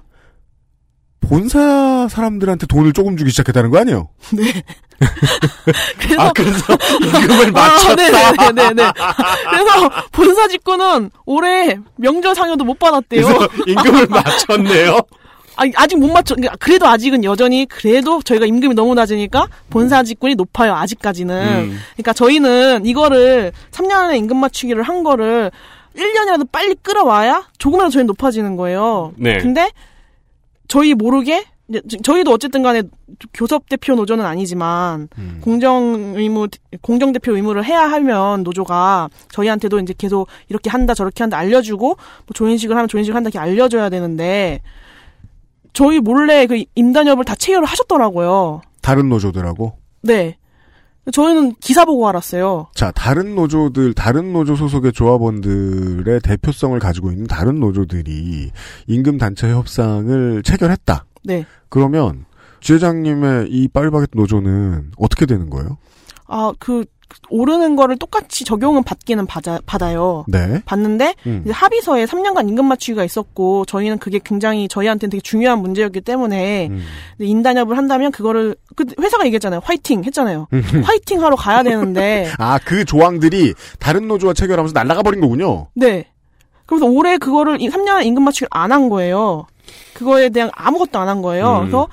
본사 1.21 2.07
사람들한테 2.07 2.67
돈을 2.67 2.93
조금 2.93 3.17
주기 3.17 3.31
시작했다는 3.31 3.71
거 3.71 3.79
아니에요? 3.79 4.09
그래서 5.97 6.21
아, 6.21 6.31
그래서 6.33 6.77
임금을 7.01 7.47
아, 7.47 7.51
맞췄다. 7.51 7.95
네네 7.95 8.53
네네. 8.53 8.91
그래서 9.49 9.89
본사 10.11 10.47
직군은 10.47 11.09
올해 11.25 11.77
명절 11.95 12.35
상여도 12.35 12.63
못 12.63 12.77
받았대요. 12.77 13.25
그래서 13.25 13.47
임금을 13.65 14.07
맞췄네요. 14.11 14.99
아직 15.75 15.97
못 15.97 16.07
맞춰. 16.11 16.35
그러니까 16.35 16.55
그래도 16.59 16.87
아직은 16.87 17.23
여전히 17.23 17.65
그래도 17.65 18.21
저희가 18.21 18.45
임금이 18.45 18.75
너무 18.75 18.93
낮으니까 18.95 19.47
본사 19.69 20.03
직군이 20.03 20.35
높아요. 20.35 20.73
아직까지는. 20.75 21.35
음. 21.35 21.77
그러니까 21.93 22.13
저희는 22.13 22.85
이거를 22.85 23.51
3년 23.71 23.91
안에 23.91 24.17
임금 24.17 24.37
맞추기를 24.37 24.83
한 24.83 25.03
거를 25.03 25.51
1년이라도 25.95 26.47
빨리 26.51 26.75
끌어와야 26.75 27.47
조금이라도 27.57 27.91
저희 27.91 28.03
높아지는 28.05 28.55
거예요. 28.55 29.13
네. 29.17 29.37
근데 29.39 29.69
저희 30.67 30.93
모르게 30.93 31.45
저희도 32.03 32.31
어쨌든 32.31 32.63
간에 32.63 32.81
교섭 33.33 33.69
대표 33.69 33.93
노조는 33.93 34.25
아니지만 34.25 35.07
음. 35.17 35.39
공정 35.41 36.13
의무 36.15 36.47
공정 36.81 37.11
대표 37.11 37.35
의무를 37.35 37.63
해야 37.63 37.81
하면 37.91 38.43
노조가 38.43 39.09
저희한테도 39.31 39.79
이제 39.79 39.93
계속 39.95 40.27
이렇게 40.47 40.69
한다 40.69 40.93
저렇게 40.95 41.23
한다 41.23 41.37
알려주고 41.37 41.87
뭐 41.87 41.97
조인식을 42.33 42.75
하면 42.75 42.87
조인식을 42.87 43.15
한다 43.15 43.29
이렇게 43.29 43.39
알려줘야 43.39 43.89
되는데 43.89 44.61
저희 45.73 45.99
몰래 45.99 46.47
그 46.47 46.63
임단협을 46.75 47.25
다 47.25 47.35
체결을 47.35 47.65
하셨더라고요. 47.67 48.61
다른 48.81 49.09
노조들하고. 49.09 49.77
네. 50.01 50.37
저희는 51.11 51.55
기사 51.59 51.85
보고 51.85 52.07
알았어요. 52.07 52.67
자, 52.75 52.91
다른 52.91 53.35
노조들, 53.35 53.93
다른 53.93 54.31
노조 54.31 54.55
소속의 54.55 54.93
조합원들의 54.93 56.19
대표성을 56.21 56.77
가지고 56.79 57.11
있는 57.11 57.25
다른 57.25 57.59
노조들이 57.59 58.51
임금 58.87 59.17
단체 59.17 59.49
협상을 59.49 60.43
체결했다. 60.43 61.05
네. 61.23 61.45
그러면 61.69 62.25
지회장님의 62.61 63.47
이 63.49 63.67
파리바게트 63.69 64.17
노조는 64.17 64.91
어떻게 64.97 65.25
되는 65.25 65.49
거예요? 65.49 65.77
아, 66.27 66.53
그, 66.59 66.85
오르는 67.29 67.75
거를 67.75 67.97
똑같이 67.97 68.43
적용은 68.45 68.83
받기는 68.83 69.25
받아, 69.25 69.59
받아요. 69.65 70.25
네. 70.27 70.61
받는데, 70.65 71.15
음. 71.27 71.41
이제 71.43 71.51
합의서에 71.53 72.05
3년간 72.05 72.47
임금 72.49 72.65
맞추기가 72.65 73.03
있었고, 73.03 73.65
저희는 73.65 73.97
그게 73.99 74.19
굉장히 74.23 74.67
저희한테는 74.67 75.09
되게 75.11 75.21
중요한 75.21 75.59
문제였기 75.59 76.01
때문에, 76.01 76.67
음. 76.69 76.83
인단협을 77.19 77.77
한다면 77.77 78.11
그거를, 78.11 78.55
그, 78.75 78.85
회사가 78.99 79.25
얘기했잖아요. 79.25 79.61
화이팅! 79.63 80.03
했잖아요. 80.03 80.47
음. 80.53 80.61
화이팅 80.85 81.23
하러 81.23 81.35
가야 81.35 81.63
되는데, 81.63 82.29
아, 82.39 82.59
그 82.63 82.85
조항들이 82.85 83.53
다른 83.79 84.07
노조와 84.07 84.33
체결하면서 84.33 84.73
날아가 84.73 85.01
버린 85.01 85.21
거군요. 85.21 85.67
네. 85.75 86.07
그래서 86.65 86.85
올해 86.85 87.17
그거를 87.17 87.57
3년 87.57 88.05
임금 88.05 88.23
맞추기를 88.23 88.47
안 88.51 88.71
한 88.71 88.89
거예요. 88.89 89.47
그거에 89.93 90.29
대한 90.29 90.51
아무것도 90.53 90.99
안 90.99 91.07
한 91.07 91.21
거예요. 91.23 91.55
음. 91.55 91.59
그래서 91.61 91.87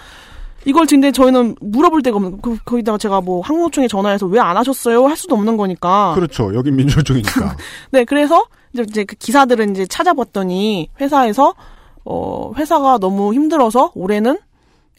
이걸 0.66 0.84
근데 0.86 1.10
저희는 1.12 1.54
물어볼 1.60 2.02
데가 2.02 2.16
없는 2.16 2.40
그, 2.42 2.58
거기다가 2.64 2.98
제가 2.98 3.20
뭐 3.22 3.40
항노총에 3.40 3.88
전화해서 3.88 4.26
왜 4.26 4.40
안 4.40 4.56
하셨어요? 4.56 5.06
할 5.06 5.16
수도 5.16 5.34
없는 5.36 5.56
거니까. 5.56 6.12
그렇죠. 6.14 6.54
여긴 6.54 6.76
민주노총이니까. 6.76 7.56
네, 7.92 8.04
그래서 8.04 8.44
이제, 8.74 8.82
이제 8.88 9.04
그 9.04 9.14
기사들을 9.16 9.70
이제 9.70 9.86
찾아봤더니 9.86 10.90
회사에서 11.00 11.54
어 12.04 12.52
회사가 12.56 12.98
너무 12.98 13.32
힘들어서 13.32 13.92
올해는 13.94 14.38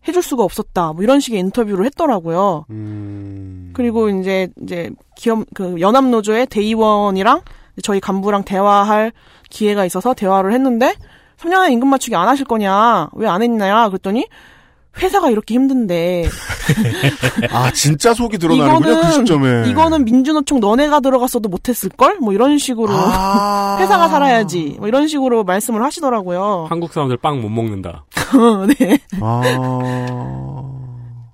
해줄 0.07 0.21
수가 0.23 0.43
없었다. 0.43 0.93
뭐 0.93 1.03
이런 1.03 1.19
식의 1.19 1.39
인터뷰를 1.39 1.85
했더라고요. 1.85 2.65
음. 2.69 3.71
그리고 3.73 4.09
이제 4.09 4.47
이제 4.63 4.89
기업 5.15 5.43
그 5.53 5.79
연합노조의 5.81 6.47
대의원이랑 6.47 7.41
저희 7.83 7.99
간부랑 7.99 8.43
대화할 8.43 9.11
기회가 9.49 9.85
있어서 9.85 10.13
대화를 10.13 10.53
했는데 10.53 10.93
3년 11.37 11.53
안에 11.59 11.73
임금 11.73 11.89
맞추기 11.89 12.15
안 12.15 12.27
하실 12.27 12.45
거냐? 12.45 13.09
왜 13.13 13.27
안 13.27 13.41
했냐? 13.41 13.89
그랬더니 13.89 14.25
회사가 14.99 15.29
이렇게 15.29 15.53
힘든데 15.55 16.25
아, 17.51 17.71
진짜 17.71 18.13
속이 18.13 18.37
드러나는군요, 18.37 19.01
그 19.01 19.11
시점에. 19.11 19.69
이거는 19.69 20.05
민주노총 20.05 20.59
너네가 20.59 20.99
들어갔어도 20.99 21.49
못했을 21.49 21.89
걸? 21.89 22.17
뭐 22.19 22.33
이런 22.33 22.57
식으로 22.57 22.89
아. 22.91 23.77
회사가 23.81 24.07
살아야지. 24.09 24.75
뭐 24.79 24.87
이런 24.87 25.07
식으로 25.07 25.43
말씀을 25.43 25.83
하시더라고요. 25.83 26.67
한국 26.69 26.93
사람들 26.93 27.17
빵 27.17 27.41
못 27.41 27.49
먹는다. 27.49 28.05
네. 28.79 28.97
아. 29.21 30.63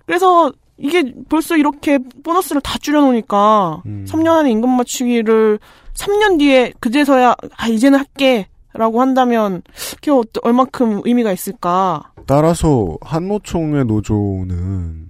그래서 0.06 0.52
이게 0.78 1.14
벌써 1.30 1.56
이렇게 1.56 1.98
보너스를 2.24 2.62
다 2.62 2.78
줄여놓으니까 2.80 3.82
음. 3.86 4.06
3년 4.10 4.40
안에 4.40 4.52
임금 4.52 4.70
맞추기를 4.70 5.60
3년 5.94 6.40
뒤에 6.40 6.74
그제서야 6.80 7.36
아 7.56 7.68
이제는 7.68 8.00
할게 8.00 8.48
라고 8.74 9.02
한다면 9.02 9.62
그게 9.96 10.12
어- 10.12 10.24
얼만큼 10.42 11.02
의미가 11.06 11.32
있을까? 11.32 12.12
따라서 12.26 12.98
한노총의 13.02 13.86
노조는 13.86 15.10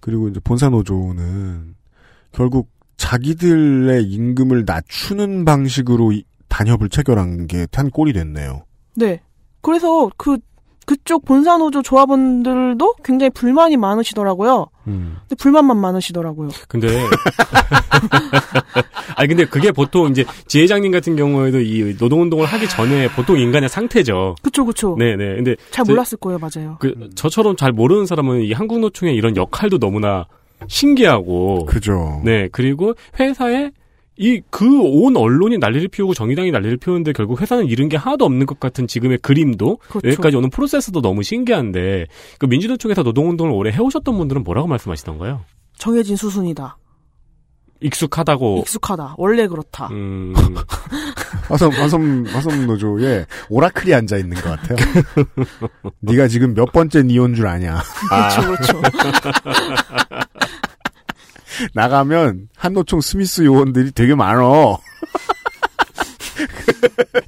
그리고 0.00 0.28
이제 0.28 0.40
본사 0.40 0.68
노조는 0.68 1.74
결국 2.32 2.68
자기들의 2.96 4.04
임금을 4.04 4.64
낮추는 4.66 5.44
방식으로 5.44 6.12
이- 6.12 6.24
단협을 6.48 6.88
체결한 6.88 7.46
게 7.46 7.66
한 7.72 7.90
꼴이 7.90 8.12
됐네요. 8.14 8.62
네. 8.94 9.20
그래서 9.60 10.08
그 10.16 10.38
그쪽 10.86 11.24
본사 11.24 11.58
노조 11.58 11.82
조합원들도 11.82 12.94
굉장히 13.04 13.30
불만이 13.30 13.76
많으시더라고요. 13.76 14.68
음. 14.86 15.16
근데 15.22 15.34
불만만 15.34 15.76
많으시더라고요. 15.78 16.48
근데 16.68 16.86
아니 19.16 19.28
근데 19.28 19.44
그게 19.46 19.72
보통 19.72 20.08
이제 20.10 20.24
지회장님 20.46 20.92
같은 20.92 21.16
경우에도 21.16 21.60
이 21.60 21.96
노동 21.96 22.22
운동을 22.22 22.46
하기 22.46 22.68
전에 22.68 23.08
보통 23.08 23.38
인간의 23.38 23.68
상태죠. 23.68 24.36
그쵸 24.42 24.64
그쵸. 24.64 24.96
네네. 24.98 25.36
근데 25.36 25.56
잘 25.70 25.84
저- 25.84 25.92
몰랐을 25.92 26.18
거예요, 26.20 26.38
맞아요. 26.38 26.76
그 26.80 27.10
저처럼 27.14 27.56
잘 27.56 27.72
모르는 27.72 28.06
사람은 28.06 28.42
이 28.42 28.52
한국 28.52 28.78
노총의 28.80 29.14
이런 29.14 29.36
역할도 29.36 29.78
너무나 29.78 30.26
신기하고 30.68 31.66
그죠. 31.66 32.20
네 32.24 32.48
그리고 32.52 32.94
회사에 33.18 33.70
이 34.18 34.40
그 34.50 34.64
온 34.82 35.16
언론이 35.16 35.58
난리를 35.58 35.88
피우고 35.88 36.14
정의당이 36.14 36.50
난리를 36.50 36.78
피우는데 36.78 37.12
결국 37.12 37.40
회사는 37.40 37.66
잃은 37.66 37.88
게 37.90 37.96
하나도 37.98 38.24
없는 38.24 38.46
것 38.46 38.58
같은 38.58 38.86
지금의 38.86 39.18
그림도 39.18 39.76
그렇죠. 39.88 40.08
여기까지 40.08 40.36
오는 40.36 40.48
프로세스도 40.48 41.02
너무 41.02 41.22
신기한데 41.22 42.06
그 42.38 42.46
민주노 42.46 42.76
쪽에서 42.78 43.02
노동운동을 43.02 43.52
오래 43.52 43.70
해오셨던 43.70 44.16
분들은 44.16 44.42
뭐라고 44.44 44.68
말씀하시던가요? 44.68 45.42
정해진 45.78 46.16
수순이다. 46.16 46.78
익숙하다고 47.82 48.60
익숙하다. 48.60 49.16
원래 49.18 49.46
그렇다. 49.46 49.88
음, 49.90 50.32
화섬 51.48 51.70
화섬 51.72 52.24
화섬 52.26 52.66
노조에 52.66 53.26
오라클이 53.50 53.92
앉아 53.92 54.16
있는 54.16 54.34
것 54.40 54.48
같아요. 54.58 54.78
네가 56.00 56.26
지금 56.28 56.54
몇 56.54 56.72
번째 56.72 57.02
니온 57.02 57.34
줄 57.34 57.46
아냐? 57.46 57.82
그렇죠, 58.08 58.40
그렇죠. 58.46 58.80
나가면 61.74 62.48
한노총 62.56 63.00
스미스 63.00 63.42
요원들이 63.44 63.92
되게 63.92 64.14
많어. 64.14 64.78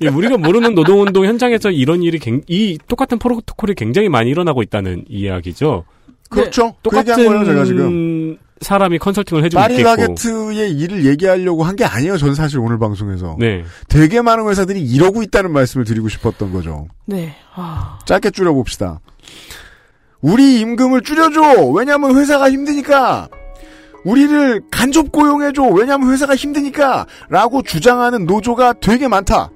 예, 0.03 0.09
우리가 0.09 0.37
모르는 0.37 0.75
노동운동 0.75 1.25
현장에서 1.25 1.71
이런 1.71 2.03
일이 2.03 2.19
굉- 2.19 2.43
이 2.47 2.79
똑같은 2.89 3.19
프로토콜이 3.19 3.75
굉장히 3.75 4.09
많이 4.09 4.31
일어나고 4.31 4.63
있다는 4.63 5.05
이야기죠. 5.09 5.85
그렇죠. 6.29 6.73
그 6.75 6.83
똑같은 6.83 7.13
얘기한 7.19 7.27
거예요, 7.33 7.45
제가 7.45 7.65
지금. 7.65 8.37
사람이 8.61 8.99
컨설팅을 8.99 9.45
해주고 9.45 9.63
있겠고. 9.63 9.83
파리바게트의 9.85 10.73
일을 10.73 11.07
얘기하려고 11.07 11.63
한 11.65 11.77
게 11.77 11.85
아니에요. 11.85 12.19
전 12.19 12.35
사실 12.35 12.59
오늘 12.59 12.79
방송에서. 12.79 13.37
네. 13.39 13.65
되게 13.89 14.21
많은 14.21 14.49
회사들이 14.49 14.81
이러고 14.83 15.23
있다는 15.23 15.53
말씀을 15.53 15.87
드리고 15.87 16.09
싶었던 16.09 16.53
거죠. 16.53 16.89
네. 17.07 17.35
아, 17.55 17.99
짧게 18.05 18.31
줄여봅시다. 18.31 19.01
우리 20.21 20.59
임금을 20.61 21.03
줄여줘! 21.03 21.67
왜냐면 21.75 22.17
회사가 22.17 22.51
힘드니까! 22.51 23.29
우리를 24.05 24.63
간접 24.71 25.13
고용해줘! 25.13 25.63
왜냐면 25.65 26.13
회사가 26.13 26.37
힘드니까! 26.37 27.07
라고 27.29 27.63
주장하는 27.63 28.27
노조가 28.27 28.75
되게 28.81 29.09
많다. 29.09 29.51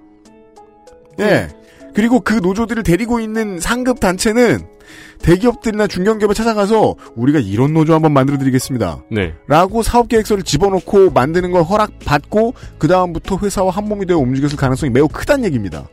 예. 1.20 1.48
그리고 1.94 2.20
그 2.20 2.34
노조들을 2.34 2.82
데리고 2.82 3.20
있는 3.20 3.60
상급 3.60 4.00
단체는 4.00 4.66
대기업들이나 5.22 5.86
중견기업에 5.86 6.34
찾아가서 6.34 6.96
우리가 7.14 7.38
이런 7.38 7.72
노조 7.72 7.94
한번 7.94 8.12
만들어 8.12 8.38
드리겠습니다. 8.38 9.04
네. 9.10 9.34
라고 9.46 9.82
사업 9.82 10.08
계획서를 10.08 10.42
집어넣고 10.42 11.10
만드는 11.10 11.52
걸 11.52 11.62
허락받고 11.62 12.54
그 12.78 12.88
다음부터 12.88 13.38
회사와 13.38 13.70
한 13.70 13.88
몸이 13.88 14.06
되어 14.06 14.18
움직였을 14.18 14.56
가능성이 14.56 14.90
매우 14.90 15.08
크다는 15.08 15.44
얘기입니다. 15.44 15.86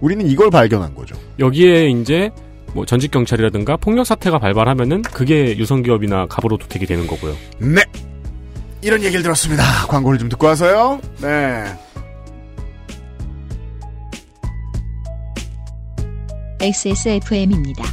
우리는 0.00 0.24
이걸 0.26 0.50
발견한 0.50 0.94
거죠. 0.94 1.16
여기에 1.38 1.88
이제 1.90 2.30
뭐 2.74 2.86
전직 2.86 3.10
경찰이라든가 3.10 3.76
폭력 3.76 4.04
사태가 4.06 4.38
발발하면은 4.38 5.02
그게 5.02 5.56
유성 5.56 5.82
기업이나 5.82 6.26
갑으로 6.26 6.56
도택이 6.56 6.86
되는 6.86 7.06
거고요. 7.06 7.36
네. 7.58 7.82
이런 8.82 9.02
얘기를 9.02 9.22
들었습니다. 9.22 9.62
광고를 9.88 10.18
좀 10.18 10.28
듣고 10.28 10.46
와서요. 10.46 11.00
네. 11.20 11.64
XSFM입니다. 16.60 17.84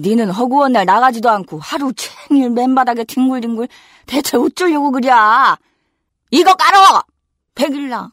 니는 0.00 0.30
허구한 0.30 0.72
날 0.72 0.84
나가지도 0.86 1.28
않고 1.30 1.58
하루 1.58 1.92
종일 1.92 2.50
맨바닥에 2.50 3.04
뒹굴뒹굴 3.04 3.68
대체 4.06 4.36
어쩌려고 4.36 4.90
그랴 4.90 5.58
이거 6.30 6.54
깔어 6.54 7.02
백일랑 7.54 8.10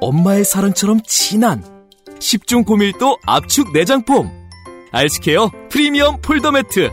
엄마의 0.00 0.44
사랑처럼 0.44 1.00
진한 1.02 1.62
10중 2.18 2.66
고밀도 2.66 3.18
압축 3.26 3.72
내장폼. 3.72 4.30
알스케어 4.92 5.50
프리미엄 5.68 6.20
폴더 6.20 6.52
매트. 6.52 6.90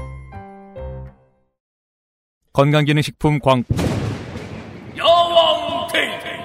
건강기능식품 2.53 3.39
광 3.39 3.63
야왕 4.97 5.87
테이테 5.87 6.41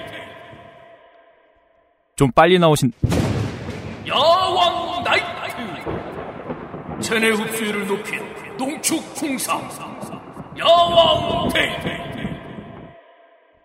좀 2.15 2.31
빨리 2.31 2.57
나오신 2.59 2.93
나이트 3.01 4.36
체내 7.01 7.29
흡수율을 7.29 7.87
높인 7.87 8.19
농축 8.57 9.03
홍삼 9.21 9.61
야왕 10.57 11.49
테이테 11.49 12.07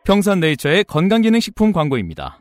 평산네이처의 0.04 0.84
건강기능식품 0.84 1.72
광고입니다. 1.72 2.38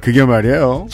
그게 0.00 0.24
말이에요. 0.24 0.86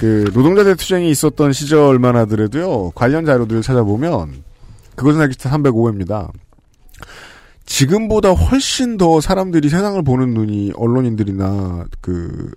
그 0.00 0.30
노동자들 0.34 0.76
투쟁이 0.76 1.10
있었던 1.10 1.52
시절만 1.52 2.16
하더라도요. 2.16 2.92
관련 2.94 3.24
자료들을 3.26 3.62
찾아보면 3.62 4.42
그것은 4.96 5.20
알기 5.20 5.34
싫다 5.34 5.50
305회입니다. 5.56 6.30
지금보다 7.66 8.30
훨씬 8.32 8.96
더 8.96 9.20
사람들이 9.20 9.68
세상을 9.68 10.02
보는 10.02 10.34
눈이 10.34 10.72
언론인들이나 10.74 11.84
그 12.00 12.50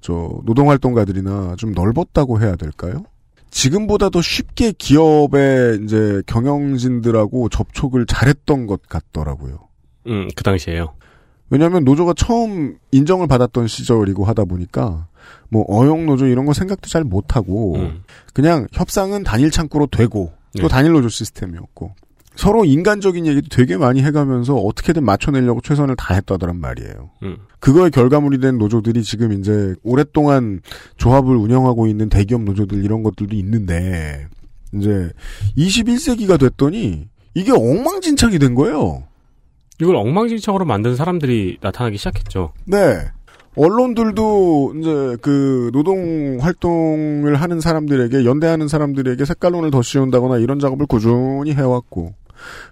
저 0.00 0.40
노동 0.44 0.70
활동가들이나 0.70 1.56
좀 1.56 1.72
넓었다고 1.72 2.40
해야 2.40 2.56
될까요? 2.56 3.04
지금보다 3.50 4.10
더 4.10 4.22
쉽게 4.22 4.72
기업의 4.72 5.80
이제 5.84 6.22
경영진들하고 6.26 7.48
접촉을 7.48 8.06
잘했던 8.06 8.66
것 8.66 8.82
같더라고요. 8.88 9.58
음, 10.06 10.28
그 10.34 10.42
당시에요. 10.42 10.94
왜냐하면 11.50 11.84
노조가 11.84 12.14
처음 12.16 12.76
인정을 12.92 13.26
받았던 13.26 13.66
시절이고 13.66 14.24
하다 14.24 14.44
보니까 14.44 15.08
뭐 15.50 15.64
어용 15.68 16.06
노조 16.06 16.26
이런 16.26 16.46
거 16.46 16.52
생각도 16.52 16.88
잘 16.88 17.04
못하고 17.04 17.76
음. 17.76 18.02
그냥 18.32 18.66
협상은 18.72 19.24
단일 19.24 19.50
창구로 19.50 19.88
되고 19.88 20.32
또 20.56 20.62
네. 20.62 20.68
단일 20.68 20.92
노조 20.92 21.08
시스템이었고 21.08 21.94
서로 22.36 22.64
인간적인 22.64 23.26
얘기도 23.26 23.48
되게 23.50 23.76
많이 23.76 24.02
해가면서 24.02 24.54
어떻게든 24.54 25.04
맞춰내려고 25.04 25.60
최선을 25.60 25.96
다했다더란 25.96 26.58
말이에요. 26.58 27.10
음. 27.24 27.36
그거의 27.58 27.90
결과물이 27.90 28.38
된 28.38 28.56
노조들이 28.56 29.02
지금 29.02 29.32
이제 29.32 29.74
오랫동안 29.82 30.60
조합을 30.96 31.36
운영하고 31.36 31.86
있는 31.86 32.08
대기업 32.08 32.42
노조들 32.42 32.84
이런 32.84 33.02
것들도 33.02 33.36
있는데 33.36 34.26
이제 34.72 35.10
21세기가 35.58 36.38
됐더니 36.38 37.08
이게 37.34 37.52
엉망진창이 37.52 38.38
된 38.38 38.54
거예요. 38.54 39.04
이걸 39.80 39.96
엉망진창으로 39.96 40.64
만든 40.64 40.94
사람들이 40.94 41.58
나타나기 41.60 41.96
시작했죠. 41.96 42.52
네. 42.64 43.08
언론들도 43.56 44.74
이제 44.78 45.16
그 45.20 45.70
노동 45.72 46.38
활동을 46.40 47.34
하는 47.36 47.60
사람들에게 47.60 48.24
연대하는 48.24 48.68
사람들에게 48.68 49.24
색깔론을 49.24 49.70
더 49.70 49.82
씌운다거나 49.82 50.38
이런 50.38 50.58
작업을 50.60 50.86
꾸준히 50.86 51.52
해왔고 51.52 52.14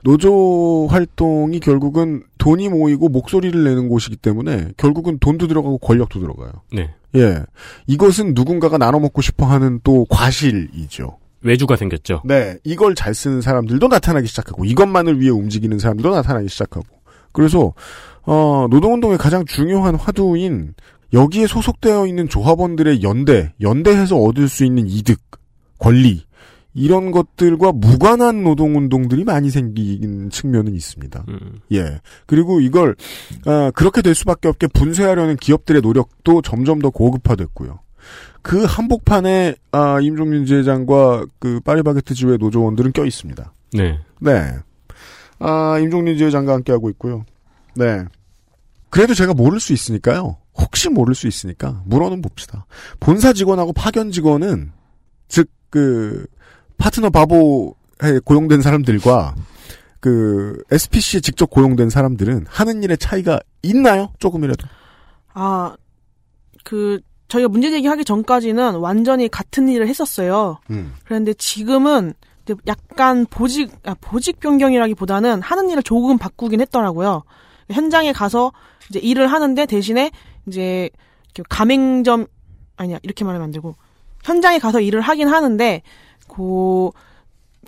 노조 0.05 0.87
활동이 0.89 1.61
결국은 1.61 2.23
돈이 2.39 2.69
모이고 2.69 3.09
목소리를 3.09 3.65
내는 3.65 3.89
곳이기 3.89 4.17
때문에 4.17 4.73
결국은 4.77 5.19
돈도 5.19 5.47
들어가고 5.49 5.79
권력도 5.79 6.21
들어가요. 6.21 6.53
네. 6.73 6.95
예. 7.17 7.43
이것은 7.87 8.35
누군가가 8.35 8.79
나눠 8.79 9.01
먹고 9.01 9.21
싶어 9.21 9.47
하는 9.47 9.81
또 9.83 10.07
과실이죠. 10.09 11.19
외주가 11.41 11.77
생겼죠. 11.77 12.23
네. 12.25 12.57
이걸 12.65 12.95
잘 12.95 13.15
쓰는 13.15 13.41
사람들도 13.41 13.89
나타나기 13.89 14.27
시작하고 14.27 14.65
이것만을 14.65 15.21
위해 15.21 15.31
움직이는 15.31 15.79
사람들도 15.79 16.15
나타나기 16.15 16.49
시작하고 16.49 16.87
그래서 17.33 17.73
어, 18.31 18.67
노동운동의 18.69 19.17
가장 19.17 19.47
중요한 19.47 19.95
화두인 19.95 20.75
여기에 21.15 21.47
소속되어 21.47 22.07
있는 22.07 22.29
조합원들의 22.29 23.03
연대, 23.03 23.55
연대해서 23.63 24.19
얻을 24.19 24.49
수 24.49 24.67
있는 24.67 24.87
이득, 24.87 25.19
권리 25.79 26.27
이런 26.75 27.11
것들과 27.11 27.73
무관한 27.73 28.45
노동운동들이 28.45 29.25
많이 29.25 29.49
생긴 29.49 30.29
측면은 30.29 30.75
있습니다. 30.75 31.25
음. 31.27 31.61
예. 31.73 32.01
그리고 32.27 32.61
이걸 32.61 32.97
아, 33.47 33.71
그렇게 33.75 34.03
될 34.03 34.15
수밖에 34.15 34.49
없게 34.49 34.67
분쇄하려는 34.67 35.37
기업들의 35.37 35.81
노력도 35.81 36.43
점점 36.43 36.81
더 36.81 36.91
고급화됐고요. 36.91 37.81
그 38.43 38.63
한복판에 38.65 39.55
아, 39.73 40.01
임종윤 40.03 40.45
지회장과 40.45 41.25
그 41.39 41.61
파리바게트 41.61 42.15
지회 42.15 42.37
노조원들은 42.37 42.93
껴 42.93 43.07
있습니다. 43.07 43.55
네. 43.73 43.99
네. 44.21 44.53
아, 45.39 45.79
임종민 45.79 46.19
지회장과 46.19 46.53
함께 46.53 46.73
하고 46.73 46.91
있고요. 46.91 47.25
네. 47.75 48.05
그래도 48.91 49.15
제가 49.15 49.35
모를 49.35 49.61
수 49.61 49.73
있으니까요. 49.73 50.37
혹시 50.55 50.89
모를 50.89 51.15
수 51.15 51.27
있으니까 51.27 51.83
물어는 51.87 52.23
봅시다. 52.23 52.67
본사 53.01 53.33
직원하고 53.33 53.73
파견 53.73 54.11
직원은 54.11 54.73
즉 55.29 55.51
그 55.71 56.27
파트너 56.77 57.11
바보에 57.11 58.21
고용된 58.25 58.63
사람들과 58.63 59.35
그 60.01 60.63
SPC에 60.71 61.21
직접 61.21 61.51
고용된 61.51 61.91
사람들은 61.91 62.47
하는 62.49 62.83
일의 62.83 62.97
차이가 62.99 63.41
있나요? 63.63 64.13
조금이라도. 64.19 64.67
아, 65.35 65.75
그, 66.65 67.01
저희가 67.27 67.49
문제 67.49 67.71
제기하기 67.71 68.05
전까지는 68.05 68.77
완전히 68.77 69.29
같은 69.29 69.69
일을 69.69 69.89
했었어요. 69.89 70.59
음. 70.71 70.95
그런데 71.05 71.35
지금은 71.35 72.15
약간 72.67 73.27
보직, 73.27 73.73
아, 73.85 73.95
보직 74.01 74.41
변경이라기보다는 74.41 75.43
하는 75.43 75.69
일을 75.69 75.83
조금 75.83 76.17
바꾸긴 76.17 76.61
했더라고요. 76.61 77.25
현장에 77.71 78.13
가서 78.13 78.53
이제 78.91 78.99
일을 78.99 79.27
하는데 79.27 79.67
대신에 79.67 80.11
이제 80.47 80.91
가맹점, 81.49 82.27
아니야, 82.77 82.99
이렇게 83.03 83.25
말하면 83.25 83.45
안 83.45 83.51
되고, 83.53 83.75
현장에 84.25 84.59
가서 84.59 84.81
일을 84.81 85.01
하긴 85.01 85.29
하는데, 85.29 85.83
그, 86.27 86.91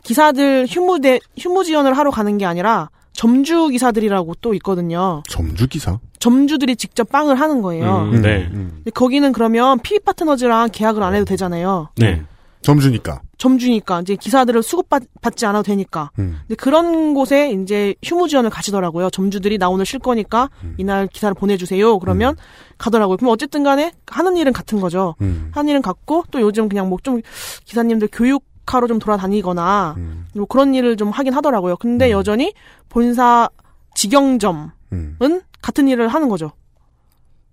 기사들 0.02 0.66
휴무대, 0.68 1.20
휴무 1.38 1.64
지원을 1.64 1.96
하러 1.96 2.10
가는 2.10 2.36
게 2.38 2.46
아니라, 2.46 2.90
점주 3.12 3.68
기사들이라고 3.68 4.34
또 4.40 4.54
있거든요. 4.54 5.22
점주 5.28 5.68
기사? 5.68 5.98
점주들이 6.20 6.76
직접 6.76 7.08
빵을 7.10 7.38
하는 7.38 7.60
거예요. 7.60 8.08
음, 8.12 8.22
네. 8.22 8.48
근데 8.50 8.90
거기는 8.92 9.30
그러면 9.32 9.78
PB 9.80 10.04
파트너즈랑 10.04 10.70
계약을 10.72 11.02
안 11.02 11.14
해도 11.14 11.24
되잖아요. 11.24 11.90
네. 11.96 12.22
점주니까. 12.62 13.22
점주니까 13.38 14.02
이제 14.02 14.16
기사들을 14.16 14.62
수급받지 14.62 15.46
않아도 15.46 15.62
되니까. 15.62 16.10
음. 16.18 16.38
근데 16.42 16.54
그런 16.56 17.14
곳에 17.14 17.50
이제 17.52 17.94
휴무 18.04 18.28
지원을 18.28 18.50
가시더라고요. 18.50 19.08
점주들이 19.10 19.56
나 19.58 19.68
오늘 19.68 19.86
쉴 19.86 19.98
거니까 19.98 20.50
이날 20.76 21.06
기사를 21.06 21.34
보내주세요. 21.34 21.98
그러면 21.98 22.36
가더라고요. 22.78 23.16
그럼 23.16 23.32
어쨌든 23.32 23.62
간에 23.62 23.92
하는 24.06 24.36
일은 24.36 24.52
같은 24.52 24.78
거죠. 24.80 25.14
음. 25.22 25.50
하는 25.54 25.70
일은 25.70 25.80
같고 25.82 26.24
또 26.30 26.40
요즘 26.40 26.68
그냥 26.68 26.88
뭐 26.88 26.98
좀 27.02 27.22
기사님들 27.64 28.08
교육 28.12 28.44
하러 28.66 28.86
좀 28.86 28.98
돌아다니거나 29.00 29.94
음. 29.96 30.26
뭐 30.34 30.44
그런 30.46 30.74
일을 30.74 30.96
좀 30.96 31.10
하긴 31.10 31.32
하더라고요. 31.32 31.76
근데 31.78 32.10
여전히 32.12 32.52
본사 32.88 33.48
직영점은 33.96 34.70
음. 34.92 35.16
같은 35.62 35.88
일을 35.88 36.06
하는 36.08 36.28
거죠. 36.28 36.52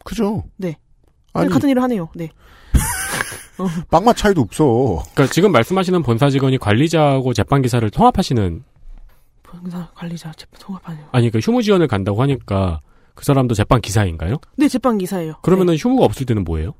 그죠? 0.03 0.43
네. 0.57 0.77
아니, 1.33 1.49
같은 1.49 1.69
일을 1.69 1.81
하네요. 1.83 2.09
네. 2.13 2.29
빵맛 3.89 4.15
차이도 4.17 4.41
없어. 4.41 5.03
그러니까 5.13 5.27
지금 5.33 5.51
말씀하시는 5.51 6.01
본사 6.03 6.29
직원이 6.29 6.57
관리자하고 6.57 7.33
제빵 7.33 7.61
기사를 7.61 7.89
통합하시는 7.89 8.63
본사 9.43 9.87
관리자 9.95 10.31
제빵 10.33 10.59
통합하네요. 10.59 11.05
아니 11.11 11.29
그 11.29 11.39
휴무 11.39 11.61
지원을 11.63 11.87
간다고 11.87 12.21
하니까 12.21 12.81
그 13.15 13.25
사람도 13.25 13.55
제빵 13.55 13.81
기사인가요? 13.81 14.35
네, 14.57 14.67
제빵 14.67 14.97
기사예요. 14.99 15.35
그러면은 15.41 15.75
휴무가 15.75 16.05
없을 16.05 16.25
때는 16.25 16.43
뭐예요? 16.43 16.73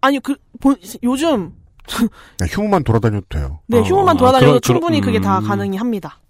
아니 0.00 0.18
그 0.20 0.36
본, 0.60 0.76
요즘 1.02 1.52
휴무만 2.48 2.84
돌아다녀도 2.84 3.26
돼요. 3.28 3.60
네 3.66 3.78
아, 3.78 3.82
휴무만 3.82 4.16
돌아다녀도 4.16 4.52
그러- 4.52 4.60
충분히 4.60 5.00
그러- 5.00 5.12
그게 5.12 5.20
다 5.24 5.38
음. 5.38 5.44
가능히 5.46 5.76
합니다. 5.76 6.20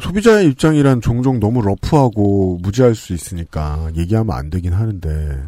소비자의 0.00 0.48
입장이란 0.48 1.00
종종 1.00 1.38
너무 1.40 1.62
러프하고 1.62 2.58
무지할 2.62 2.94
수 2.94 3.12
있으니까 3.12 3.88
얘기하면 3.96 4.34
안 4.36 4.50
되긴 4.50 4.72
하는데 4.72 5.38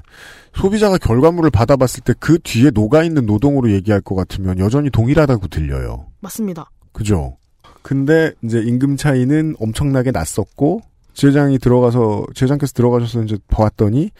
소비자가 0.55 0.99
결과물을 0.99 1.51
받아봤을 1.51 2.03
때 2.05 2.15
그 2.19 2.39
뒤에 2.43 2.71
녹아 2.73 3.03
있는 3.03 3.27
노동으로 3.27 3.71
얘기할 3.73 4.01
것 4.01 4.15
같으면 4.15 4.59
여전히 4.59 4.89
동일하다고 4.91 5.49
들려요. 5.49 6.07
맞습니다. 6.21 6.71
그죠? 6.93 7.37
근데 7.83 8.33
이제 8.43 8.61
임금 8.61 8.97
차이는 8.97 9.57
엄청나게 9.61 10.11
났었고 10.13 10.81
지회장이 11.15 11.59
들어가서 11.59 12.27
지회장께서 12.35 12.73
들어가셔서 12.73 13.25
이제 13.25 13.37
보았더니 13.49 14.11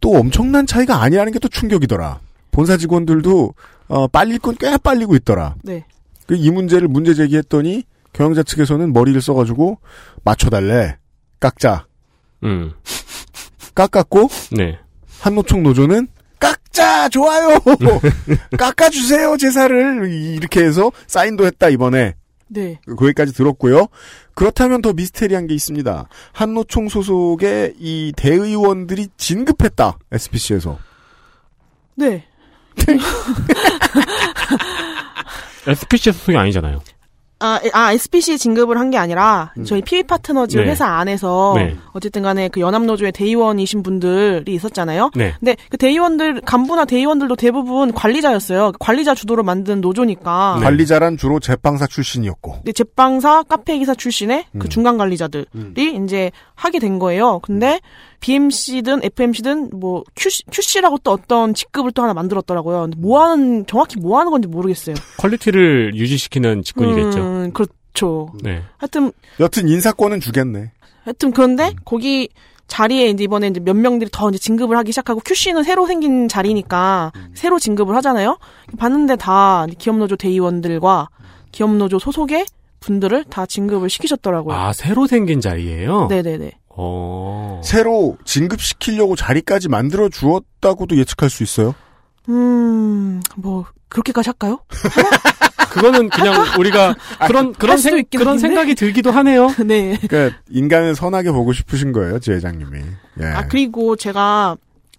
또 0.00 0.12
엄청난 0.12 0.66
차이가 0.66 1.02
아니라는 1.02 1.32
게 1.32 1.38
또 1.38 1.48
충격이더라. 1.48 2.20
본사 2.50 2.76
직원들도 2.76 3.54
어, 3.88 4.08
빨릴 4.08 4.38
건 4.38 4.54
꽤 4.58 4.76
빨리고 4.78 5.14
있더라. 5.16 5.56
네. 5.62 5.84
그 6.26 6.34
이 6.36 6.50
문제를 6.50 6.88
문제 6.88 7.14
제기했더니 7.14 7.84
경영자 8.16 8.42
측에서는 8.42 8.92
머리를 8.94 9.20
써가지고 9.20 9.78
맞춰달래 10.24 10.96
깎자 11.38 11.86
음. 12.44 12.72
깎았고 13.74 14.30
네. 14.52 14.78
한노총 15.20 15.62
노조는 15.62 16.08
깎자 16.38 17.10
좋아요 17.10 17.58
깎아주세요 18.56 19.36
제사를 19.36 20.10
이렇게 20.10 20.64
해서 20.64 20.90
사인도 21.06 21.44
했다 21.44 21.68
이번에 21.68 22.14
네. 22.48 22.78
거기까지 22.86 23.32
들었고요. 23.32 23.88
그렇다면 24.34 24.80
더 24.80 24.92
미스테리한 24.92 25.48
게 25.48 25.54
있습니다. 25.54 26.08
한노총 26.32 26.88
소속의 26.88 27.74
이 27.80 28.12
대의원들이 28.16 29.08
진급했다. 29.16 29.98
SPC에서. 30.12 30.78
네. 31.96 32.24
SPC 35.66 36.12
소속이 36.12 36.36
아니잖아요. 36.36 36.80
아, 37.38 37.60
에- 37.62 37.70
아, 37.74 37.92
SPC 37.92 38.38
진급을 38.38 38.78
한 38.78 38.86
게 38.90 38.96
아니라 38.98 39.52
음. 39.58 39.64
저희 39.64 39.82
PB 39.82 40.04
파트너즈 40.04 40.56
네. 40.56 40.64
회사 40.68 40.86
안에서 40.86 41.52
네. 41.56 41.76
어쨌든 41.92 42.22
간에 42.22 42.48
그 42.48 42.60
연합노조의 42.60 43.12
대의원이신 43.12 43.82
분들이 43.82 44.54
있었잖아요. 44.54 45.10
네. 45.16 45.34
근데 45.40 45.56
그 45.68 45.76
대의원들 45.76 46.40
간부나 46.42 46.84
대의원들도 46.86 47.34
대부분 47.36 47.92
관리자였어요. 47.92 48.72
관리자 48.78 49.14
주도로 49.14 49.42
만든 49.42 49.80
노조니까. 49.80 50.60
관리자란 50.62 51.16
주로 51.16 51.40
제빵사 51.40 51.86
출신이었고. 51.88 52.52
근데 52.52 52.72
제빵사 52.72 53.42
카페 53.42 53.76
기사 53.78 53.94
출신의 53.94 54.44
음. 54.52 54.58
그 54.58 54.68
중간 54.68 54.96
관리자들이 54.96 56.00
이제 56.04 56.30
하게 56.54 56.78
된 56.78 56.98
거예요. 56.98 57.40
근데 57.42 57.80
BMC든 58.20 59.00
FMC든 59.04 59.70
뭐 59.78 60.04
QC, 60.14 60.44
QC라고 60.50 60.98
또 60.98 61.12
어떤 61.12 61.54
직급을 61.54 61.92
또 61.92 62.02
하나 62.02 62.14
만들었더라고요. 62.14 62.82
근데 62.82 62.96
뭐 62.98 63.22
하는 63.22 63.66
정확히 63.66 63.98
뭐 63.98 64.18
하는 64.18 64.30
건지 64.30 64.48
모르겠어요. 64.48 64.96
quality를 65.18 65.94
유지시키는 65.94 66.62
직군이겠죠. 66.62 67.18
음, 67.18 67.52
그렇죠. 67.52 68.32
네. 68.42 68.62
하여튼 68.78 69.12
여튼 69.40 69.68
인사권은 69.68 70.20
주겠네. 70.20 70.72
하여튼 71.04 71.30
그런데 71.30 71.72
거기 71.84 72.28
자리에 72.66 73.08
이제 73.10 73.24
이번에 73.24 73.46
이제 73.48 73.60
몇 73.60 73.76
명들이 73.76 74.10
더 74.12 74.28
이제 74.28 74.38
진급을 74.38 74.76
하기 74.78 74.90
시작하고 74.92 75.20
QC는 75.20 75.62
새로 75.62 75.86
생긴 75.86 76.28
자리니까 76.28 77.12
새로 77.34 77.58
진급을 77.60 77.94
하잖아요. 77.96 78.38
봤는데 78.76 79.16
다 79.16 79.66
기업노조 79.78 80.16
대의원들과 80.16 81.08
기업노조 81.52 82.00
소속의 82.00 82.46
분들을 82.80 83.24
다 83.24 83.46
진급을 83.46 83.88
시키셨더라고요. 83.88 84.54
아, 84.56 84.72
새로 84.72 85.06
생긴 85.06 85.40
자리예요? 85.40 86.08
네네네. 86.08 86.52
어. 86.76 87.60
새로 87.64 88.16
진급시키려고 88.24 89.16
자리까지 89.16 89.68
만들어 89.68 90.08
주었다고도 90.08 90.96
예측할 90.98 91.30
수 91.30 91.42
있어요. 91.42 91.74
음, 92.28 93.20
뭐 93.36 93.64
그렇게까지 93.88 94.28
할까요? 94.30 94.60
그거는 95.70 96.08
그냥 96.08 96.34
우리가 96.58 96.94
그런 97.26 97.52
그런 97.52 97.72
할 97.72 97.78
수도 97.78 97.96
생, 97.96 98.04
그런 98.10 98.28
한데. 98.28 98.40
생각이 98.40 98.74
들기도 98.74 99.10
하네요. 99.10 99.48
네. 99.64 99.98
그러니까 100.06 100.38
인간을 100.50 100.94
선하게 100.94 101.30
보고 101.32 101.52
싶으신 101.52 101.92
거예요, 101.92 102.18
지회장님이. 102.18 102.80
예. 103.20 103.24
아 103.26 103.46
그리고 103.46 103.96
제가 103.96 104.56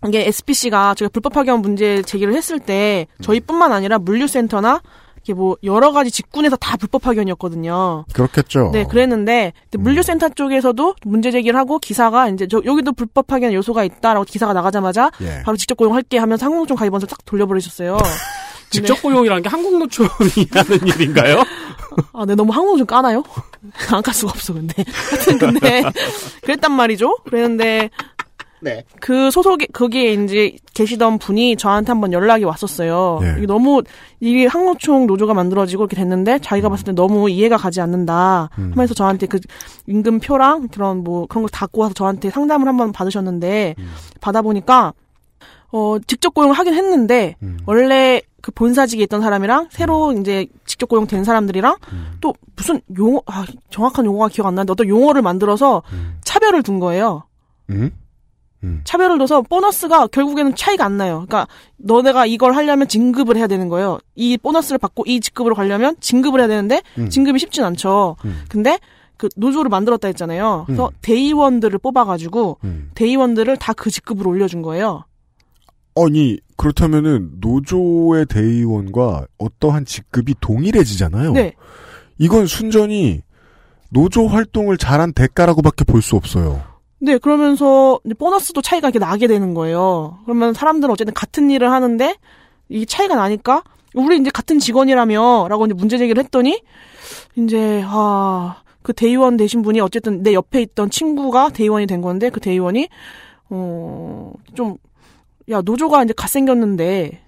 이게 0.07 0.27
SPC가 0.27 0.93
제가 0.93 1.09
불법 1.09 1.33
파견 1.33 1.61
문제 1.61 2.01
제기를 2.03 2.35
했을 2.35 2.59
때 2.59 3.07
저희뿐만 3.21 3.71
아니라 3.71 3.97
물류센터나 3.97 4.81
이게 5.27 5.33
뭐 5.33 5.57
여러 5.63 5.91
가지 5.91 6.09
직군에서 6.09 6.55
다 6.55 6.77
불법 6.77 7.01
파견이었거든요. 7.01 8.05
그렇겠죠. 8.13 8.69
네, 8.71 8.85
그랬는데 8.85 9.51
물류센터 9.77 10.29
쪽에서도 10.29 10.95
문제 11.03 11.31
제기를 11.31 11.59
하고 11.59 11.79
기사가 11.79 12.29
이제 12.29 12.47
저 12.47 12.61
여기도 12.63 12.93
불법 12.93 13.27
파견 13.27 13.51
요소가 13.53 13.83
있다라고 13.83 14.23
기사가 14.23 14.53
나가자마자 14.53 15.11
예. 15.21 15.41
바로 15.43 15.57
직접 15.57 15.75
고용할게 15.75 16.17
하면서 16.17 16.45
항공노총 16.45 16.77
가입원서 16.77 17.07
딱 17.07 17.19
돌려버리셨어요. 17.25 17.97
직접 18.69 19.01
고용이라는 19.01 19.43
게 19.43 19.49
한국노총이 19.49 20.47
하는 20.51 20.87
일인가요? 20.87 21.43
아, 22.13 22.25
네, 22.25 22.35
너무 22.35 22.53
좀 22.77 22.85
까나요? 22.85 23.23
안 23.91 24.01
깔 24.03 24.13
수가 24.13 24.31
없어, 24.33 24.53
근데. 24.53 24.83
하여튼, 25.09 25.37
근데, 25.39 25.83
그랬단 26.43 26.71
말이죠? 26.71 27.17
그랬는데, 27.25 27.89
네. 28.59 28.83
그 28.99 29.29
소속에, 29.31 29.67
거기에 29.67 30.13
이제 30.13 30.57
계시던 30.73 31.19
분이 31.19 31.57
저한테 31.57 31.91
한번 31.91 32.11
연락이 32.11 32.43
왔었어요. 32.43 33.19
예. 33.21 33.35
이게 33.37 33.45
너무, 33.45 33.83
이게 34.19 34.47
항로총 34.47 35.07
노조가 35.07 35.33
만들어지고 35.33 35.83
이렇게 35.83 35.95
됐는데, 35.95 36.39
자기가 36.39 36.69
봤을 36.69 36.85
때 36.85 36.91
너무 36.91 37.29
이해가 37.29 37.57
가지 37.57 37.81
않는다. 37.81 38.49
음. 38.57 38.71
하면서 38.73 38.93
저한테 38.93 39.27
그 39.27 39.39
임금표랑 39.87 40.69
그런 40.69 41.03
뭐, 41.03 41.27
그런 41.27 41.43
걸 41.43 41.49
갖고 41.51 41.81
와서 41.81 41.93
저한테 41.93 42.29
상담을 42.29 42.67
한번 42.67 42.91
받으셨는데, 42.91 43.75
음. 43.77 43.91
받아보니까, 44.21 44.93
어, 45.71 45.97
직접 46.07 46.33
고용을 46.33 46.55
하긴 46.55 46.73
했는데, 46.73 47.35
음. 47.43 47.59
원래 47.65 48.21
그 48.41 48.51
본사직에 48.51 49.03
있던 49.03 49.21
사람이랑 49.21 49.67
새로 49.71 50.13
이제 50.13 50.47
직접 50.65 50.87
고용된 50.87 51.23
사람들이랑 51.25 51.75
음. 51.91 52.17
또 52.21 52.33
무슨 52.55 52.79
용어, 52.97 53.21
아, 53.25 53.45
정확한 53.69 54.05
용어가 54.05 54.29
기억 54.29 54.47
안 54.47 54.55
나는데 54.55 54.71
어떤 54.71 54.87
용어를 54.87 55.21
만들어서 55.21 55.83
차별을 56.23 56.63
둔 56.63 56.79
거예요. 56.79 57.23
음? 57.69 57.91
차별을 58.83 59.17
둬서 59.19 59.41
보너스가 59.43 60.07
결국에는 60.07 60.55
차이가 60.55 60.83
안 60.85 60.97
나요. 60.97 61.25
그러니까 61.27 61.47
너네가 61.77 62.25
이걸 62.25 62.55
하려면 62.55 62.87
진급을 62.87 63.37
해야 63.37 63.47
되는 63.47 63.69
거예요. 63.69 63.99
이 64.15 64.37
보너스를 64.37 64.77
받고 64.79 65.03
이 65.05 65.19
직급으로 65.19 65.55
가려면 65.55 65.95
진급을 65.99 66.39
해야 66.39 66.47
되는데 66.47 66.81
음. 66.97 67.09
진급이 67.09 67.39
쉽진 67.39 67.63
않죠. 67.63 68.15
근데 68.49 68.79
그 69.17 69.29
노조를 69.35 69.69
만들었다 69.69 70.07
했잖아요. 70.09 70.63
그래서 70.65 70.87
음. 70.87 70.97
대의원들을 71.01 71.77
뽑아가지고 71.79 72.57
음. 72.63 72.91
대의원들을 72.95 73.57
다 73.57 73.73
그 73.73 73.89
직급으로 73.91 74.29
올려준 74.31 74.61
거예요. 74.63 75.05
아니 75.95 76.37
그렇다면은 76.57 77.31
노조의 77.39 78.25
대의원과 78.27 79.25
어떠한 79.37 79.85
직급이 79.85 80.35
동일해지잖아요. 80.39 81.31
네. 81.33 81.53
이건 82.19 82.45
순전히 82.47 83.21
노조 83.89 84.27
활동을 84.27 84.77
잘한 84.77 85.13
대가라고밖에 85.13 85.83
볼 85.85 86.01
수 86.01 86.15
없어요. 86.15 86.61
네, 86.99 87.17
그러면서 87.17 87.99
이제 88.05 88.13
보너스도 88.15 88.61
차이가 88.61 88.87
이렇게 88.87 88.99
나게 88.99 89.27
되는 89.27 89.53
거예요. 89.53 90.19
그러면 90.25 90.53
사람들은 90.53 90.91
어쨌든 90.91 91.13
같은 91.13 91.49
일을 91.51 91.71
하는데 91.71 92.15
이 92.69 92.85
차이가 92.85 93.15
나니까 93.15 93.63
우리 93.93 94.17
이제 94.17 94.29
같은 94.31 94.59
직원이라며라고 94.59 95.65
이제 95.65 95.73
문제 95.73 95.97
제기를 95.97 96.23
했더니 96.23 96.61
이제 97.35 97.83
아, 97.85 98.61
그 98.81 98.93
대의원 98.93 99.37
되신 99.37 99.61
분이 99.61 99.79
어쨌든 99.79 100.23
내 100.23 100.33
옆에 100.33 100.61
있던 100.61 100.89
친구가 100.89 101.49
대의원이 101.49 101.85
된 101.87 102.01
건데 102.01 102.29
그 102.29 102.39
대의원이 102.39 102.89
어 103.49 104.33
좀 104.55 104.77
야 105.49 105.61
노조가 105.61 106.03
이제 106.03 106.13
갓생겼는데 106.13 107.21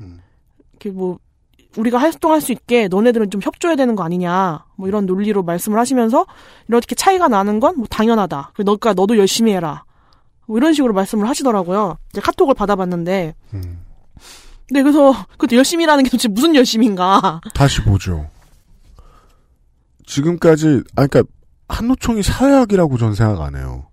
이렇게 0.73 0.89
뭐 0.89 1.19
우리가 1.77 1.97
활동할 1.99 2.41
수 2.41 2.51
있게 2.51 2.87
너네들은 2.87 3.29
좀 3.29 3.41
협조해야 3.43 3.75
되는 3.75 3.95
거 3.95 4.03
아니냐 4.03 4.65
뭐 4.75 4.87
이런 4.87 5.05
논리로 5.05 5.43
말씀을 5.43 5.77
하시면서 5.79 6.25
이렇게 6.67 6.95
차이가 6.95 7.27
나는 7.27 7.59
건 7.59 7.75
뭐 7.77 7.85
당연하다. 7.89 8.51
그러니까 8.53 8.63
너가 8.71 8.93
너도 8.93 9.17
열심히 9.17 9.53
해라. 9.53 9.83
뭐 10.47 10.57
이런 10.57 10.73
식으로 10.73 10.93
말씀을 10.93 11.29
하시더라고요. 11.29 11.97
이제 12.11 12.21
카톡을 12.21 12.55
받아봤는데. 12.55 13.35
네 14.71 14.81
그래서 14.83 15.13
그 15.37 15.47
열심히라는 15.51 16.03
게 16.03 16.09
도대체 16.09 16.27
무슨 16.27 16.55
열심인가? 16.55 17.39
다시 17.53 17.81
보죠. 17.83 18.27
지금까지 20.05 20.83
아 20.95 21.05
그러니까 21.07 21.23
한노총이 21.67 22.23
사회학이라고 22.23 22.97
전 22.97 23.13
생각 23.13 23.41
안 23.41 23.55
해요. 23.55 23.85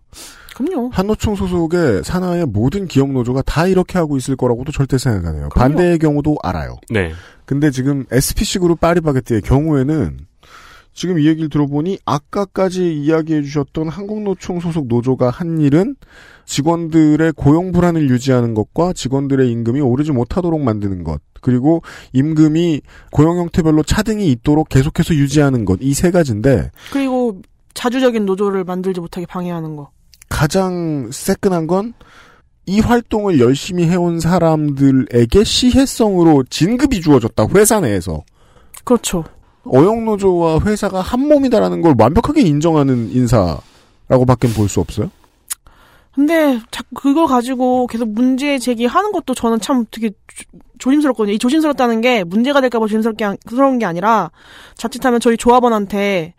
그럼요. 0.54 0.88
한노총 0.92 1.36
소속의 1.36 2.02
산하의 2.04 2.46
모든 2.46 2.86
기업 2.86 3.10
노조가 3.10 3.42
다 3.42 3.66
이렇게 3.66 3.98
하고 3.98 4.16
있을 4.16 4.36
거라고도 4.36 4.72
절대 4.72 4.96
생각 4.96 5.26
안 5.28 5.34
해요. 5.36 5.48
그럼요. 5.50 5.68
반대의 5.74 5.98
경우도 5.98 6.38
알아요. 6.42 6.76
네. 6.88 7.12
근데 7.46 7.70
지금 7.70 8.04
SPC 8.10 8.58
그룹 8.58 8.80
파리바게뜨의 8.80 9.42
경우에는 9.42 10.18
지금 10.92 11.18
이 11.18 11.26
얘기를 11.26 11.50
들어보니 11.50 11.98
아까까지 12.06 12.94
이야기해 13.02 13.42
주셨던 13.42 13.88
한국노총 13.88 14.60
소속 14.60 14.86
노조가 14.88 15.28
한 15.30 15.60
일은 15.60 15.94
직원들의 16.46 17.32
고용 17.36 17.70
불안을 17.72 18.08
유지하는 18.08 18.54
것과 18.54 18.94
직원들의 18.94 19.50
임금이 19.50 19.80
오르지 19.80 20.12
못하도록 20.12 20.58
만드는 20.60 21.04
것 21.04 21.20
그리고 21.42 21.82
임금이 22.14 22.80
고용 23.12 23.38
형태별로 23.38 23.82
차등이 23.82 24.30
있도록 24.32 24.68
계속해서 24.70 25.14
유지하는 25.14 25.64
것 25.66 25.78
이 25.82 25.92
세 25.92 26.10
가지인데 26.10 26.70
그리고 26.92 27.42
자주적인 27.74 28.24
노조를 28.24 28.64
만들지 28.64 29.00
못하게 29.00 29.26
방해하는 29.26 29.76
거. 29.76 29.90
가장 30.30 31.10
새끈한 31.12 31.66
건 31.66 31.92
이 32.66 32.80
활동을 32.80 33.38
열심히 33.40 33.84
해온 33.86 34.18
사람들에게 34.20 35.44
시혜성으로 35.44 36.44
진급이 36.50 37.00
주어졌다 37.00 37.46
회사 37.54 37.80
내에서 37.80 38.22
그렇죠. 38.84 39.24
어영노조와 39.64 40.60
회사가 40.60 41.00
한 41.00 41.26
몸이다라는 41.28 41.80
걸 41.80 41.94
완벽하게 41.98 42.42
인정하는 42.42 43.10
인사라고밖에 43.12 44.48
볼수 44.54 44.80
없어요. 44.80 45.10
근데 46.14 46.58
자꾸 46.70 46.88
그걸 46.94 47.26
가지고 47.26 47.86
계속 47.88 48.08
문제 48.08 48.58
제기하는 48.58 49.12
것도 49.12 49.34
저는 49.34 49.60
참 49.60 49.84
되게 49.90 50.10
조- 50.28 50.44
조심스럽거든요. 50.78 51.34
이 51.34 51.38
조심스럽다는 51.38 52.00
게 52.00 52.24
문제가 52.24 52.60
될까봐 52.60 52.86
조심스럽게 52.86 53.24
게 53.78 53.84
아니라 53.84 54.30
자칫하면 54.76 55.20
저희 55.20 55.36
조합원한테 55.36 56.34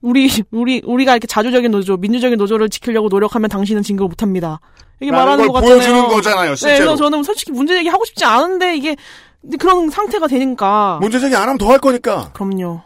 우리 0.00 0.28
우리 0.50 0.82
우리가 0.84 1.12
이렇게 1.12 1.26
자주적인 1.26 1.70
노조, 1.70 1.96
민주적인 1.96 2.38
노조를 2.38 2.68
지키려고 2.68 3.08
노력하면 3.08 3.48
당신은 3.50 3.82
진급을 3.82 4.08
못합니다. 4.08 4.60
이게 5.00 5.10
말하는 5.10 5.46
걸것 5.46 5.54
같잖아요. 5.62 5.76
보여주는 5.78 6.08
거잖아요, 6.08 6.50
네, 6.50 6.56
실제로. 6.56 6.78
그래서 6.78 6.96
저는 6.96 7.22
솔직히 7.22 7.52
문제 7.52 7.74
제기 7.74 7.88
하고 7.88 8.04
싶지 8.04 8.24
않은데 8.24 8.76
이게 8.76 8.96
그런 9.58 9.90
상태가 9.90 10.26
되니까. 10.26 10.98
문제 11.00 11.20
제기 11.20 11.34
안 11.36 11.42
하면 11.42 11.58
더 11.58 11.68
할 11.70 11.78
거니까. 11.78 12.30
그럼요. 12.32 12.80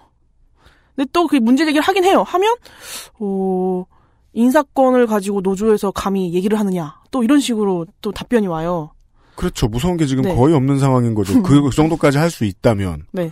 근데 0.97 1.09
또 1.13 1.27
그 1.27 1.37
문제 1.37 1.65
제기를 1.65 1.83
하긴 1.83 2.05
해요. 2.05 2.25
하면 2.27 2.55
어 3.21 3.85
인사권을 4.33 5.07
가지고 5.07 5.41
노조에서 5.41 5.91
감히 5.93 6.33
얘기를 6.35 6.59
하느냐. 6.59 6.97
또 7.11 7.23
이런 7.23 7.41
식으로 7.41 7.87
또 8.01 8.13
답변이 8.13 8.47
와요. 8.47 8.91
그렇죠. 9.37 9.69
무서운 9.69 9.97
게 9.97 10.05
지금 10.07 10.25
네. 10.25 10.35
거의 10.35 10.55
없는 10.55 10.79
상황인 10.79 11.15
거죠. 11.15 11.43
그 11.43 11.71
정도까지 11.75 12.19
할 12.19 12.31
수 12.31 12.45
있다면. 12.45 13.07
네. 13.13 13.31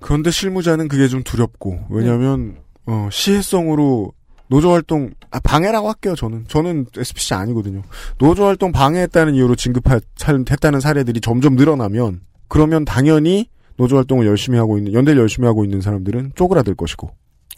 그런데 0.00 0.30
실무자는 0.30 0.88
그게 0.88 1.08
좀 1.08 1.22
두렵고 1.22 1.80
왜냐하면 1.90 2.56
어, 2.86 3.08
시혜성으로 3.10 4.12
노조 4.48 4.72
활동 4.72 5.10
아, 5.30 5.40
방해라고 5.40 5.88
할게요 5.88 6.14
저는 6.14 6.44
저는 6.48 6.86
SPC 6.96 7.34
아니거든요 7.34 7.82
노조 8.18 8.44
활동 8.44 8.72
방해했다는 8.72 9.34
이유로 9.34 9.56
진급했다는 9.56 10.80
사례들이 10.80 11.20
점점 11.20 11.56
늘어나면 11.56 12.20
그러면 12.48 12.84
당연히 12.84 13.48
노조 13.76 13.96
활동을 13.96 14.26
열심히 14.26 14.58
하고 14.58 14.78
있는 14.78 14.92
연대를 14.92 15.20
열심히 15.20 15.46
하고 15.46 15.64
있는 15.64 15.80
사람들은 15.80 16.32
쪼그라들 16.34 16.74
것이고 16.74 17.10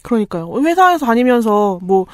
그러니까요. 0.07 0.61
회사에서 0.63 1.05
다니면서 1.05 1.79
뭐, 1.81 2.05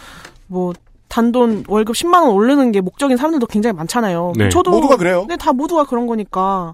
뭐, 0.47 0.73
단돈 1.09 1.65
월급 1.67 1.95
10만 1.95 2.23
원 2.23 2.31
오르는 2.31 2.71
게 2.71 2.81
목적인 2.81 3.17
사람들도 3.17 3.45
굉장히 3.45 3.75
많잖아요. 3.75 4.33
네. 4.35 4.49
저도. 4.49 4.71
모두가 4.71 4.97
그래요. 4.97 5.25
네, 5.29 5.37
다 5.37 5.53
모두가 5.53 5.83
그런 5.85 6.07
거니까. 6.07 6.73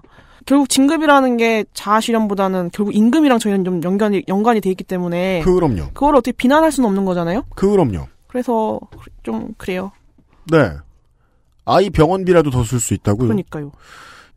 결국 0.50 0.68
진급이라는 0.68 1.36
게 1.36 1.64
자아 1.74 2.00
실현보다는 2.00 2.70
결국 2.72 2.92
임금이랑 2.96 3.38
저희는 3.38 3.64
좀 3.64 3.80
연관이, 3.84 4.24
연관이 4.26 4.60
돼 4.60 4.68
있기 4.70 4.82
때문에. 4.82 5.42
그럼요. 5.42 5.90
그걸 5.94 6.16
어떻게 6.16 6.32
비난할 6.32 6.72
수는 6.72 6.88
없는 6.88 7.04
거잖아요? 7.04 7.44
그럼요 7.54 8.08
그래서 8.26 8.80
좀 9.22 9.54
그래요. 9.56 9.92
네 10.50 10.72
아이 11.64 11.88
병원비라도 11.90 12.50
더 12.50 12.64
쓸 12.64 12.80
수 12.80 12.94
있다고요 12.94 13.28
그러니까요. 13.28 13.70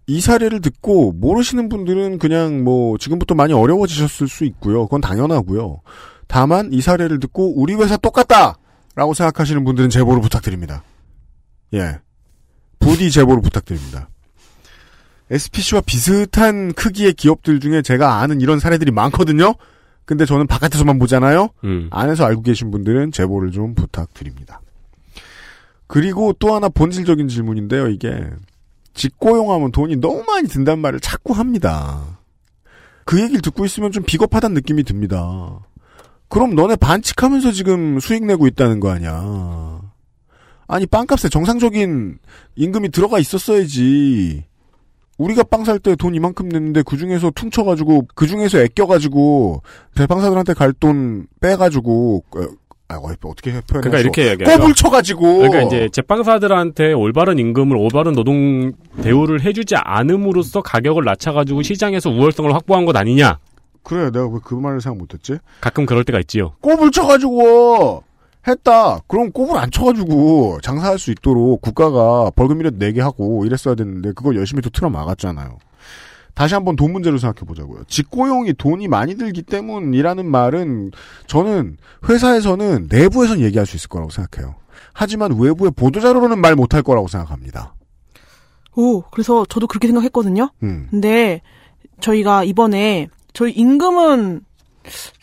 이 0.06 0.22
사례를 0.22 0.62
듣고 0.62 1.14
모르시는 1.14 1.68
분들은 1.68 2.20
그냥 2.20 2.64
뭐 2.64 2.96
지금부터 3.00 3.34
많이 3.34 3.54
어려워지셨을 3.54 4.28
수 4.28 4.46
있고요. 4.46 4.84
그건 4.84 5.02
당연하고요. 5.02 5.82
다만 6.28 6.72
이 6.74 6.80
사례를 6.82 7.20
듣고 7.22 7.60
우리 7.60 7.74
회사 7.74 7.98
똑같다! 7.98 8.58
라고 8.96 9.16
생각하시는 9.16 9.64
분들은 9.64 9.90
제보를 9.90 10.22
부탁드립니다. 10.22 10.84
예. 11.74 11.98
부디 12.78 13.10
제보를 13.10 13.42
부탁드립니다. 13.42 14.10
SPC와 15.32 15.82
비슷한 15.82 16.74
크기의 16.74 17.14
기업들 17.14 17.60
중에 17.60 17.82
제가 17.82 18.20
아는 18.20 18.42
이런 18.42 18.60
사례들이 18.60 18.92
많거든요? 18.92 19.56
근데 20.06 20.26
저는 20.26 20.48
바깥에서만 20.48 21.00
보잖아요? 21.00 21.50
음. 21.64 21.88
안에서 21.92 22.26
알고 22.26 22.42
계신 22.42 22.72
분들은 22.72 23.12
제보를 23.12 23.52
좀 23.52 23.74
부탁드립니다. 23.74 24.62
그리고 25.88 26.34
또 26.40 26.56
하나 26.56 26.70
본질적인 26.70 27.28
질문인데요, 27.28 27.88
이게. 27.88 28.24
직고용하면 28.94 29.72
돈이 29.72 29.98
너무 29.98 30.24
많이 30.24 30.48
든단 30.48 30.80
말을 30.80 31.00
자꾸 31.00 31.34
합니다. 31.34 32.20
그 33.06 33.22
얘기를 33.22 33.42
듣고 33.42 33.66
있으면 33.66 33.92
좀 33.92 34.04
비겁하다는 34.04 34.54
느낌이 34.56 34.84
듭니다. 34.84 35.60
그럼 36.30 36.56
너네 36.56 36.76
반칙하면서 36.78 37.52
지금 37.52 38.00
수익 38.00 38.26
내고 38.26 38.48
있다는 38.48 38.80
거 38.80 38.90
아니야. 38.90 39.82
아니, 40.68 40.86
빵값에 40.86 41.30
정상적인 41.30 42.18
임금이 42.56 42.90
들어가 42.90 43.20
있었어야지. 43.20 44.46
우리가 45.18 45.44
빵 45.44 45.64
살 45.64 45.80
때 45.80 45.96
돈 45.96 46.16
이만큼 46.16 46.50
냈는데 46.50 46.82
그 46.84 46.98
중에서 46.98 47.32
퉁쳐가지고, 47.32 48.08
그 48.16 48.28
중에서 48.28 48.60
애껴가지고, 48.60 49.62
대빵사들한테 49.96 50.54
갈 50.54 50.74
돈 50.74 51.28
빼가지고, 51.40 52.24
어, 52.36 52.40
아, 52.90 52.96
어떻게 52.96 53.52
표현해? 53.52 53.62
그러니까 53.68 54.00
이렇게 54.00 54.30
얘기해요. 54.32 54.58
꼽을 54.58 54.74
쳐가지고. 54.74 55.38
그러니까 55.38 55.62
이제 55.64 55.90
제빵사들한테 55.92 56.94
올바른 56.94 57.40
임금을 57.40 57.78
올바른 57.78 58.14
노동 58.14 58.74
대우를 59.02 59.42
해주지 59.42 59.76
않음으로써 59.78 60.62
가격을 60.62 61.04
낮춰가지고 61.04 61.62
시장에서 61.64 62.10
우월성을 62.10 62.54
확보한 62.54 62.86
것 62.86 62.96
아니냐? 62.96 63.40
그래, 63.84 64.12
내가 64.12 64.28
왜 64.28 64.40
그 64.44 64.56
말을 64.56 64.80
생각 64.82 64.98
못했지? 64.98 65.38
가끔 65.62 65.86
그럴 65.86 66.04
때가 66.04 66.20
있지요. 66.20 66.54
꼽을 66.62 66.92
쳐가지고 66.92 68.04
했다. 68.48 69.00
그럼 69.08 69.32
꼽을 69.32 69.58
안 69.58 69.72
쳐가지고 69.72 70.60
장사할 70.62 71.00
수 71.00 71.12
있도록 71.12 71.62
국가가 71.62 72.30
벌금이라도 72.32 72.78
내게 72.78 73.02
하고 73.02 73.46
이랬어야 73.46 73.76
됐는데 73.76 74.12
그걸 74.14 74.36
열심히 74.36 74.62
또 74.62 74.70
틀어 74.70 74.90
막았잖아요. 74.90 75.58
다시 76.34 76.56
한번 76.56 76.76
돈 76.76 76.92
문제로 76.92 77.18
생각해 77.18 77.46
보자고요. 77.46 77.84
직고용이 77.88 78.54
돈이 78.54 78.88
많이 78.88 79.16
들기 79.16 79.44
때문이라는 79.44 80.26
말은 80.26 80.92
저는 81.28 81.78
회사에서는 82.10 82.88
내부에선 82.90 83.40
얘기할 83.40 83.66
수 83.66 83.76
있을 83.76 83.88
거라고 83.88 84.10
생각해요. 84.10 84.56
하지만 84.94 85.40
외부의 85.40 85.72
보도자료로는 85.76 86.40
말 86.40 86.56
못할 86.56 86.82
거라고 86.82 87.08
생각합니다. 87.08 87.76
오, 88.76 89.02
그래서 89.12 89.46
저도 89.48 89.68
그렇게 89.68 89.88
생각했거든요. 89.88 90.50
음. 90.64 90.88
근데 90.90 91.42
저희가 92.02 92.44
이번에 92.44 93.08
저희 93.34 93.52
임금은 93.52 94.42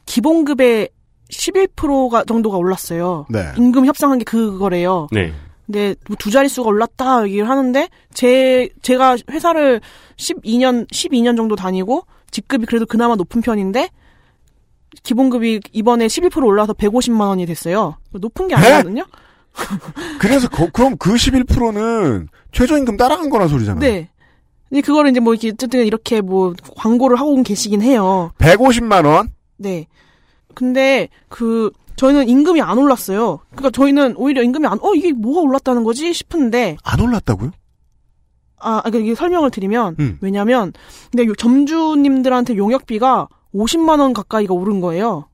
기본급의 0.06 0.90
11%가 1.30 2.24
정도가 2.24 2.56
올랐어요. 2.56 3.26
네. 3.30 3.52
임금 3.56 3.86
협상한 3.86 4.18
게 4.18 4.24
그거래요. 4.24 5.08
네. 5.12 5.32
근데 5.66 5.94
뭐 6.08 6.16
두 6.18 6.30
자릿수가 6.30 6.68
올랐다 6.68 7.24
얘기를 7.26 7.48
하는데 7.48 7.88
제 8.12 8.68
제가 8.82 9.16
회사를 9.30 9.80
12년 10.16 10.88
12년 10.90 11.36
정도 11.36 11.54
다니고 11.54 12.04
직급이 12.32 12.66
그래도 12.66 12.86
그나마 12.86 13.14
높은 13.14 13.40
편인데 13.40 13.88
기본급이 15.04 15.60
이번에 15.72 16.06
11% 16.06 16.44
올라서 16.44 16.72
150만 16.74 17.20
원이 17.28 17.46
됐어요. 17.46 17.96
높은 18.12 18.48
게 18.48 18.54
아니거든요. 18.56 19.04
그래서 20.18 20.48
거- 20.48 20.68
그럼 20.72 20.96
그 20.98 21.14
11%는 21.14 22.28
최저임금 22.52 22.96
따라간 22.96 23.30
거란 23.30 23.48
소리잖아요. 23.48 23.80
네. 23.80 24.08
근데 24.68 24.80
그거를 24.82 25.10
이제 25.10 25.20
뭐 25.20 25.34
이렇게 25.34 25.50
어쨌든 25.50 25.84
이렇게 25.86 26.20
뭐 26.20 26.54
광고를 26.76 27.18
하고 27.18 27.40
계시긴 27.42 27.82
해요. 27.82 28.32
150만 28.38 29.04
원? 29.06 29.28
네. 29.56 29.86
근데 30.54 31.08
그 31.28 31.70
저희는 31.96 32.28
임금이 32.28 32.60
안 32.62 32.78
올랐어요. 32.78 33.40
그러니까 33.50 33.70
저희는 33.70 34.14
오히려 34.16 34.42
임금이 34.42 34.66
안, 34.66 34.78
어 34.82 34.94
이게 34.94 35.12
뭐가 35.12 35.40
올랐다는 35.40 35.84
거지 35.84 36.12
싶은데 36.14 36.76
안 36.82 37.00
올랐다고요? 37.00 37.50
아, 38.62 38.80
그러니까 38.82 38.98
이게 39.04 39.14
설명을 39.14 39.50
드리면 39.50 39.96
음. 39.98 40.18
왜냐면 40.20 40.72
근데 41.10 41.26
요- 41.26 41.34
점주님들한테 41.34 42.56
용역비가 42.56 43.28
50만 43.54 44.00
원 44.00 44.12
가까이가 44.12 44.52
오른 44.54 44.80
거예요. 44.80 45.26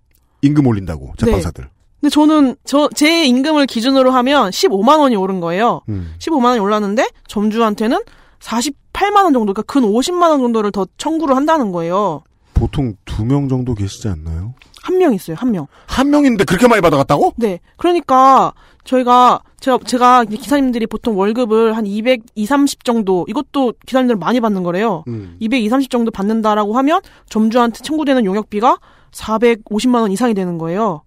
임금 0.42 0.66
올린다고 0.66 1.14
제빵사들. 1.18 1.68
근데 2.00 2.10
저는 2.10 2.56
저 2.64 2.88
제 2.94 3.24
임금을 3.24 3.66
기준으로 3.66 4.10
하면 4.12 4.50
15만 4.50 5.00
원이 5.00 5.16
오른 5.16 5.40
거예요. 5.40 5.80
음. 5.88 6.14
15만 6.18 6.44
원이 6.46 6.60
올랐는데 6.60 7.08
점주한테는 7.26 7.98
48만 8.40 9.24
원 9.24 9.32
정도, 9.32 9.52
그러니까 9.52 9.62
근 9.62 9.82
50만 9.82 10.30
원 10.30 10.40
정도를 10.40 10.70
더 10.70 10.86
청구를 10.98 11.34
한다는 11.34 11.72
거예요. 11.72 12.22
보통 12.54 12.94
두 13.04 13.24
명 13.24 13.48
정도 13.48 13.74
계시지 13.74 14.08
않나요? 14.08 14.54
한 14.86 14.98
명 14.98 15.12
있어요, 15.14 15.36
한 15.38 15.50
명. 15.50 15.66
한 15.86 16.10
명인데 16.10 16.44
그렇게 16.44 16.68
많이 16.68 16.80
받아갔다고? 16.80 17.32
네. 17.36 17.58
그러니까 17.76 18.52
저희가 18.84 19.40
제가 19.58 19.78
제가 19.84 20.24
기사님들이 20.24 20.86
보통 20.86 21.18
월급을 21.18 21.76
한 21.76 21.86
200, 21.86 22.22
2, 22.36 22.46
30 22.46 22.84
정도 22.84 23.24
이것도 23.28 23.74
기사님들 23.84 24.14
많이 24.16 24.38
받는 24.40 24.62
거래요. 24.62 25.02
음. 25.08 25.36
200, 25.40 25.62
2, 25.62 25.68
30 25.68 25.90
정도 25.90 26.10
받는다라고 26.12 26.74
하면 26.78 27.00
점주한테 27.28 27.80
청구되는 27.82 28.24
용역비가 28.24 28.78
450만 29.12 30.02
원 30.02 30.12
이상이 30.12 30.34
되는 30.34 30.56
거예요. 30.58 31.02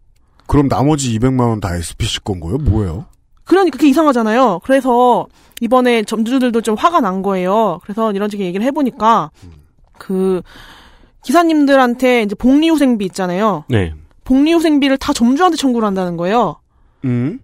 그럼 0.48 0.68
나머지 0.68 1.18
200만 1.18 1.48
원 1.48 1.60
다 1.62 1.76
SPC 1.76 2.22
건 2.24 2.40
거예요? 2.42 2.58
뭐예요? 2.58 3.06
그러니까 3.46 3.78
그게 3.78 3.88
이상하잖아요. 3.90 4.60
그래서 4.64 5.28
이번에 5.62 6.04
점주들도 6.04 6.62
좀 6.62 6.76
화가 6.76 7.00
난 7.00 7.22
거예요. 7.22 7.80
그래서 7.84 8.12
이런 8.12 8.30
식의 8.30 8.46
얘기를 8.48 8.66
해보니까 8.66 9.32
그 9.98 10.42
기사님들한테 11.24 12.24
이제 12.24 12.36
복리후생비 12.36 13.06
있잖아요. 13.06 13.64
네. 13.70 13.94
복리후생비를 14.24 14.98
다 14.98 15.14
점주한테 15.14 15.58
청구를 15.58 15.86
한다는 15.86 16.18
거예요. 16.18 16.58
음? 17.06 17.40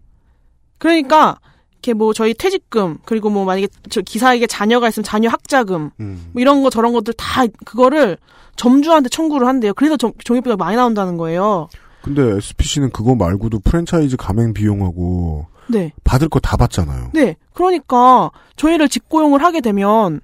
그러니까 0.78 1.40
이렇게 1.74 1.94
뭐 1.94 2.14
저희 2.14 2.34
퇴직금 2.34 2.98
그리고 3.06 3.30
뭐 3.30 3.46
만약에 3.46 3.68
저 3.90 4.02
기사에게 4.02 4.48
자녀가 4.48 4.88
있으면 4.90 5.04
자녀 5.04 5.30
학자금 5.30 5.92
음. 6.00 6.30
뭐 6.34 6.42
이런 6.42 6.64
거 6.64 6.70
저런 6.70 6.94
것들 6.94 7.14
다 7.16 7.46
그거를 7.66 8.18
점주한테 8.56 9.10
청구를 9.10 9.48
한대요. 9.48 9.74
그래서 9.74 9.98
정- 9.98 10.14
종합비가 10.24 10.56
많이 10.56 10.76
나온다는 10.76 11.18
거예요. 11.18 11.68
근데 12.02 12.22
SPC는 12.38 12.92
그거 12.92 13.16
말고도 13.16 13.60
프랜차이즈 13.60 14.16
가맹 14.18 14.54
비용하고 14.54 15.48
네. 15.68 15.92
받을 16.04 16.30
거 16.30 16.40
다 16.40 16.56
받잖아요. 16.58 17.10
네. 17.14 17.36
그러니까 17.54 18.30
저희를 18.56 18.88
직고용을 18.90 19.44
하게 19.44 19.62
되면 19.62 20.22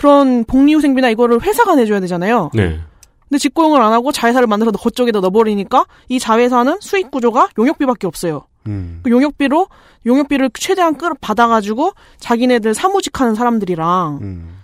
그런 0.00 0.44
복리후생비나 0.44 1.10
이거를 1.10 1.42
회사가 1.42 1.74
내줘야 1.74 2.00
되잖아요. 2.00 2.50
네. 2.54 2.80
근데 3.28 3.38
직고용을 3.38 3.82
안 3.82 3.92
하고 3.92 4.12
자회사를 4.12 4.46
만들어서 4.46 4.78
그쪽에다 4.78 5.20
넣어버리니까 5.20 5.84
이 6.08 6.18
자회사는 6.18 6.78
수익 6.80 7.10
구조가 7.10 7.50
용역비밖에 7.58 8.06
없어요. 8.06 8.46
음. 8.66 9.00
그 9.02 9.10
용역비로 9.10 9.66
용역비를 10.06 10.52
최대한 10.54 10.96
끌어 10.96 11.14
받아가지고 11.20 11.92
자기네들 12.18 12.72
사무직하는 12.72 13.34
사람들이랑 13.34 14.18
음. 14.22 14.60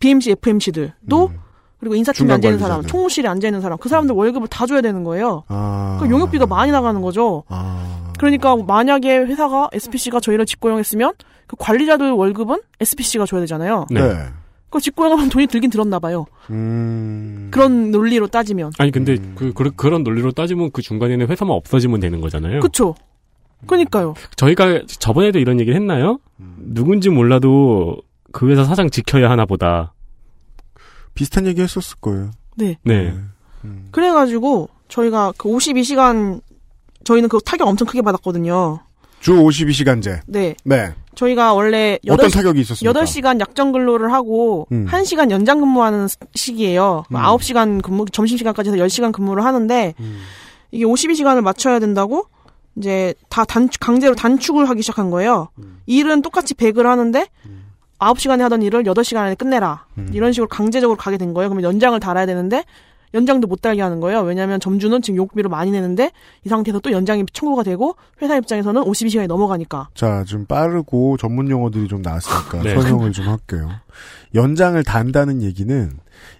BMC, 0.00 0.30
FMC들도 0.30 1.32
그리고 1.80 1.94
인사팀에 1.94 2.32
앉아 2.32 2.48
있는 2.48 2.58
사람. 2.58 2.82
총무실에 2.82 3.28
앉아 3.28 3.46
있는 3.46 3.60
사람, 3.60 3.76
그 3.76 3.90
사람들 3.90 4.14
월급을 4.14 4.48
다 4.48 4.64
줘야 4.64 4.80
되는 4.80 5.04
거예요. 5.04 5.44
아. 5.48 5.98
그 6.00 6.08
용역비가 6.08 6.46
많이 6.46 6.72
나가는 6.72 6.98
거죠. 7.02 7.44
그러니까 8.18 8.56
만약에 8.56 9.18
회사가 9.18 9.68
SPC가 9.70 10.20
저희를 10.20 10.46
직고용했으면 10.46 11.12
그 11.46 11.56
관리자들 11.58 12.10
월급은 12.10 12.62
SPC가 12.80 13.26
줘야 13.26 13.42
되잖아요. 13.42 13.84
네. 13.90 14.00
그 14.70 14.80
직고용하면 14.80 15.28
돈이 15.30 15.46
들긴 15.46 15.70
들었나 15.70 15.98
봐요. 15.98 16.26
음. 16.50 17.48
그런 17.50 17.90
논리로 17.90 18.26
따지면. 18.28 18.72
아니 18.78 18.90
근데 18.90 19.16
그, 19.34 19.52
그 19.52 19.70
그 19.70 19.88
런 19.88 20.02
논리로 20.04 20.32
따지면 20.32 20.70
그 20.72 20.82
중간에는 20.82 21.26
회사만 21.28 21.54
없어지면 21.56 22.00
되는 22.00 22.20
거잖아요. 22.20 22.60
그쵸? 22.60 22.94
그니까요. 23.66 24.14
저희가 24.36 24.82
저번에도 24.86 25.38
이런 25.38 25.58
얘기를 25.58 25.74
했나요? 25.74 26.18
누군지 26.58 27.08
몰라도 27.08 27.96
그 28.30 28.48
회사 28.50 28.62
사장 28.64 28.90
지켜야 28.90 29.30
하나 29.30 29.46
보다. 29.46 29.94
비슷한 31.14 31.46
얘기 31.46 31.60
했었을 31.62 31.96
거예요. 32.00 32.30
네. 32.56 32.76
네. 32.84 33.14
그래가지고 33.90 34.68
저희가 34.88 35.32
그 35.36 35.48
52시간 35.48 36.40
저희는 37.04 37.28
그 37.28 37.38
타격 37.44 37.66
엄청 37.66 37.86
크게 37.88 38.02
받았거든요. 38.02 38.80
주 39.20 39.32
52시간제. 39.34 40.20
네. 40.26 40.54
네. 40.64 40.94
저희가 41.14 41.52
원래 41.52 41.98
어떤 42.08 42.30
타격이 42.30 42.60
있었습니까? 42.60 43.00
8시간 43.02 43.40
약정 43.40 43.72
근로를 43.72 44.12
하고 44.12 44.68
음. 44.70 44.86
1시간 44.88 45.30
연장 45.32 45.58
근무하는 45.60 46.06
스- 46.06 46.16
시기예요. 46.34 47.02
음. 47.10 47.16
9시간 47.16 47.82
근무 47.82 48.04
점심 48.12 48.36
시간까지 48.38 48.70
해서 48.70 48.78
10시간 48.84 49.10
근무를 49.12 49.44
하는데 49.44 49.94
음. 49.98 50.20
이게 50.70 50.84
52시간을 50.84 51.40
맞춰야 51.40 51.80
된다고 51.80 52.26
이제 52.76 53.14
다 53.28 53.44
단축 53.44 53.80
강제로 53.80 54.14
단축을 54.14 54.68
하기 54.68 54.82
시작한 54.82 55.10
거예요. 55.10 55.48
음. 55.58 55.80
일은 55.86 56.22
똑같이 56.22 56.54
100을 56.54 56.84
하는데 56.84 57.26
9시간에 57.98 58.38
하던 58.42 58.62
일을 58.62 58.84
8시간 58.84 59.16
안에 59.16 59.34
끝내라. 59.34 59.86
음. 59.98 60.10
이런 60.14 60.32
식으로 60.32 60.46
강제적으로 60.46 60.96
가게 60.96 61.16
된 61.18 61.34
거예요. 61.34 61.48
그러면 61.48 61.64
연장을 61.64 61.98
달아야 61.98 62.26
되는데 62.26 62.62
연장도 63.14 63.46
못 63.46 63.60
달게 63.60 63.82
하는 63.82 64.00
거예요. 64.00 64.20
왜냐하면 64.20 64.60
점주는 64.60 65.00
지금 65.02 65.16
욕비를 65.16 65.48
많이 65.48 65.70
내는데 65.70 66.10
이 66.44 66.48
상태에서 66.48 66.80
또 66.80 66.92
연장이 66.92 67.24
청구가 67.32 67.62
되고 67.62 67.96
회사 68.22 68.36
입장에서는 68.36 68.82
52시간이 68.82 69.26
넘어가니까. 69.26 69.88
자, 69.94 70.24
좀 70.24 70.44
빠르고 70.46 71.16
전문 71.16 71.50
용어들이 71.50 71.88
좀 71.88 72.02
나왔으니까 72.02 72.62
네. 72.62 72.74
설명을 72.74 73.12
좀 73.12 73.28
할게요. 73.28 73.70
연장을 74.34 74.82
단다는 74.84 75.42
얘기는 75.42 75.90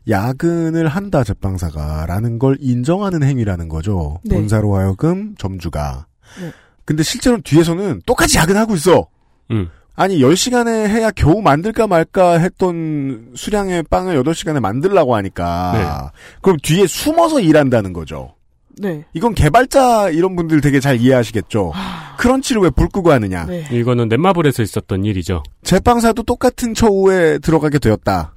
야근을 0.09 0.89
한다 0.89 1.25
제빵사가라는 1.25 2.39
걸 2.39 2.57
인정하는 2.61 3.23
행위라는 3.23 3.69
거죠. 3.69 4.19
네. 4.25 4.37
본사로 4.37 4.75
하여금 4.77 5.35
점주가. 5.39 6.07
네. 6.41 6.53
근데 6.85 7.03
실제로 7.03 7.39
뒤에서는 7.43 8.03
똑같이 8.07 8.39
야근하고 8.39 8.75
있어. 8.75 9.09
음. 9.51 9.69
아니 9.99 10.21
10시간에 10.21 10.87
해야 10.89 11.11
겨우 11.11 11.43
만들까 11.43 11.89
말까 11.89 12.39
했던 12.39 13.33
수량의 13.35 13.83
빵을 13.91 14.23
8시간에 14.23 14.61
만들라고 14.61 15.17
하니까 15.17 16.13
그럼 16.41 16.57
뒤에 16.63 16.87
숨어서 16.87 17.41
일한다는 17.41 17.93
거죠. 17.93 18.35
네. 18.81 19.05
이건 19.13 19.35
개발자 19.35 20.11
이런 20.11 20.37
분들 20.37 20.61
되게 20.61 20.79
잘 20.79 21.01
이해하시겠죠. 21.01 21.73
크런치를 22.19 22.63
왜 22.63 22.71
불 22.71 22.89
끄고 22.89 23.11
하느냐. 23.11 23.45
네. 23.47 23.67
이거는 23.73 24.09
넷마블에서 24.09 24.63
있었던 24.63 25.05
일이죠. 25.05 25.43
제빵사도 25.65 26.23
똑같은 26.23 26.75
처우에 26.75 27.39
들어가게 27.41 27.81
되었다. 27.81 28.35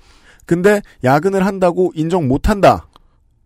근데 0.47 0.81
야근을 1.03 1.45
한다고 1.45 1.91
인정 1.95 2.27
못한다. 2.27 2.87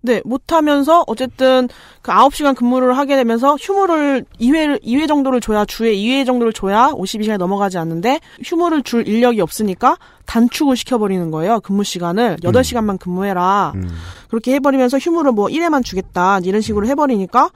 네, 0.06 0.22
못하면서 0.24 1.04
어쨌든 1.08 1.68
그 2.02 2.12
9시간 2.12 2.56
근무를 2.56 2.96
하게 2.96 3.16
되면서 3.16 3.56
휴무를 3.60 4.24
2회, 4.40 4.84
2회 4.84 5.08
정도를 5.08 5.42
줘야 5.42 5.66
주에 5.66 5.94
2회 5.96 6.26
정도를 6.26 6.54
줘야 6.54 6.92
52시간이 6.92 7.38
넘어가지 7.38 7.80
않는데 7.80 8.20
휴무를 8.44 8.84
줄 8.84 9.08
인력이 9.08 9.42
없으니까 9.42 9.98
단축을 10.26 10.76
시켜버리는 10.76 11.32
거예요. 11.32 11.60
근무 11.60 11.84
시간을 11.84 12.38
8시간만 12.44 13.00
근무해라. 13.00 13.74
그렇게 14.30 14.54
해버리면서 14.54 15.00
휴무를 15.00 15.32
뭐 15.32 15.48
1회만 15.48 15.84
주겠다. 15.84 16.40
이런 16.44 16.62
식으로 16.62 16.86
해버리니까 16.88 17.50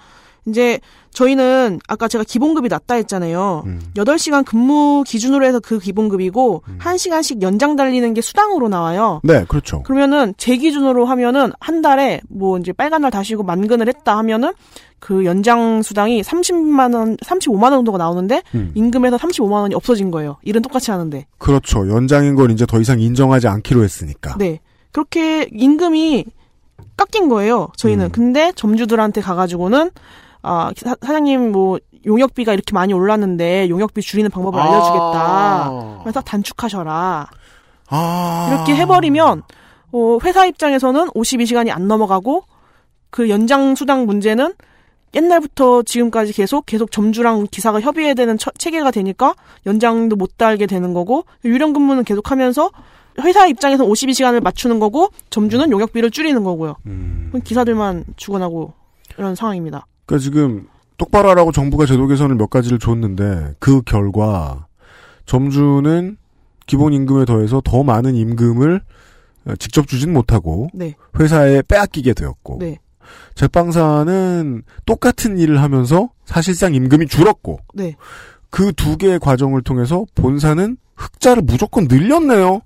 이제 0.48 0.80
저희는 1.12 1.80
아까 1.88 2.08
제가 2.08 2.24
기본급이 2.24 2.70
낮다 2.70 2.96
했잖아요. 2.96 3.64
8시간 3.96 4.46
근무 4.46 5.04
기준으로 5.06 5.46
해서 5.46 5.60
그 5.60 5.80
기본급이고 5.80 6.64
1시간씩 6.80 7.42
연장 7.42 7.76
달리는 7.76 8.14
게 8.14 8.22
수당으로 8.22 8.70
나와요. 8.70 9.20
네, 9.24 9.44
그렇죠. 9.48 9.84
그러면은 9.84 10.34
제 10.38 10.56
기준으로 10.58 11.06
하면은 11.06 11.52
한 11.60 11.82
달에 11.82 12.22
뭐 12.30 12.58
이제 12.58 12.72
빨간 12.72 13.02
날 13.02 13.12
다시고 13.12 13.44
만근을 13.44 13.88
했다 13.88 14.18
하면은 14.20 14.54
그 15.00 15.26
연장 15.26 15.82
수당이 15.82 16.22
30만 16.22 16.94
원, 16.94 17.18
35만 17.18 17.64
원 17.64 17.74
정도가 17.74 17.98
나오는데 17.98 18.44
음. 18.54 18.72
임금에서 18.76 19.18
35만 19.18 19.62
원이 19.62 19.76
없어진 19.76 20.12
거예요. 20.12 20.38
일은 20.44 20.62
똑같이 20.62 20.92
하는데. 20.92 21.26
그렇죠. 21.38 21.90
연장인 21.90 22.36
걸 22.36 22.52
이제 22.52 22.66
더 22.66 22.80
이상 22.80 23.00
인정하지 23.00 23.48
않기로 23.48 23.84
했으니까. 23.84 24.36
네. 24.38 24.60
그렇게 24.92 25.48
임금이 25.54 26.26
깎인 26.98 27.30
거예요. 27.30 27.70
저희는. 27.78 28.06
음. 28.06 28.12
근데 28.12 28.52
점주들한테 28.56 29.22
가가지고는 29.22 29.92
아 30.42 30.72
사, 30.78 30.96
사장님 31.02 31.52
뭐 31.52 31.80
용역비가 32.06 32.54
이렇게 32.54 32.74
많이 32.74 32.94
올랐는데 32.94 33.70
용역비 33.70 34.02
줄이는 34.02 34.32
방법을 34.32 34.60
아. 34.60 34.64
알려주겠다. 34.64 36.00
그래서 36.04 36.22
단축하셔라. 36.22 37.28
아. 37.90 38.50
이렇게 38.54 38.76
해버리면 38.76 39.44
어, 39.92 40.18
회사 40.24 40.46
입장에서는 40.46 41.08
52시간이 41.10 41.72
안 41.72 41.88
넘어가고 41.88 42.44
그 43.10 43.30
연장 43.30 43.76
수당 43.76 44.06
문제는 44.06 44.54
옛날부터 45.16 45.82
지금까지 45.84 46.32
계속 46.34 46.68
계속 46.68 46.92
점주랑 46.92 47.48
기사가 47.50 47.82
협의해야 47.82 48.14
되는 48.14 48.38
처- 48.38 48.52
체계가 48.52 48.92
되니까 48.92 49.34
연장도 49.66 50.16
못 50.16 50.38
달게 50.38 50.68
되는 50.68 50.94
거고 50.94 51.26
유령 51.44 51.74
근무는 51.74 52.04
계속 52.04 52.30
하면서 52.30 52.70
회사 53.22 53.48
입장에서 53.48 53.84
52시간을 53.86 54.42
맞추는 54.42 54.80
거고 54.80 55.10
점주는 55.32 55.72
용역비를 55.72 56.12
줄이는 56.12 56.44
거고요. 56.44 56.76
그럼 56.84 57.42
기사들만 57.44 58.06
죽어나고 58.18 58.74
이런 59.18 59.34
상황입니다. 59.34 59.88
그러니까 60.10 60.18
지금 60.18 60.68
똑바로 60.98 61.30
하라고 61.30 61.52
정부가 61.52 61.86
제도 61.86 62.08
개선을 62.08 62.36
몇 62.36 62.50
가지를 62.50 62.80
줬는데 62.80 63.54
그 63.60 63.84
결과 63.84 64.66
점주는 65.28 66.18
기본 66.66 66.94
임금에 66.94 67.26
더해서 67.26 67.62
더 67.64 67.84
많은 67.84 68.16
임금을 68.16 68.82
어, 69.46 69.56
직접 69.60 69.88
주진 69.88 70.12
못하고 70.12 70.70
네. 70.74 70.96
회사에 71.20 71.62
빼앗기게 71.62 72.14
되었고 72.14 72.58
네. 72.60 72.80
제빵사는 73.36 74.64
똑같은 74.88 75.38
일을 75.38 75.62
하면서 75.62 76.10
사실상 76.26 76.74
임금이 76.74 77.06
줄었고 77.06 77.60
네. 77.76 77.96
그두 78.50 78.98
개의 78.98 79.20
과정을 79.20 79.62
통해서 79.62 80.06
본사는 80.16 80.76
흑자를 80.96 81.44
무조건 81.44 81.88
늘렸네요. 81.88 82.62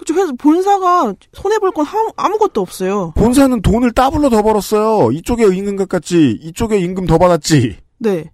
그쵸. 0.00 0.14
그래서 0.14 0.32
본사가 0.32 1.12
손해 1.34 1.58
볼 1.58 1.70
건 1.72 1.86
아무- 1.86 2.12
아무것도 2.16 2.60
없어요. 2.60 3.12
본사는 3.16 3.60
돈을 3.60 3.92
따블로 3.92 4.30
더 4.30 4.42
벌었어요. 4.42 5.12
이쪽에 5.12 5.44
임금 5.44 5.76
깎았지, 5.76 6.38
이쪽에 6.42 6.78
임금 6.78 7.06
더 7.06 7.18
받았지. 7.18 7.76
네. 7.98 8.30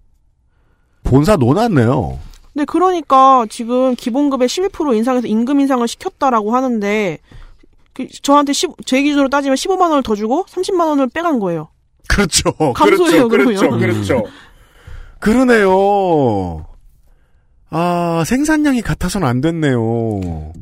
본사 1.03 1.35
논았네요. 1.35 2.19
네, 2.53 2.65
그러니까 2.65 3.45
지금 3.49 3.95
기본급의 3.95 4.47
12% 4.47 4.95
인상해서 4.95 5.27
임금 5.27 5.59
인상을 5.59 5.85
시켰다라고 5.87 6.55
하는데 6.55 7.19
그 7.93 8.07
저한테 8.21 8.53
10, 8.53 8.71
제 8.85 9.01
기준으로 9.01 9.27
따지면 9.29 9.55
15만 9.57 9.81
원을 9.89 10.03
더 10.03 10.15
주고 10.15 10.45
30만 10.49 10.87
원을 10.87 11.07
빼간 11.09 11.39
거예요. 11.39 11.67
그렇죠. 12.07 12.51
감소해요, 12.73 13.27
그렇죠. 13.27 13.59
그러면. 13.59 13.79
그렇죠. 13.79 14.13
그렇죠. 14.15 14.23
그러네요. 15.19 16.65
아, 17.69 18.23
생산량이 18.25 18.81
같아서는 18.81 19.27
안 19.27 19.41
됐네요. 19.41 19.81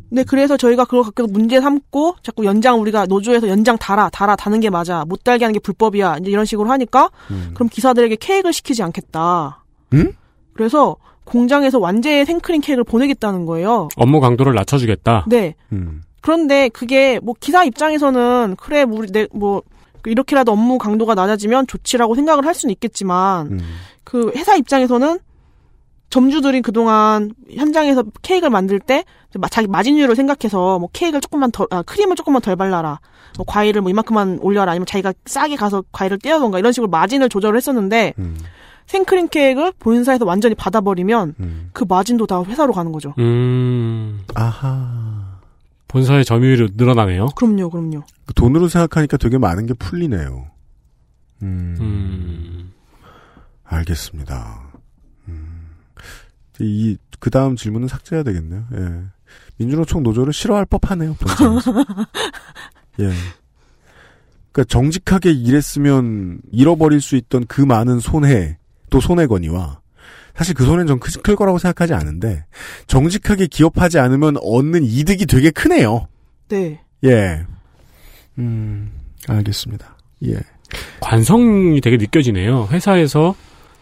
네, 0.10 0.24
그래서 0.24 0.58
저희가 0.58 0.86
그걸 0.86 1.04
갖고 1.04 1.28
문제 1.28 1.62
삼고 1.62 2.16
자꾸 2.24 2.46
연장 2.46 2.82
우리가 2.82 3.06
노조에서 3.06 3.48
연장 3.48 3.78
달아, 3.78 4.10
달아, 4.10 4.36
다는 4.36 4.60
게 4.60 4.70
맞아. 4.70 5.06
못 5.06 5.24
달게 5.24 5.46
하는 5.46 5.54
게 5.54 5.60
불법이야. 5.60 6.18
이제 6.22 6.32
이런 6.32 6.46
식으로 6.46 6.70
하니까 6.72 7.12
그럼 7.54 7.70
기사들에게 7.70 8.16
케이크를 8.16 8.54
시키지 8.54 8.82
않겠다. 8.82 9.64
음? 9.94 10.14
그래서 10.54 10.96
공장에서 11.26 11.80
완제의 11.80 12.26
생크림 12.26 12.62
케이크를 12.62 12.84
보내겠다는 12.84 13.46
거예요. 13.46 13.90
업무 13.98 14.20
강도를 14.20 14.54
낮춰주겠다. 14.56 15.26
네. 15.28 15.56
음. 15.72 16.02
그런데 16.22 16.70
그게 16.70 17.20
뭐 17.22 17.36
기사 17.40 17.64
입장에서는 17.64 18.56
그래 18.60 18.84
우리 18.84 19.12
내 19.12 19.28
뭐 19.32 19.62
이렇게라도 20.08 20.52
업무 20.52 20.78
강도가 20.78 21.16
낮아지면 21.16 21.68
좋지라고 21.68 22.16
생각을 22.16 22.46
할 22.46 22.54
수는 22.54 22.72
있겠지만 22.74 23.48
음. 23.54 23.60
그 24.04 24.32
회사 24.36 24.56
입장에서는 24.56 25.20
점주들이 26.10 26.62
그동안 26.62 27.32
현장에서 27.52 28.04
케이크를 28.22 28.50
만들 28.50 28.80
때 28.80 29.04
마- 29.36 29.50
자기 29.50 29.68
마진율을 29.68 30.16
생각해서 30.16 30.80
뭐 30.80 30.90
케이크를 30.94 31.20
조금만 31.22 31.52
덜 31.52 31.68
아, 31.72 31.82
크림을 31.82 32.16
조금만 32.16 32.42
덜 32.42 32.56
발라라 32.56 33.00
뭐 33.38 33.46
과일을 33.46 33.82
뭐 33.82 33.90
이만큼만 33.90 34.40
올려라 34.42 34.72
아니면 34.72 34.86
자기가 34.86 35.14
싸게 35.26 35.56
가서 35.58 35.84
과일을 35.92 36.20
떼어던가 36.20 36.60
이런 36.60 36.72
식으로 36.72 36.90
마진을 36.90 37.28
조절을 37.30 37.58
했었는데 37.58 38.14
생크림 38.88 39.28
케이크를 39.30 39.74
본사에서 39.80 40.26
완전히 40.26 40.56
받아버리면 40.56 41.34
그 41.74 41.84
마진도 41.90 42.28
다 42.28 42.42
회사로 42.44 42.72
가는 42.72 42.92
거죠. 42.92 43.14
음. 43.20 44.22
아하. 44.36 45.36
본사의 45.88 46.24
점유율이 46.26 46.74
늘어나네요. 46.76 47.28
그럼요, 47.36 47.70
그럼요. 47.70 48.04
돈으로 48.36 48.68
생각하니까 48.68 49.18
되게 49.18 49.38
많은 49.38 49.66
게 49.66 49.74
풀리네요. 49.74 50.46
음. 51.42 51.76
음. 51.80 52.72
알겠습니다. 53.64 54.62
음. 56.62 56.66
이, 56.66 56.98
그 57.20 57.30
다음 57.30 57.56
질문은 57.56 57.88
삭제해야 57.88 58.24
되겠네요. 58.24 58.66
예. 58.76 59.02
민주노총 59.58 60.04
노조를 60.04 60.34
싫어할 60.34 60.66
법하네요. 60.66 61.16
예. 63.00 63.12
그니까 64.52 64.68
정직하게 64.70 65.32
일했으면 65.32 66.40
잃어버릴 66.52 67.02
수 67.02 67.16
있던 67.16 67.46
그 67.48 67.62
많은 67.62 68.00
손해, 68.00 68.58
또 68.90 69.02
손해거니와, 69.02 69.82
사실 70.34 70.54
그 70.54 70.66
손해는 70.66 70.88
전 70.88 71.00
클, 71.00 71.12
클 71.22 71.36
거라고 71.36 71.58
생각하지 71.58 71.94
않은데, 71.94 72.46
정직하게 72.88 73.48
기업하지 73.48 74.00
않으면 74.00 74.38
얻는 74.42 74.84
이득이 74.84 75.26
되게 75.26 75.52
크네요. 75.52 76.08
네. 76.48 76.82
예. 77.04 77.46
음, 78.38 78.92
알겠습니다. 79.28 79.98
예. 80.28 80.36
관성이 81.00 81.82
되게 81.82 81.98
느껴지네요. 81.98 82.68
회사에서 82.72 83.36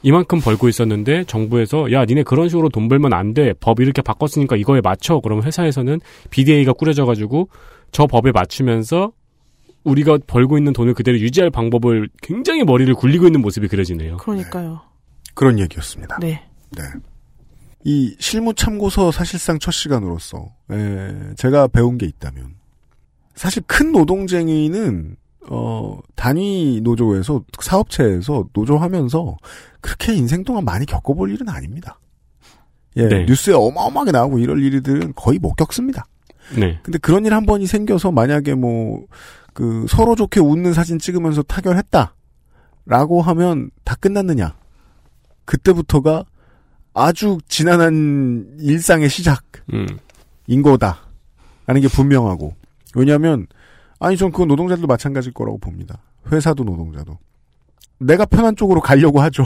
이만큼 0.03 0.39
벌고 0.39 0.67
있었는데 0.67 1.23
정부에서 1.23 1.91
야 1.93 2.05
니네 2.05 2.23
그런 2.23 2.49
식으로 2.49 2.69
돈 2.69 2.89
벌면 2.89 3.13
안 3.13 3.33
돼. 3.33 3.53
법 3.59 3.79
이렇게 3.79 4.01
바꿨으니까 4.01 4.57
이거에 4.57 4.81
맞춰. 4.81 5.19
그러면 5.21 5.45
회사에서는 5.45 5.99
BDA가 6.29 6.73
꾸려져 6.73 7.05
가지고 7.05 7.49
저 7.91 8.05
법에 8.05 8.31
맞추면서 8.31 9.13
우리가 9.83 10.19
벌고 10.27 10.57
있는 10.57 10.73
돈을 10.73 10.93
그대로 10.93 11.17
유지할 11.19 11.49
방법을 11.49 12.09
굉장히 12.21 12.63
머리를 12.63 12.93
굴리고 12.95 13.25
있는 13.25 13.41
모습이 13.41 13.67
그려지네요. 13.67 14.17
그러니까요. 14.17 14.81
그런 15.33 15.59
얘기였습니다. 15.59 16.17
네. 16.19 16.43
네. 16.71 16.83
이 17.85 18.15
실무 18.19 18.53
참고서 18.53 19.11
사실상 19.11 19.59
첫 19.59 19.71
시간으로서 19.71 20.53
에, 20.71 21.33
제가 21.35 21.67
배운 21.67 21.97
게 21.97 22.05
있다면 22.05 22.55
사실 23.35 23.63
큰 23.67 23.91
노동쟁이는 23.91 25.17
어, 25.49 25.99
단위 26.15 26.79
노조에서 26.81 27.43
사업체에서 27.59 28.47
노조하면서 28.53 29.37
그렇게 29.81 30.13
인생 30.13 30.43
동안 30.43 30.63
많이 30.65 30.85
겪어볼 30.85 31.31
일은 31.31 31.49
아닙니다. 31.49 31.99
예, 32.95 33.07
네. 33.07 33.25
뉴스에 33.25 33.53
어마어마하게 33.53 34.11
나오고 34.11 34.39
이럴 34.39 34.61
일들은 34.63 35.13
거의 35.15 35.39
못 35.39 35.55
겪습니다. 35.55 36.05
네. 36.57 36.79
근데 36.83 36.97
그런 36.99 37.25
일 37.25 37.33
한 37.33 37.45
번이 37.45 37.65
생겨서 37.65 38.11
만약에 38.11 38.53
뭐, 38.53 39.05
그, 39.53 39.85
서로 39.89 40.15
좋게 40.15 40.39
웃는 40.39 40.73
사진 40.73 40.99
찍으면서 40.99 41.43
타결했다. 41.43 42.15
라고 42.85 43.21
하면 43.21 43.71
다 43.83 43.95
끝났느냐. 43.95 44.55
그때부터가 45.45 46.25
아주 46.93 47.37
지난한 47.47 48.57
일상의 48.59 49.09
시작인 49.09 49.41
음. 49.73 50.61
거다. 50.61 50.99
라는 51.65 51.81
게 51.81 51.87
분명하고. 51.87 52.53
왜냐하면, 52.95 53.47
아니, 54.03 54.17
전 54.17 54.31
그건 54.31 54.49
노동자들도 54.49 54.85
마찬가지일 54.85 55.33
거라고 55.33 55.57
봅니다. 55.59 55.97
회사도 56.29 56.65
노동자도. 56.65 57.17
내가 57.99 58.25
편한 58.25 58.57
쪽으로 58.57 58.81
가려고 58.81 59.21
하죠. 59.21 59.45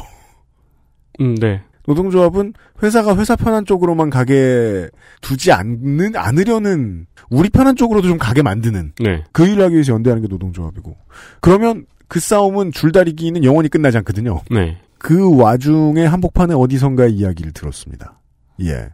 음, 1.22 1.36
네. 1.36 1.62
노동조합은 1.86 2.54
회사가 2.82 3.16
회사 3.18 3.36
편한 3.36 3.66
쪽으로만 3.66 4.10
가게 4.10 4.90
두지 5.22 5.52
않는, 5.52 6.16
않으려는, 6.16 7.06
우리 7.30 7.50
편한 7.50 7.76
쪽으로도 7.76 8.08
좀 8.08 8.18
가게 8.18 8.42
만드는. 8.42 8.94
네. 9.00 9.24
그 9.32 9.46
일을 9.46 9.64
하기 9.66 9.76
위해서 9.76 9.94
연대하는 9.94 10.24
게 10.24 10.28
노동조합이고. 10.28 10.98
그러면 11.40 11.86
그 12.08 12.20
싸움은 12.20 12.72
줄다리기는 12.72 13.44
영원히 13.44 13.70
끝나지 13.70 13.98
않거든요. 13.98 14.42
네. 14.50 14.80
그 14.98 15.38
와중에 15.38 16.04
한복판에 16.04 16.56
어디선가의 16.56 17.14
이야기를 17.14 17.52
들었습니다. 17.52 18.20
예. 18.64 18.90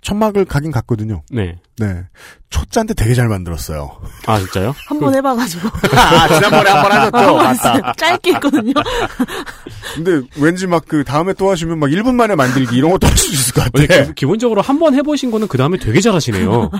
천막을 0.00 0.44
가긴 0.44 0.70
갔거든요. 0.70 1.22
네. 1.30 1.56
네. 1.78 2.04
첫 2.50 2.70
잔데 2.70 2.94
되게 2.94 3.14
잘 3.14 3.28
만들었어요. 3.28 4.00
아, 4.26 4.38
진짜요? 4.38 4.74
한 4.88 4.98
번 5.00 5.14
해봐가지고. 5.14 5.68
아, 5.96 6.28
지난번에 6.28 6.70
한 6.70 6.82
번 6.82 6.92
하셨죠? 6.92 7.36
맞다. 7.36 7.92
짧게 7.94 8.34
했거든요. 8.34 8.72
근데 9.94 10.22
왠지 10.40 10.66
막 10.66 10.84
그 10.88 11.04
다음에 11.04 11.34
또 11.34 11.50
하시면 11.50 11.78
막 11.78 11.88
1분 11.88 12.14
만에 12.14 12.34
만들기 12.34 12.76
이런 12.76 12.90
것도 12.92 13.06
할 13.06 13.16
수 13.16 13.30
있을 13.32 13.52
것 13.54 13.70
같아. 13.72 14.04
기, 14.06 14.14
기본적으로 14.14 14.62
한 14.62 14.78
번 14.78 14.94
해보신 14.94 15.30
거는 15.30 15.48
그 15.48 15.58
다음에 15.58 15.76
되게 15.78 16.00
잘 16.00 16.14
하시네요. 16.14 16.70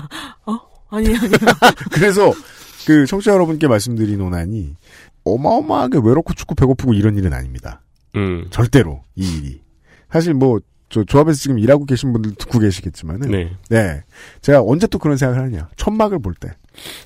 아니, 0.89 1.07
아니. 1.15 1.29
그래서 1.91 2.31
그 2.87 3.05
청취자 3.05 3.33
여러분께 3.33 3.67
말씀드리노나니 3.67 4.73
어마어마하게 5.25 5.99
외롭고 6.03 6.33
춥고 6.33 6.55
배고프고 6.55 6.93
이런 6.93 7.17
일은 7.17 7.33
아닙니다. 7.33 7.81
음. 8.15 8.47
절대로 8.49 9.03
이 9.15 9.37
일이. 9.37 9.61
사실 10.11 10.33
뭐 10.33 10.59
저 10.89 11.03
조합에서 11.03 11.37
지금 11.39 11.59
일하고 11.59 11.85
계신 11.85 12.11
분들 12.13 12.35
듣고 12.35 12.59
계시겠지만은 12.59 13.29
네. 13.31 13.51
네. 13.69 14.03
제가 14.41 14.61
언제 14.63 14.87
또 14.87 14.97
그런 14.99 15.17
생각을 15.17 15.43
하냐. 15.45 15.69
천막을 15.77 16.19
볼 16.19 16.33
때 16.39 16.49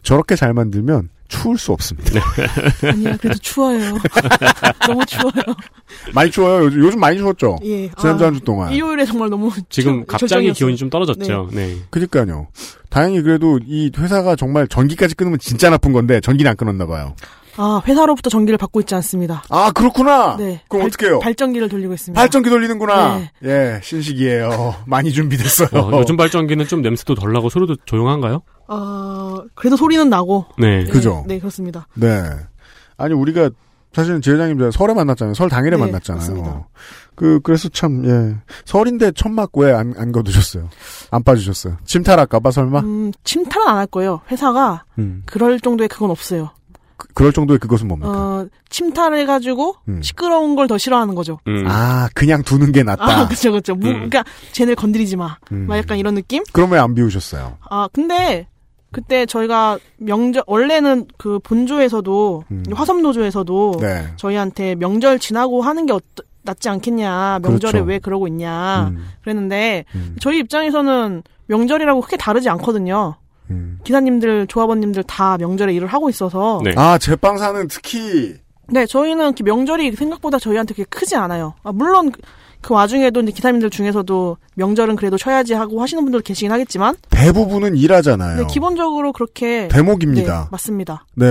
저렇게 0.04 0.36
잘 0.36 0.54
만들면 0.54 1.10
추울 1.28 1.58
수 1.58 1.72
없습니다. 1.72 2.22
아니야, 2.88 3.18
그래도 3.18 3.40
추워요. 3.40 3.98
너무 4.88 5.04
추워요. 5.06 5.34
많이 6.14 6.30
추워요. 6.30 6.66
요즘, 6.66 6.80
요즘 6.84 7.00
많이 7.00 7.18
추웠죠. 7.18 7.58
예. 7.64 7.90
지난주 8.00 8.24
아, 8.24 8.28
한주 8.28 8.42
동안. 8.42 8.72
일요일에 8.72 9.04
정말 9.06 9.30
너무 9.30 9.50
지금 9.70 10.02
추- 10.02 10.06
갑자기 10.06 10.30
절정이었어요. 10.30 10.54
기온이 10.54 10.78
좀 10.78 10.90
떨어졌죠. 10.92 11.50
네. 11.54 11.78
그니까요. 11.90 12.48
다행히 12.90 13.22
그래도 13.24 13.60
이 13.66 13.92
회사가 13.98 14.36
정말 14.36 14.68
전기까지 14.68 15.16
끊으면 15.16 15.40
진짜 15.40 15.72
나쁜 15.72 15.92
건데 15.92 16.22
전기는 16.22 16.50
안 16.52 16.56
끊었나 16.56 16.86
봐요. 16.86 17.16
아, 17.58 17.82
회사로부터 17.86 18.30
전기를 18.30 18.58
받고 18.58 18.80
있지 18.82 18.96
않습니다. 18.96 19.44
아 19.50 19.72
그렇구나. 19.72 20.38
네. 20.38 20.62
그럼 20.68 20.82
발- 20.82 20.88
어떡해요? 20.90 21.20
발전기를 21.20 21.70
돌리고 21.70 21.94
있습니다. 21.94 22.20
발전기 22.20 22.50
돌리는구나. 22.50 23.18
네. 23.18 23.32
예, 23.44 23.80
신식이에요. 23.84 24.76
많이 24.86 25.12
준비됐어요. 25.12 25.70
어, 25.74 26.00
요즘 26.00 26.18
발전기는 26.18 26.66
좀 26.68 26.82
냄새도 26.82 27.16
덜 27.16 27.32
나고 27.34 27.50
소리도 27.50 27.76
조용한가요? 27.86 28.42
어, 28.68 29.38
그래도 29.56 29.76
소리는 29.76 30.10
나고. 30.10 30.46
네. 30.58 30.86
그죠? 30.86 31.24
네, 31.28 31.38
그렇습니다. 31.40 31.88
네. 31.96 32.24
아니 32.98 33.14
우리가 33.14 33.50
사실은 33.94 34.22
지회장님 34.22 34.58
제가 34.58 34.72
설에 34.72 34.94
만났잖아요. 34.96 35.36
설 35.36 35.50
당일에 35.50 35.76
네, 35.78 35.84
만났잖아요. 35.84 36.20
맞습니다. 36.20 36.68
그 37.16 37.40
그래서 37.44 37.70
참 37.70 38.04
예. 38.06 38.36
설인데 38.66 39.12
천막 39.12 39.52
왜안안 39.56 40.12
거두셨어요? 40.12 40.68
안 41.12 41.22
빠지셨어요? 41.24 41.78
침탈할까봐 41.86 42.50
설마? 42.50 42.80
음, 42.80 43.12
침탈은 43.24 43.68
안 43.68 43.78
할 43.78 43.86
거예요. 43.86 44.22
회사가 44.32 44.86
음. 44.98 45.22
그럴 45.28 45.60
정도의 45.60 45.90
그건 45.90 46.10
없어요. 46.10 46.50
그, 47.14 47.24
럴 47.24 47.32
정도의 47.34 47.60
그것은 47.60 47.88
뭡니까? 47.88 48.12
어, 48.12 48.48
침탈 48.70 49.14
해가지고 49.16 49.76
음. 49.88 50.02
시끄러운 50.02 50.56
걸 50.56 50.68
더 50.68 50.78
싫어하는 50.78 51.14
거죠. 51.16 51.40
음. 51.48 51.66
아 51.68 52.08
그냥 52.14 52.42
두는 52.44 52.72
게 52.72 52.84
낫다. 52.84 53.04
아, 53.22 53.28
그쵸, 53.28 53.52
그쵸. 53.52 53.76
무, 53.76 53.88
음. 53.88 53.94
그러니까 53.94 54.24
쟤네를 54.54 54.76
건드리지 54.76 55.16
마. 55.18 55.38
음. 55.52 55.68
막 55.68 55.78
약간 55.78 55.98
이런 55.98 56.16
느낌? 56.16 56.44
그럼 56.54 56.72
왜 56.72 56.80
안 56.80 56.96
비우셨어요? 56.96 57.58
아, 57.70 57.88
근데 57.94 58.48
그때 58.92 59.26
저희가 59.26 59.80
명절 59.98 60.44
원래는 60.48 61.08
그 61.18 61.40
본조에서도 61.40 62.44
음. 62.52 62.64
화섬노조에서도 62.74 63.78
네. 63.82 64.08
저희한테 64.18 64.76
명절 64.76 65.20
지나고 65.20 65.62
하는 65.62 65.86
게 65.86 65.94
어떠, 65.94 66.24
낫지 66.44 66.70
않겠냐. 66.70 67.40
명절에 67.42 67.72
그렇죠. 67.72 67.86
왜 67.88 68.00
그러고 68.00 68.28
있냐. 68.28 68.90
음. 68.92 69.06
그랬는데 69.22 69.86
음. 69.96 70.16
저희 70.20 70.40
입장에서는 70.40 71.24
명절이라고 71.48 72.02
크게 72.02 72.18
다르지 72.18 72.50
않거든요. 72.50 73.16
음. 73.52 73.80
기사님들, 73.84 74.48
조합원님들 74.48 75.04
다 75.04 75.38
명절에 75.38 75.74
일을 75.74 75.88
하고 75.88 76.10
있어서 76.10 76.62
네. 76.64 76.74
아 76.78 76.98
제빵사는 76.98 77.68
특히 77.68 78.36
네, 78.70 78.86
저희는 78.86 79.34
명절이 79.44 79.92
생각보다 79.96 80.40
저희한테 80.40 80.74
그렇게 80.74 80.90
크지 80.90 81.16
않아요. 81.18 81.54
아, 81.64 81.72
물론 81.74 82.12
그- 82.12 82.22
그 82.62 82.74
와중에도 82.74 83.20
이제 83.20 83.32
기사님들 83.34 83.70
중에서도 83.70 84.38
명절은 84.56 84.96
그래도 84.96 85.18
쉬어야지 85.18 85.54
하고 85.54 85.82
하시는 85.82 86.02
분들 86.02 86.22
계시긴 86.22 86.50
하겠지만, 86.54 86.96
대부분은 87.10 87.76
일하잖아요. 87.76 88.38
네, 88.40 88.48
기본적으로 88.48 89.12
그렇게 89.12 89.68
대목입니다. 89.68 90.44
네, 90.44 90.48
맞습니다. 90.50 91.06
네. 91.16 91.26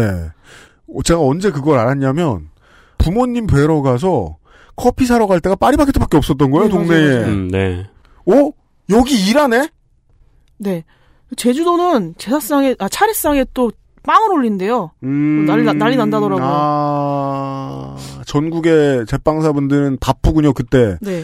어, 0.94 1.02
제가 1.02 1.20
언제 1.20 1.51
그걸 1.51 1.78
알았냐면 1.78 2.51
부모님 2.98 3.47
뵈러 3.47 3.80
가서 3.80 4.36
커피 4.76 5.06
사러 5.06 5.26
갈 5.26 5.40
때가 5.40 5.56
파리바게트밖에 5.56 6.18
없었던 6.18 6.51
거예요, 6.51 6.66
네, 6.66 6.70
동네에. 6.70 7.09
맞아요. 7.16 7.26
음, 7.32 7.48
네. 7.48 7.86
어? 8.26 8.51
여기 8.90 9.14
일하네? 9.30 9.70
네, 10.59 10.84
제주도는 11.36 12.14
제사상에 12.18 12.74
아 12.78 12.88
차례상에 12.88 13.44
또 13.54 13.70
빵을 14.04 14.32
올린대요. 14.32 14.90
음... 15.04 15.44
난리 15.46 15.62
나- 15.64 15.72
난리 15.72 15.96
난다더라고요. 15.96 16.44
아, 16.44 17.96
전국의 18.26 19.06
제빵사분들은 19.06 19.98
바쁘군요, 20.00 20.52
그때. 20.54 20.98
네, 21.00 21.22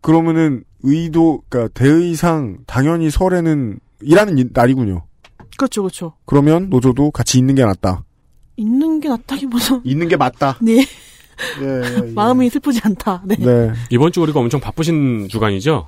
그러면은 0.00 0.64
의도, 0.82 1.42
그러니까 1.48 1.72
대의상 1.74 2.58
당연히 2.66 3.10
설에는 3.10 3.78
일하는 4.02 4.38
이- 4.38 4.44
날이군요. 4.52 5.04
그렇죠, 5.56 5.82
그렇죠. 5.82 6.12
그러면 6.26 6.68
노조도 6.68 7.12
같이 7.12 7.38
있는 7.38 7.54
게 7.54 7.64
낫다. 7.64 8.02
있는 8.56 9.00
게 9.00 9.08
낫다기보다 9.08 9.80
있는 9.84 10.08
게 10.08 10.16
맞다. 10.16 10.58
네 10.60 10.78
예, 10.80 10.84
예, 11.64 12.06
예. 12.08 12.12
마음이 12.12 12.48
슬프지 12.50 12.80
않다. 12.82 13.22
네, 13.24 13.36
네. 13.36 13.72
이번 13.90 14.10
주 14.12 14.20
우리가 14.22 14.40
엄청 14.40 14.60
바쁘신 14.60 15.28
주간이죠? 15.28 15.86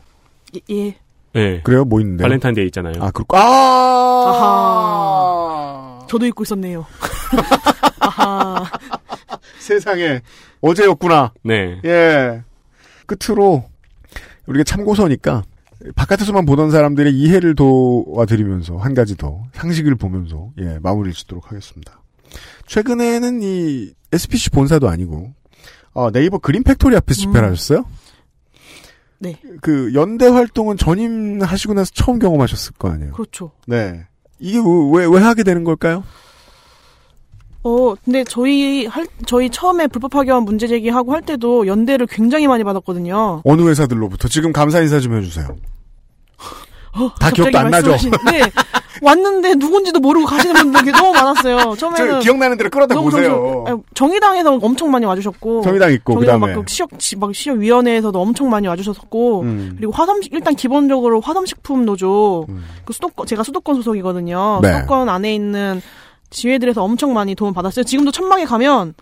예, 0.54 0.60
예. 0.74 0.96
네. 1.32 1.60
그래요? 1.62 1.84
뭐 1.84 2.00
있는데? 2.00 2.22
발렌타인데이 2.22 2.66
있잖아요. 2.66 2.94
아, 3.00 3.10
그렇고, 3.10 3.36
아! 3.36 4.78
저도 6.09 6.26
잊고 6.26 6.42
있었네요. 6.42 6.86
아하. 8.00 8.64
세상에. 9.59 10.22
어제였구나. 10.60 11.32
네. 11.44 11.80
예. 11.84 12.42
끝으로, 13.06 13.64
우리가 14.46 14.64
참고서니까, 14.64 15.44
바깥에서만 15.94 16.44
보던 16.46 16.70
사람들의 16.70 17.12
이해를 17.14 17.55
도와드리면서, 17.55 18.78
한 18.78 18.94
가지 18.94 19.16
더, 19.16 19.42
상식을 19.52 19.94
보면서, 19.96 20.50
예, 20.59 20.78
마무리를 20.82 21.12
짓도록 21.14 21.50
하겠습니다. 21.50 22.00
최근에는 22.66 23.42
이, 23.42 23.92
SPC 24.12 24.50
본사도 24.50 24.88
아니고, 24.88 25.32
어, 25.92 26.10
네이버 26.10 26.38
그린 26.38 26.62
팩토리 26.62 26.96
앞에서 26.96 27.20
집회를 27.20 27.48
음. 27.48 27.52
하셨어요? 27.52 27.84
네, 29.20 29.40
그, 29.60 29.92
연대 29.94 30.26
활동은 30.26 30.76
전임하시고 30.76 31.74
나서 31.74 31.90
처음 31.92 32.18
경험하셨을 32.18 32.74
거 32.74 32.90
아니에요? 32.90 33.12
그렇죠. 33.12 33.50
네. 33.66 34.06
이게 34.38 34.58
왜, 34.58 35.06
왜 35.06 35.20
하게 35.20 35.42
되는 35.42 35.64
걸까요? 35.64 36.04
어, 37.64 37.94
근데 38.04 38.24
저희 38.24 38.86
할 38.86 39.06
저희 39.26 39.50
처음에 39.50 39.88
불법 39.88 40.12
파견 40.12 40.44
문제 40.44 40.66
제기하고 40.66 41.12
할 41.12 41.22
때도 41.22 41.66
연대를 41.66 42.06
굉장히 42.06 42.46
많이 42.46 42.62
받았거든요. 42.62 43.42
어느 43.44 43.62
회사들로부터 43.68 44.28
지금 44.28 44.52
감사 44.52 44.80
인사 44.80 45.00
좀 45.00 45.16
해주세요. 45.16 45.56
어, 46.94 47.14
다 47.20 47.30
기억도 47.30 47.58
안 47.58 47.70
나죠? 47.70 47.90
네. 48.30 48.40
왔는데 49.02 49.54
누군지도 49.56 50.00
모르고 50.00 50.26
가시는 50.26 50.54
분들이 50.54 50.92
너무 50.92 51.12
많았어요. 51.12 51.74
처음에는 51.76 52.10
저 52.12 52.18
기억나는 52.20 52.56
대로 52.56 52.70
끌어다 52.70 52.94
보세요. 53.00 53.28
정신- 53.30 53.66
아니, 53.66 53.82
정의당에서 53.94 54.58
엄청 54.62 54.90
많이 54.90 55.04
와주셨고 55.06 55.62
정의당 55.62 55.92
있고, 55.92 56.14
정의당 56.14 56.40
그다음에. 56.40 56.56
막 56.56 56.64
그 56.64 56.72
시역 56.72 56.98
지- 56.98 57.16
막 57.16 57.34
시역위원회에서도 57.34 58.20
엄청 58.20 58.50
많이 58.50 58.66
와주셨었고 58.66 59.40
음. 59.42 59.74
그리고 59.76 59.92
화섬 59.92 60.20
일단 60.32 60.54
기본적으로 60.54 61.20
화섬식품 61.20 61.84
노조 61.84 62.46
그 62.84 62.92
수도권 62.92 63.26
제가 63.26 63.42
수도권 63.42 63.76
소속이거든요. 63.76 64.60
네. 64.62 64.72
수도권 64.74 65.08
안에 65.08 65.34
있는 65.34 65.80
지회들에서 66.30 66.82
엄청 66.82 67.14
많이 67.14 67.34
도움 67.34 67.54
받았어요. 67.54 67.84
지금도 67.84 68.10
천막에 68.10 68.44
가면 68.44 68.94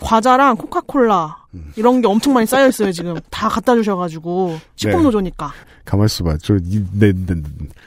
과자랑 0.00 0.56
코카콜라 0.56 1.38
이런 1.76 2.02
게 2.02 2.06
엄청 2.08 2.34
많이 2.34 2.46
쌓여 2.46 2.68
있어요. 2.68 2.92
지금 2.92 3.16
다 3.30 3.48
갖다 3.48 3.74
주셔가지고 3.74 4.58
식품 4.76 4.98
네. 5.00 5.04
노조니까. 5.04 5.52
가만 5.86 6.04
있어봐. 6.06 6.36
저, 6.42 6.56
이, 6.56 6.84
내, 6.92 7.12
내, 7.14 7.34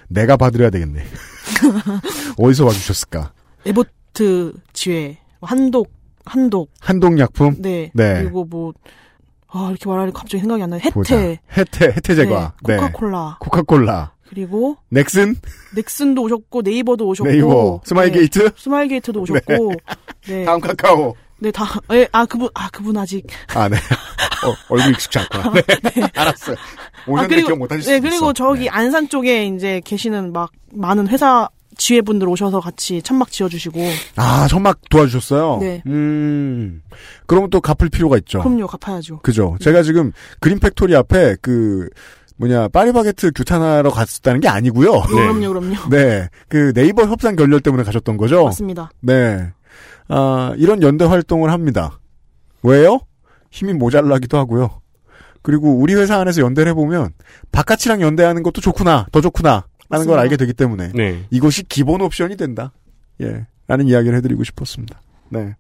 내가 0.07 0.38
받으려야 0.38 0.69
되겠네. 0.72 1.03
어디서 2.38 2.66
와주셨을까? 2.66 3.34
애보트 3.66 4.53
지회, 4.74 5.18
한독, 5.42 5.92
한독. 6.26 6.72
한동약품? 6.80 7.56
네. 7.60 7.92
네. 7.94 8.22
그리고 8.24 8.46
뭐, 8.46 8.74
아, 9.48 9.68
이렇게 9.70 9.90
말하니까 9.90 10.20
갑자기 10.20 10.40
생각이 10.42 10.62
안 10.64 10.70
나요. 10.70 10.82
보자. 10.94 11.18
해태. 11.18 11.41
해태, 11.57 12.16
제과. 12.16 12.54
네, 12.66 12.78
코카콜라. 12.78 13.38
코카콜라. 13.40 14.14
그리고 14.30 14.78
넥슨? 14.90 15.36
넥슨도 15.76 16.22
오셨고 16.22 16.62
네이버도 16.62 17.08
오셨고 17.08 17.32
네이버. 17.32 17.82
스마일 17.84 18.12
네, 18.12 18.20
게이트? 18.20 18.52
스마일 18.56 18.88
게이트도 18.90 19.22
오셨고 19.22 19.72
네. 20.28 20.46
다음 20.46 20.60
카카오. 20.60 21.16
네, 21.40 21.52
다, 21.52 21.66
예, 21.91 22.07
아, 22.11 22.26
그분, 22.26 22.49
아, 22.53 22.70
그분 22.70 22.98
아직. 22.98 23.26
아, 23.56 23.68
네. 23.70 23.78
어, 23.78 24.56
얼굴 24.70 24.91
익숙치 24.91 25.20
않구나. 25.20 25.52
네. 25.53 25.61
알았어요. 26.16 26.56
오셨는데 27.07 27.44
기억 27.44 27.57
못하실 27.57 27.84
수 27.84 27.90
네, 27.90 27.98
있어. 27.98 28.02
그리고 28.10 28.34
저기 28.34 28.70
안산 28.70 29.10
쪽에 29.10 29.45
이제 29.45 29.82
계시는 29.84 30.34
막 30.34 30.52
많은 30.74 31.07
회사 31.07 31.49
지회분들 31.78 32.28
오셔서 32.28 32.60
같이 32.60 33.02
천막 33.02 33.32
지어주시고. 33.32 33.80
아, 34.18 34.48
천막 34.49 34.82
도와주셨어요? 34.90 35.60
네. 35.61 35.82
음. 35.88 36.82
그러면 37.26 37.49
또 37.49 37.61
갚을 37.61 37.90
필요가 37.90 38.18
있죠. 38.18 38.40
그럼요, 38.40 38.68
갚아야죠. 38.68 39.20
그죠. 39.20 39.56
제가 39.61 39.82
지금 39.84 40.11
그린 40.41 40.60
팩토리 40.60 40.95
앞에 40.95 41.38
그, 41.41 41.88
뭐냐, 42.36 42.68
파리바게트 42.70 43.32
규탄하러 43.34 43.91
갔었다는 43.91 44.41
게 44.41 44.49
아니고요. 44.49 44.91
네. 44.91 45.07
그럼요, 45.07 45.48
그럼요. 45.49 45.76
네. 45.90 46.28
그 46.49 46.74
네이버 46.74 47.03
협상 47.06 47.36
결렬 47.38 47.61
때문에 47.61 47.84
가셨던 47.84 48.18
거죠? 48.18 48.44
맞습니다. 48.45 48.91
네. 49.02 49.52
아, 50.10 50.53
이런 50.57 50.81
연대 50.81 51.06
활동을 51.06 51.52
합니다. 51.52 51.99
왜요? 52.64 52.99
힘이 53.52 53.73
모자라기도 53.73 54.38
하고요. 54.38 54.81
그리고 55.41 55.73
우리 55.77 55.94
회사 55.95 56.19
안에서 56.19 56.41
연대를 56.41 56.72
해보면 56.72 57.11
바깥이랑 57.52 58.02
연대하는 58.02 58.44
것도 58.44 58.60
좋구나, 58.60 59.07
더 59.11 59.22
좋구나, 59.22 59.65
라는 59.90 60.06
걸 60.06 60.18
맞습니다. 60.18 60.22
알게 60.22 60.38
되기 60.38 60.53
때문에 60.53 60.91
네. 60.94 61.26
이것이 61.31 61.64
기본 61.64 62.02
옵션이 62.02 62.36
된다. 62.36 62.73
예. 63.22 63.48
라는 63.68 63.88
이야기를 63.88 64.18
해드리고 64.18 64.44
싶었습니다. 64.44 65.02
네. 65.30 65.56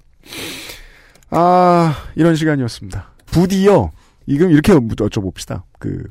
아, 1.29 1.95
이런 2.15 2.35
시간이었습니다. 2.35 3.11
부디요, 3.27 3.91
이금 4.25 4.51
이렇게 4.51 4.73
여쭤봅시다. 4.73 5.63
그, 5.79 6.03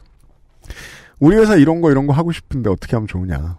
우리 1.19 1.37
회사 1.37 1.57
이런 1.57 1.81
거 1.81 1.91
이런 1.91 2.07
거 2.07 2.13
하고 2.13 2.33
싶은데 2.33 2.71
어떻게 2.71 2.97
하면 2.97 3.07
좋으냐. 3.09 3.59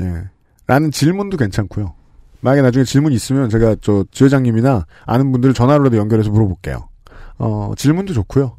예. 0.00 0.24
라는 0.66 0.90
질문도 0.90 1.36
괜찮고요. 1.36 1.94
만약에 2.40 2.62
나중에 2.62 2.84
질문 2.84 3.12
있으면 3.12 3.48
제가 3.48 3.76
저 3.80 4.04
지회장님이나 4.10 4.86
아는 5.04 5.32
분들 5.32 5.54
전화로라도 5.54 5.96
연결해서 5.96 6.30
물어볼게요. 6.30 6.88
어, 7.38 7.72
질문도 7.76 8.12
좋고요. 8.12 8.56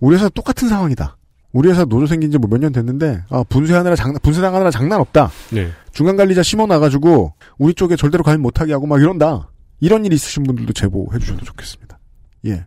우리 0.00 0.16
회사 0.16 0.28
똑같은 0.28 0.68
상황이다. 0.68 1.16
우리 1.52 1.68
회사 1.68 1.84
노조 1.84 2.06
생긴 2.06 2.30
지뭐몇년 2.30 2.72
됐는데, 2.72 3.24
아, 3.28 3.42
분쇄하느라 3.48 3.96
장난, 3.96 4.20
분쇄당하느라 4.22 4.70
장난 4.70 5.00
없다. 5.00 5.30
네. 5.50 5.70
중간 5.92 6.16
관리자 6.16 6.42
심어 6.42 6.66
놔가지고, 6.66 7.32
우리 7.58 7.74
쪽에 7.74 7.96
절대로 7.96 8.22
가입 8.22 8.40
못하게 8.40 8.72
하고 8.72 8.86
막 8.86 9.00
이런다. 9.00 9.50
이런 9.80 10.04
일 10.04 10.12
있으신 10.12 10.44
분들도 10.44 10.72
제보해 10.72 11.18
주셔도 11.18 11.44
좋겠습니다. 11.44 11.98
예. 12.46 12.66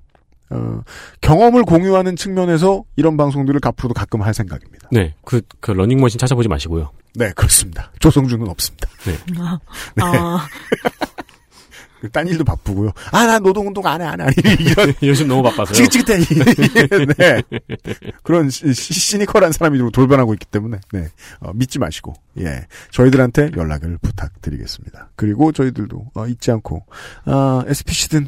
어, 0.50 0.82
경험을 1.22 1.64
공유하는 1.64 2.16
측면에서 2.16 2.84
이런 2.96 3.16
방송들을 3.16 3.60
앞으로도 3.64 3.94
가끔 3.94 4.22
할 4.22 4.34
생각입니다. 4.34 4.90
네. 4.92 5.16
그, 5.24 5.42
그 5.62 5.72
러닝머신 5.72 6.20
찾아보지 6.20 6.50
마시고요. 6.50 6.92
네, 7.16 7.32
그렇습니다. 7.36 7.92
조성주는 8.00 8.48
없습니다. 8.48 8.90
네. 9.06 9.18
아, 10.02 10.48
딴 12.12 12.28
일도 12.28 12.44
바쁘고요. 12.44 12.92
아, 13.14 13.26
나 13.26 13.40
노동운동 13.40 13.86
안 13.88 14.02
해, 14.02 14.06
안 14.06 14.20
해. 14.20 14.26
이런. 14.60 14.94
요즘 15.04 15.28
너무 15.30 15.42
바빠서요. 15.44 15.74
지긋지긋해. 15.74 16.20
네. 17.18 17.42
그런 18.24 18.50
시, 18.50 18.74
시- 18.74 18.94
시니컬한 18.94 19.54
사람이 19.54 19.78
좀 19.78 19.90
돌변하고 19.90 20.34
있기 20.34 20.46
때문에, 20.48 20.80
네. 20.92 21.08
어, 21.40 21.52
믿지 21.54 21.80
마시고, 21.80 22.14
예. 22.40 22.66
저희들한테 22.92 23.52
연락을 23.56 23.98
부탁드리겠습니다. 24.00 25.12
그리고 25.16 25.54
저희들도, 25.54 26.08
어, 26.16 26.28
잊지 26.28 26.52
않고, 26.52 26.86
아, 27.24 27.64
SPC든, 27.68 28.28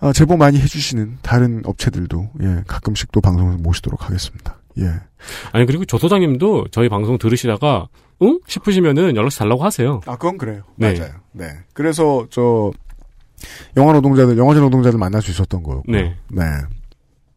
아, 0.00 0.12
제보 0.12 0.36
많이 0.36 0.60
해주시는 0.60 1.18
다른 1.22 1.62
업체들도, 1.64 2.30
예, 2.42 2.62
가끔씩 2.66 3.10
또 3.10 3.22
방송을 3.22 3.56
모시도록 3.56 4.04
하겠습니다. 4.04 4.58
예. 4.78 4.90
아니 5.52 5.66
그리고 5.66 5.84
조 5.84 5.98
소장님도 5.98 6.66
저희 6.70 6.88
방송 6.88 7.18
들으시다가 7.18 7.88
응 8.22 8.40
싶으시면은 8.46 9.16
연락처 9.16 9.38
달라고 9.40 9.64
하세요. 9.64 10.00
아, 10.06 10.12
그건 10.16 10.38
그래요. 10.38 10.62
네. 10.76 10.94
맞아요. 10.98 11.12
네. 11.32 11.46
그래서, 11.72 12.26
저, 12.30 12.70
영화 13.76 13.92
노동자들, 13.92 14.38
영화제 14.38 14.60
노동자들 14.60 14.98
만날 14.98 15.20
수 15.20 15.32
있었던 15.32 15.62
거고. 15.64 15.82
네. 15.88 16.16
네. 16.28 16.44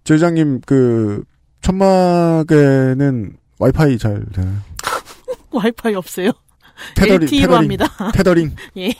제장님, 0.04 0.62
그, 0.68 1.24
천막에는 1.62 3.34
와이파이 3.60 3.98
잘 3.98 4.24
되나요? 4.34 4.56
와이파이 5.52 5.96
없어요. 5.96 6.32
테더링, 6.96 7.24
LTE로 7.24 7.42
테더링, 7.42 7.58
합니다. 7.58 7.88
테더링. 8.14 8.56
예. 8.78 8.94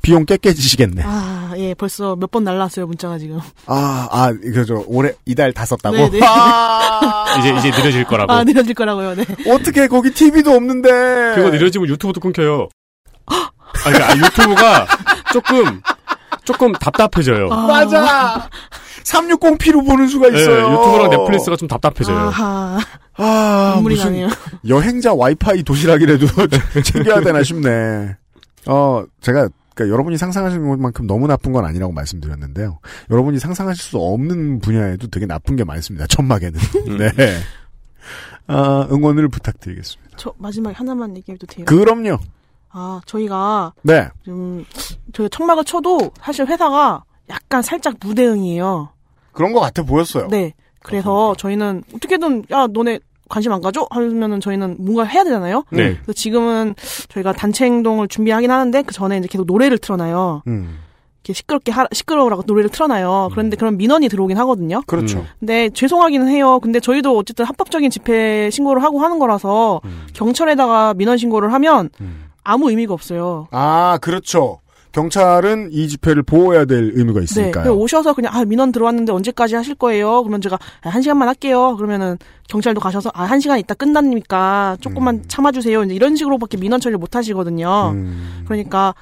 비용 0.00 0.26
꽤 0.26 0.36
깨지시겠네. 0.36 1.02
아, 1.04 1.52
예, 1.56 1.72
벌써 1.74 2.14
몇 2.16 2.30
번 2.30 2.44
날랐어요, 2.44 2.86
문자가 2.86 3.18
지금. 3.18 3.38
아, 3.66 4.08
아, 4.10 4.32
그죠. 4.32 4.84
올해, 4.86 5.12
이달 5.24 5.52
다 5.52 5.64
썼다고? 5.64 5.96
네, 5.96 6.10
네. 6.10 6.20
아, 6.26 7.13
이제 7.38 7.54
이제 7.68 7.70
느려질 7.70 8.04
거라고. 8.04 8.32
아, 8.32 8.44
느려질 8.44 8.74
거라고요, 8.74 9.14
네. 9.14 9.24
어떻게 9.48 9.86
거기 9.88 10.10
TV도 10.10 10.52
없는데. 10.52 10.90
그거 11.34 11.50
느려지면 11.50 11.88
유튜브도 11.88 12.20
끊겨요. 12.20 12.68
아, 13.26 13.50
그러니까 13.84 14.16
유튜브가 14.16 14.86
조금 15.32 15.80
조금 16.44 16.72
답답해져요. 16.72 17.48
맞아. 17.48 18.48
360p로 19.04 19.86
보는 19.86 20.08
수가 20.08 20.30
네, 20.30 20.38
있어요. 20.40 20.72
유튜브랑 20.72 21.10
넷플릭스가 21.10 21.56
좀 21.56 21.68
답답해져요. 21.68 22.16
아하. 22.16 22.78
아, 23.16 23.72
눈물이 23.76 23.94
무슨 23.96 24.10
나네요. 24.12 24.28
여행자 24.68 25.14
와이파이 25.14 25.62
도시락이라도 25.62 26.26
챙겨야 26.84 27.20
되나 27.20 27.42
싶네. 27.42 28.16
어, 28.66 29.04
제가 29.20 29.48
그러니까 29.74 29.92
여러분이 29.92 30.16
상상하시는 30.16 30.68
것만큼 30.68 31.06
너무 31.06 31.26
나쁜 31.26 31.52
건 31.52 31.64
아니라고 31.64 31.92
말씀드렸는데요. 31.92 32.78
여러분이 33.10 33.38
상상하실 33.38 33.82
수 33.82 33.98
없는 33.98 34.60
분야에도 34.60 35.08
되게 35.08 35.26
나쁜 35.26 35.56
게 35.56 35.64
많습니다. 35.64 36.06
천막에는. 36.06 36.58
네. 36.98 37.10
아, 38.46 38.86
응원을 38.90 39.28
부탁드리겠습니다. 39.28 40.16
저 40.16 40.32
마지막에 40.38 40.76
하나만 40.76 41.16
얘기해도 41.16 41.46
돼요? 41.46 41.64
그럼요. 41.66 42.18
아, 42.70 43.00
저희가 43.06 43.72
네. 43.82 44.08
좀 44.24 44.64
저희가 45.12 45.28
천막을 45.30 45.64
쳐도 45.64 46.12
사실 46.20 46.46
회사가 46.46 47.04
약간 47.28 47.62
살짝 47.62 47.96
무대응이에요. 48.00 48.90
그런 49.32 49.52
것 49.52 49.60
같아 49.60 49.82
보였어요. 49.82 50.28
네. 50.28 50.52
그래서 50.82 51.34
저희는 51.38 51.82
어떻게든 51.94 52.44
야 52.50 52.66
너네 52.66 53.00
관심 53.28 53.52
안 53.52 53.60
가져? 53.60 53.86
하면은 53.90 54.40
저희는 54.40 54.76
뭔가 54.78 55.04
해야 55.04 55.24
되잖아요. 55.24 55.64
네. 55.70 55.94
그래서 55.94 56.12
지금은 56.12 56.74
저희가 57.08 57.32
단체 57.32 57.64
행동을 57.64 58.08
준비하긴 58.08 58.50
하는데 58.50 58.82
그 58.82 58.92
전에 58.94 59.18
이제 59.18 59.28
계속 59.28 59.46
노래를 59.46 59.78
틀어놔요. 59.78 60.42
음. 60.46 60.78
이렇게 61.22 61.32
시끄럽게 61.32 61.72
하, 61.72 61.86
시끄러우라고 61.90 62.42
노래를 62.46 62.68
틀어놔요. 62.70 63.30
그런데 63.32 63.56
그런 63.56 63.78
민원이 63.78 64.08
들어오긴 64.08 64.36
하거든요. 64.38 64.82
그렇죠. 64.86 65.20
음. 65.20 65.26
근데 65.40 65.70
죄송하기는 65.70 66.28
해요. 66.28 66.60
근데 66.60 66.80
저희도 66.80 67.16
어쨌든 67.16 67.46
합법적인 67.46 67.88
집회 67.90 68.50
신고를 68.50 68.82
하고 68.82 69.00
하는 69.00 69.18
거라서 69.18 69.80
음. 69.86 70.06
경찰에다가 70.12 70.92
민원 70.94 71.16
신고를 71.16 71.52
하면 71.54 71.88
아무 72.42 72.68
의미가 72.68 72.92
없어요. 72.92 73.48
아, 73.52 73.98
그렇죠. 74.02 74.60
경찰은 74.94 75.70
이 75.72 75.88
집회를 75.88 76.22
보호해야 76.22 76.64
될 76.64 76.92
의무가 76.94 77.20
네. 77.20 77.24
있으니까요. 77.24 77.64
그래서 77.64 77.74
오셔서 77.74 78.14
그냥 78.14 78.32
아 78.34 78.44
민원 78.44 78.72
들어왔는데 78.72 79.12
언제까지 79.12 79.56
하실 79.56 79.74
거예요? 79.74 80.22
그러면 80.22 80.40
제가 80.40 80.56
아, 80.82 80.88
한 80.88 81.02
시간만 81.02 81.28
할게요. 81.28 81.74
그러면은 81.76 82.16
경찰도 82.48 82.80
가셔서 82.80 83.10
아 83.12 83.24
한 83.24 83.40
시간 83.40 83.58
있다 83.58 83.74
끝나니까 83.74 84.76
조금만 84.80 85.16
음. 85.16 85.24
참아주세요. 85.26 85.82
이제 85.84 85.94
이런 85.94 86.14
식으로밖에 86.14 86.56
민원 86.56 86.80
처리를 86.80 86.98
못 86.98 87.16
하시거든요. 87.16 87.90
음. 87.94 88.42
그러니까 88.44 88.94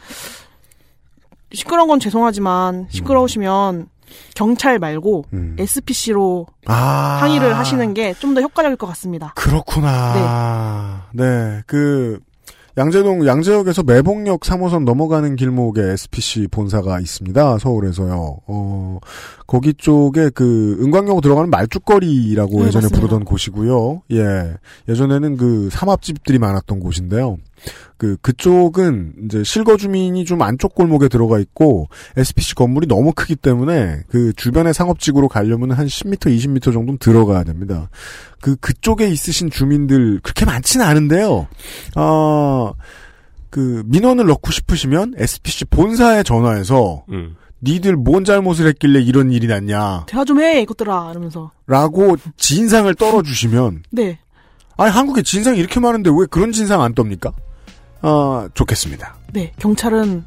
시끄러운 1.53 1.89
건 1.89 2.01
죄송하지만 2.01 2.87
시끄러우시면 2.91 3.89
경찰 4.35 4.79
말고 4.79 5.25
음. 5.35 5.57
SPC로 5.59 6.47
아. 6.67 7.19
항의를 7.21 7.59
하시는 7.59 7.93
게 7.95 8.15
좀 8.15 8.35
더 8.35 8.41
효과적일 8.41 8.77
것 8.77 8.87
같습니다. 8.89 9.33
그렇구나. 9.37 11.09
네. 11.13 11.61
그, 11.67 12.19
양재동, 12.79 13.27
양재역에서 13.27 13.83
매봉역 13.83 14.41
3호선 14.41 14.85
넘어가는 14.85 15.37
길목에 15.37 15.83
SPC 15.93 16.49
본사가 16.51 17.01
있습니다. 17.01 17.59
서울에서요. 17.59 18.39
어, 18.47 18.99
거기 19.47 19.75
쪽에 19.75 20.31
그, 20.31 20.79
은광역 20.81 21.21
들어가는 21.21 21.51
말죽거리라고 21.51 22.61
네, 22.61 22.67
예전에 22.67 22.85
맞습니다. 22.85 22.99
부르던 22.99 23.25
곳이고요. 23.25 24.03
예. 24.13 24.55
예전에는 24.89 25.37
그 25.37 25.69
삼합집들이 25.71 26.39
많았던 26.39 26.81
곳인데요. 26.81 27.37
그, 27.97 28.17
그쪽은 28.21 29.15
이제 29.25 29.45
실거 29.45 29.77
주민이 29.77 30.25
좀 30.25 30.43
안쪽 30.43 30.75
골목에 30.75 31.09
들어가 31.09 31.39
있고, 31.39 31.89
SPC 32.17 32.55
건물이 32.55 32.87
너무 32.87 33.13
크기 33.15 33.37
때문에 33.37 34.03
그 34.09 34.33
주변의 34.35 34.75
상업지구로 34.75 35.29
가려면 35.29 35.71
한 35.73 35.87
10m, 35.87 36.37
20m 36.37 36.65
정도는 36.65 36.99
들어가야 36.99 37.45
됩니다. 37.45 37.89
그, 38.41 38.57
그쪽에 38.57 39.09
있으신 39.09 39.51
주민들 39.51 40.21
그렇게 40.23 40.45
많지는 40.45 40.85
않은데요. 40.85 41.47
어, 41.97 42.73
그 43.51 43.83
민원을 43.87 44.27
넣고 44.27 44.51
싶으시면 44.51 45.15
SPC 45.17 45.67
본사에 45.67 46.23
전화해서 46.23 47.05
음. 47.11 47.37
니들 47.63 47.97
뭔 47.97 48.25
잘못을 48.25 48.67
했길래 48.67 49.01
이런 49.01 49.31
일이 49.31 49.47
났냐 49.47 50.07
대화 50.07 50.25
좀 50.25 50.41
해, 50.41 50.63
이것들아. 50.63 51.11
이러면서. 51.13 51.51
라고 51.67 52.17
진상을 52.37 52.93
떨어주시면 52.95 53.85
네. 53.91 54.19
아니 54.77 54.91
한국에 54.91 55.23
진상이 55.23 55.59
이렇게 55.59 55.79
많은데 55.79 56.11
왜 56.11 56.27
그런 56.31 56.51
진상 56.51 56.83
안 56.83 56.95
떱니까? 56.95 57.33
아 58.03 58.49
좋겠습니다. 58.55 59.15
네. 59.33 59.53
경찰은. 59.59 60.25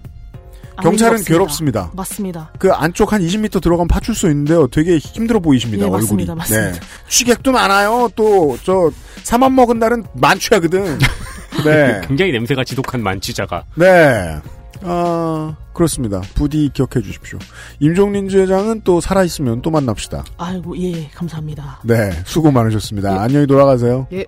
안 0.77 0.84
경찰은 0.84 1.23
괴롭습니다. 1.23 1.91
맞습니다. 1.93 2.52
그 2.60 2.69
안쪽 2.73 3.14
한 3.14 3.22
20m 3.22 3.61
들어가면 3.61 3.88
파출 3.88 4.14
소 4.14 4.27
있는데요. 4.30 4.68
되게 4.68 4.97
힘들어 4.97 5.39
보이십니다. 5.39 5.85
예, 5.85 5.89
얼굴이. 5.89 6.26
맞습니다. 6.26 6.35
맞습니다. 6.35 6.72
네. 6.72 6.80
취객도 7.07 7.52
많아요. 7.53 8.10
또 8.15 8.57
저 8.65 8.91
사만 9.23 9.56
먹은 9.56 9.80
날은 9.80 10.03
만취하거든. 10.15 10.99
네. 11.64 12.02
굉장히 12.06 12.31
냄새가 12.34 12.65
지독한 12.65 13.02
만취자가. 13.02 13.64
네. 13.76 14.38
아 14.84 15.56
그렇습니다. 15.73 16.19
부디 16.35 16.69
기억해 16.73 17.02
주십시오. 17.02 17.39
임종린 17.80 18.27
주회장은 18.27 18.81
또 18.84 18.99
살아 18.99 19.23
있으면 19.23 19.61
또 19.61 19.72
만납시다. 19.72 20.26
아이고, 20.38 20.77
예, 20.81 21.07
감사합니다. 21.10 21.80
네, 21.84 22.11
수고 22.26 22.52
많으셨습니다. 22.52 23.22
안녕히 23.22 23.47
돌아가세요. 23.47 24.07
예. 24.11 24.26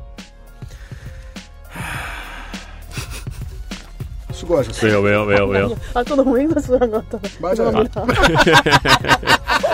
수고하셨어요. 4.38 5.00
왜요, 5.02 5.24
왜요, 5.24 5.46
왜요, 5.46 5.48
왜요? 5.48 5.76
아, 5.94 6.04
또 6.04 6.16
너무 6.16 6.40
행사스러운 6.40 6.92
것 6.92 7.10
같아. 7.10 7.28
맞아요. 7.40 7.84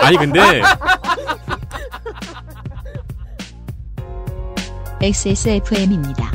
아니, 0.00 0.16
근데, 0.16 0.62
XSFM입니다. 5.00 6.32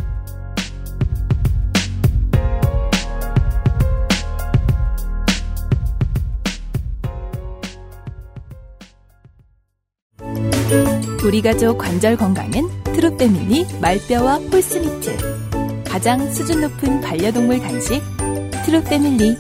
우리 11.26 11.42
가족 11.42 11.78
관절 11.78 12.16
건강은 12.16 12.70
트루패밀리 12.84 13.66
말뼈와 13.82 14.36
홀스미트 14.52 15.18
가장 15.84 16.32
수준 16.32 16.62
높은 16.62 17.02
반려동물 17.02 17.60
간식 17.60 18.02
트루 18.70 18.84
패밀리 18.84 19.36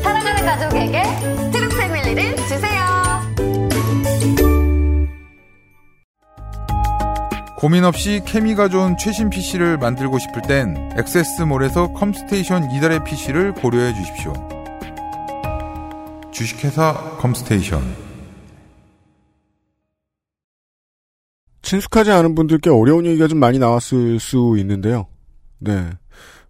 사랑하는 0.00 0.46
가족에게 0.46 1.02
트루 1.50 1.68
패밀리를 1.76 2.36
주세요. 2.36 2.84
고민 7.58 7.82
없이 7.82 8.20
케미가 8.24 8.68
좋은 8.68 8.96
최신 8.96 9.28
PC를 9.28 9.76
만들고 9.78 10.20
싶을 10.20 10.42
땐 10.42 10.92
액세스몰에서 10.96 11.94
컴스테이션 11.94 12.70
이달의 12.70 13.02
PC를 13.02 13.54
고려해 13.54 13.92
주십시오. 13.92 14.32
주식회사 16.30 17.16
컴스테이션 17.18 17.82
친숙하지 21.62 22.12
않은 22.12 22.36
분들께 22.36 22.70
어려운 22.70 23.04
얘기가 23.04 23.26
좀 23.26 23.40
많이 23.40 23.58
나왔을 23.58 24.20
수 24.20 24.54
있는데요. 24.58 25.08
네. 25.58 25.90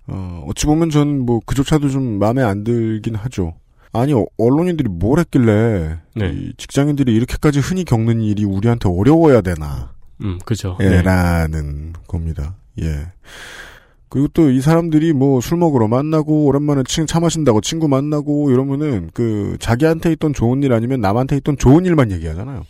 어, 0.06 0.44
어찌 0.48 0.66
보면 0.66 0.90
전 0.90 1.20
뭐 1.24 1.40
그조차도 1.46 1.88
좀 1.88 2.18
마음에 2.18 2.42
안 2.42 2.64
들긴 2.64 3.14
하죠. 3.14 3.54
아니, 3.92 4.12
어, 4.12 4.26
언론인들이 4.38 4.88
뭘 4.88 5.18
했길래 5.20 5.98
네. 6.16 6.30
이 6.32 6.52
직장인들이 6.56 7.14
이렇게까지 7.14 7.60
흔히 7.60 7.84
겪는 7.84 8.20
일이 8.20 8.44
우리한테 8.44 8.88
어려워야 8.88 9.40
되나. 9.40 9.92
음, 10.22 10.38
그죠. 10.44 10.76
예, 10.80 10.88
네. 10.88 11.02
라는 11.02 11.92
겁니다. 12.08 12.56
예. 12.80 13.06
그리고 14.08 14.28
또 14.28 14.48
이 14.50 14.60
사람들이 14.60 15.12
뭐 15.12 15.40
술 15.40 15.58
먹으러 15.58 15.88
만나고 15.88 16.44
오랜만에 16.46 16.82
친, 16.86 17.06
차 17.06 17.18
마신다고 17.20 17.60
친구 17.60 17.88
만나고 17.88 18.50
이러면은 18.50 19.10
그 19.14 19.56
자기한테 19.60 20.12
있던 20.12 20.32
좋은 20.34 20.62
일 20.62 20.72
아니면 20.72 21.00
남한테 21.00 21.36
있던 21.38 21.56
좋은 21.56 21.84
일만 21.84 22.10
얘기하잖아요. 22.12 22.64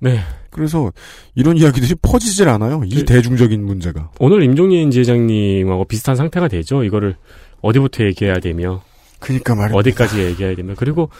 네. 0.00 0.20
그래서 0.50 0.92
이런 1.34 1.56
이야기들이 1.56 1.94
퍼지질 2.02 2.48
않아요. 2.48 2.82
이 2.86 2.94
그- 2.96 3.04
대중적인 3.04 3.64
문제가. 3.64 4.10
오늘 4.20 4.42
임종인 4.42 4.90
지회장님하고 4.90 5.84
비슷한 5.86 6.16
상태가 6.16 6.48
되죠. 6.48 6.84
이거를 6.84 7.16
어디부터 7.60 8.04
얘기해야 8.04 8.34
되며, 8.40 8.82
그니까 9.20 9.54
말입니다. 9.54 9.78
어디까지 9.78 10.20
얘기해야 10.20 10.54
되며. 10.54 10.74
그리고, 10.76 11.10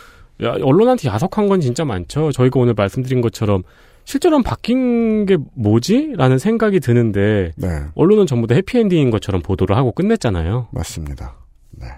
야, 0.42 0.52
언론한테 0.62 1.08
야속한 1.08 1.48
건 1.48 1.60
진짜 1.60 1.84
많죠. 1.84 2.30
저희가 2.32 2.60
오늘 2.60 2.74
말씀드린 2.74 3.20
것처럼, 3.20 3.64
실제로는 4.04 4.42
바뀐 4.44 5.26
게 5.26 5.36
뭐지? 5.54 6.14
라는 6.16 6.38
생각이 6.38 6.80
드는데, 6.80 7.50
네, 7.56 7.68
언론은 7.94 8.26
전부 8.26 8.46
다 8.46 8.54
해피엔딩인 8.54 9.10
것처럼 9.10 9.42
보도를 9.42 9.76
하고 9.76 9.92
끝냈잖아요. 9.92 10.68
맞습니다. 10.70 11.34
네. 11.72 11.88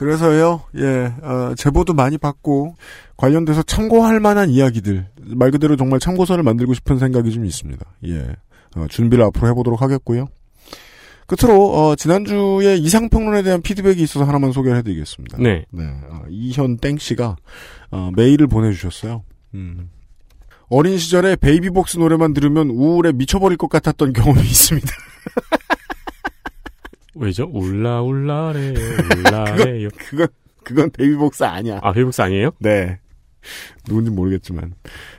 그래서요, 0.00 0.62
예, 0.76 1.12
어, 1.22 1.54
제보도 1.58 1.92
많이 1.92 2.16
받고, 2.16 2.74
관련돼서 3.18 3.62
참고할 3.62 4.18
만한 4.18 4.48
이야기들, 4.48 5.06
말 5.36 5.50
그대로 5.50 5.76
정말 5.76 6.00
참고서를 6.00 6.42
만들고 6.42 6.72
싶은 6.72 6.98
생각이 6.98 7.30
좀 7.30 7.44
있습니다. 7.44 7.84
예. 8.06 8.34
어, 8.76 8.86
준비를 8.88 9.22
앞으로 9.24 9.48
해보도록 9.48 9.82
하겠고요. 9.82 10.28
끝으로, 11.26 11.74
어, 11.74 11.96
지난주에 11.96 12.76
이상평론에 12.76 13.42
대한 13.42 13.60
피드백이 13.60 14.02
있어서 14.02 14.24
하나만 14.24 14.52
소개를 14.52 14.78
해드리겠습니다. 14.78 15.36
네. 15.38 15.66
네, 15.70 15.84
어, 16.08 16.22
이현 16.30 16.78
땡 16.78 16.96
씨가, 16.96 17.36
어, 17.90 18.10
메일을 18.16 18.46
보내주셨어요. 18.46 19.22
음. 19.52 19.90
어린 20.70 20.96
시절에 20.96 21.36
베이비복스 21.36 21.98
노래만 21.98 22.32
들으면 22.32 22.70
우울에 22.70 23.12
미쳐버릴 23.12 23.58
것 23.58 23.68
같았던 23.68 24.14
경험이 24.14 24.40
있습니다. 24.40 24.88
왜죠? 27.14 27.44
울라, 27.52 28.02
울라래요, 28.02 28.74
울라래요. 29.18 29.88
그건, 29.96 30.28
그건 30.64 30.90
베이비복스 30.90 31.42
아니야. 31.44 31.80
아, 31.82 31.92
베복스 31.92 32.20
아니에요? 32.22 32.52
네. 32.60 32.98
누군지 33.86 34.10
모르겠지만. 34.10 34.74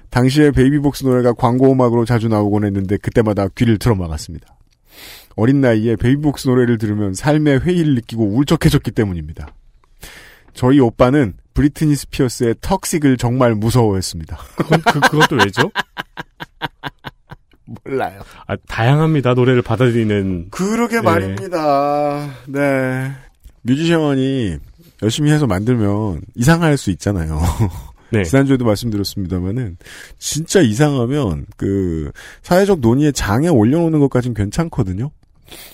당시에 0.09 0.51
베이비복스 0.51 1.05
노래가 1.05 1.33
광고 1.33 1.71
음악으로 1.71 2.05
자주 2.05 2.27
나오곤 2.27 2.65
했는데 2.65 2.97
그때마다 2.97 3.47
귀를 3.49 3.77
틀어막았습니다. 3.77 4.57
어린 5.35 5.61
나이에 5.61 5.95
베이비복스 5.95 6.47
노래를 6.47 6.77
들으면 6.77 7.13
삶의 7.13 7.61
회의를 7.61 7.95
느끼고 7.95 8.35
울적해졌기 8.35 8.91
때문입니다. 8.91 9.47
저희 10.53 10.79
오빠는 10.79 11.35
브리트니 11.53 11.95
스피어스의 11.95 12.55
턱식을 12.61 13.17
정말 13.17 13.55
무서워했습니다. 13.55 14.37
그건, 14.57 14.81
그, 14.81 14.99
그것도 14.99 15.35
왜죠? 15.37 15.71
몰라요. 17.83 18.21
아, 18.47 18.55
다양합니다. 18.67 19.33
노래를 19.33 19.61
받아들이는. 19.61 20.49
그러게 20.51 20.97
네. 20.97 21.01
말입니다. 21.01 22.29
네. 22.47 23.11
뮤지션이 23.63 24.57
열심히 25.01 25.31
해서 25.31 25.47
만들면 25.47 26.21
이상할 26.35 26.77
수 26.77 26.91
있잖아요. 26.91 27.39
네. 28.11 28.23
지난주에도 28.25 28.65
말씀드렸습니다만은 28.65 29.77
진짜 30.17 30.61
이상하면 30.61 31.45
그 31.57 32.11
사회적 32.43 32.79
논의의 32.79 33.13
장에 33.13 33.47
올려놓는 33.47 33.99
것까진 33.99 34.33
괜찮거든요. 34.33 35.11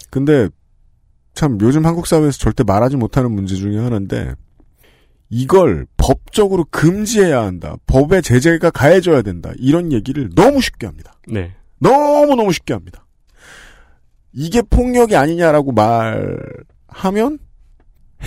근데 0.10 0.49
참 1.34 1.57
요즘 1.61 1.86
한국 1.86 2.07
사회에서 2.07 2.38
절대 2.38 2.64
말하지 2.64 2.98
못하는 2.98 3.32
문제 3.32 3.56
중에 3.56 3.78
하나인데 3.78 4.34
이걸 5.30 5.86
법적으로 5.98 6.65
금지해야 6.72 7.44
한다. 7.44 7.76
법의 7.86 8.22
제재가 8.22 8.69
가해져야 8.72 9.22
된다. 9.22 9.52
이런 9.57 9.91
얘기를 9.91 10.30
너무 10.34 10.61
쉽게 10.61 10.88
합니다. 10.88 11.14
네. 11.28 11.53
너무너무 11.80 12.52
쉽게 12.52 12.74
합니다. 12.74 13.06
이게 14.34 14.62
폭력이 14.62 15.16
아니냐라고 15.16 15.72
말하면 15.72 17.40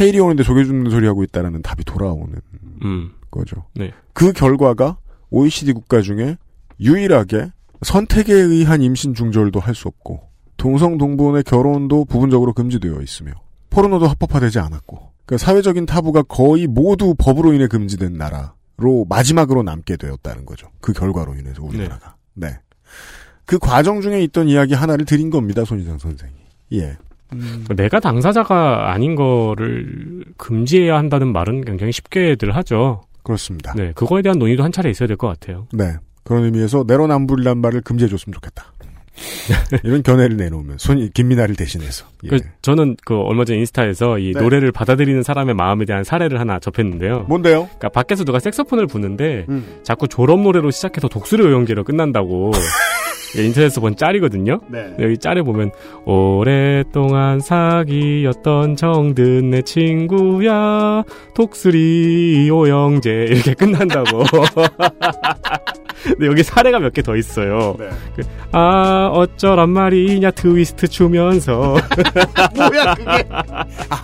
헤일이 0.00 0.18
오는데 0.20 0.42
조개 0.42 0.64
줍는 0.64 0.90
소리 0.90 1.06
하고 1.06 1.22
있다라는 1.24 1.62
답이 1.62 1.84
돌아오는 1.84 2.40
음. 2.84 3.12
거죠. 3.30 3.66
네. 3.74 3.92
그 4.12 4.32
결과가 4.32 4.98
OECD 5.30 5.72
국가 5.72 6.00
중에 6.00 6.36
유일하게 6.80 7.52
선택에 7.82 8.32
의한 8.34 8.82
임신 8.82 9.14
중절도 9.14 9.60
할 9.60 9.74
수 9.74 9.88
없고 9.88 10.28
동성 10.56 10.98
동본의 10.98 11.44
결혼도 11.44 12.04
부분적으로 12.04 12.52
금지되어 12.52 13.00
있으며 13.00 13.32
포르노도 13.70 14.06
합법화되지 14.08 14.58
않았고 14.58 15.10
그 15.26 15.38
사회적인 15.38 15.86
타부가 15.86 16.22
거의 16.22 16.66
모두 16.66 17.14
법으로 17.16 17.52
인해 17.54 17.66
금지된 17.68 18.14
나라로 18.14 19.06
마지막으로 19.08 19.62
남게 19.62 19.96
되었다는 19.96 20.44
거죠. 20.44 20.68
그 20.80 20.92
결과로 20.92 21.34
인해서 21.36 21.62
우리나라가. 21.62 22.16
네. 22.34 22.58
그 23.50 23.58
과정 23.58 24.00
중에 24.00 24.22
있던 24.22 24.46
이야기 24.46 24.74
하나를 24.74 25.04
드린 25.04 25.28
겁니다, 25.28 25.64
손희상 25.64 25.98
선생이. 25.98 26.30
예. 26.74 26.96
내가 27.74 27.98
당사자가 27.98 28.92
아닌 28.92 29.16
거를 29.16 30.24
금지해야 30.36 30.96
한다는 30.96 31.32
말은 31.32 31.64
굉장히 31.64 31.90
쉽게들 31.90 32.54
하죠. 32.54 33.02
그렇습니다. 33.24 33.72
네. 33.76 33.90
그거에 33.96 34.22
대한 34.22 34.38
논의도 34.38 34.62
한 34.62 34.70
차례 34.70 34.88
있어야 34.88 35.08
될 35.08 35.16
것 35.16 35.26
같아요. 35.26 35.66
네. 35.72 35.94
그런 36.22 36.44
의미에서 36.44 36.84
내로남불이란 36.86 37.58
말을 37.58 37.80
금지해줬으면 37.80 38.34
좋겠다. 38.34 38.72
이런 39.82 40.04
견해를 40.04 40.36
내놓으면 40.36 40.78
손이 40.78 41.10
김민아를 41.12 41.56
대신해서. 41.56 42.06
예. 42.24 42.28
그 42.28 42.38
저는 42.62 42.96
그 43.04 43.16
얼마 43.18 43.44
전 43.44 43.56
인스타에서 43.56 44.18
이 44.20 44.32
네. 44.32 44.40
노래를 44.40 44.70
받아들이는 44.70 45.24
사람의 45.24 45.56
마음에 45.56 45.84
대한 45.86 46.04
사례를 46.04 46.38
하나 46.38 46.60
접했는데요. 46.60 47.24
뭔데요? 47.28 47.64
그러니까 47.64 47.88
밖에서 47.88 48.22
누가 48.24 48.38
색소폰을 48.38 48.86
부는데 48.86 49.46
음. 49.48 49.80
자꾸 49.82 50.06
졸업 50.06 50.40
노래로 50.40 50.70
시작해서 50.70 51.08
독수리 51.08 51.42
오연기로 51.44 51.82
끝난다고 51.82 52.52
인터넷에서 53.36 53.80
본 53.80 53.96
짤이거든요. 53.96 54.60
네. 54.68 54.94
여기 54.98 55.16
짤에 55.18 55.42
보면 55.42 55.70
오랫동안 56.04 57.40
사귀었던 57.40 58.76
정든 58.76 59.50
내 59.50 59.62
친구야 59.62 61.02
독수리 61.34 62.50
오영재 62.50 63.10
이렇게 63.30 63.54
끝난다고. 63.54 64.24
근데 66.02 66.26
여기 66.26 66.42
사례가 66.42 66.78
몇 66.78 66.92
개 66.94 67.02
더 67.02 67.14
있어요. 67.14 67.76
네. 67.78 67.88
그, 68.16 68.22
아 68.52 69.10
어쩌란 69.12 69.68
말이냐 69.70 70.30
트위스트 70.32 70.88
추면서 70.88 71.76
뭐야 72.56 72.94
그게? 72.94 73.24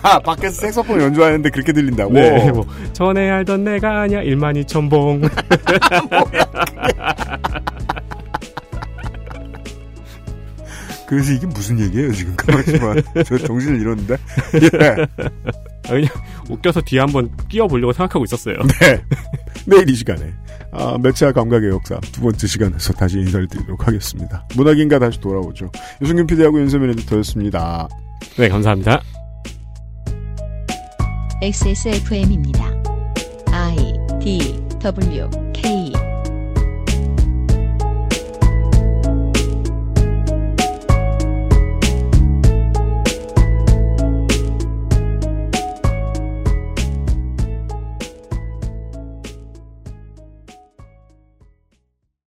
아 0.03 0.19
밖에서 0.19 0.61
색소폰 0.61 1.01
연주하는데 1.01 1.49
그렇게 1.49 1.73
들린다고? 1.73 2.13
네, 2.13 2.51
뭐 2.51 2.65
전에 2.93 3.29
알던 3.31 3.63
내가 3.63 4.01
아니야 4.01 4.21
1만 4.21 4.63
2천 4.63 4.89
봉. 4.91 5.21
그래서 11.07 11.31
이게 11.31 11.47
무슨 11.47 11.79
얘기예요 11.79 12.11
지금 12.11 12.35
가만히만 12.35 13.01
저 13.25 13.37
정신을 13.37 13.79
잃었는데. 13.79 14.17
예. 14.61 15.07
아, 15.85 15.89
그냥 15.89 16.09
웃겨서 16.49 16.81
뒤에 16.81 16.99
한번 16.99 17.31
끼워보려고 17.47 17.93
생각하고 17.93 18.25
있었어요. 18.25 18.57
네. 18.81 19.01
내일 19.65 19.89
이 19.89 19.95
시간에 19.95 20.33
아, 20.71 20.97
매체와 20.97 21.31
감각의 21.31 21.69
역사 21.69 21.97
두 22.11 22.21
번째 22.21 22.45
시간에서 22.45 22.93
다시 22.93 23.19
인사를 23.19 23.47
드리도록 23.47 23.87
하겠습니다. 23.87 24.45
문학인가 24.55 24.99
다시 24.99 25.19
돌아오죠. 25.19 25.71
유승균 26.01 26.27
PD하고 26.27 26.59
윤세민 26.59 26.89
에디터였습니다. 26.91 27.87
네, 28.37 28.49
감사합니다. 28.49 29.01
XSFM입니다. 31.41 32.65
I 33.51 33.75
D 34.19 34.61
W 34.79 35.29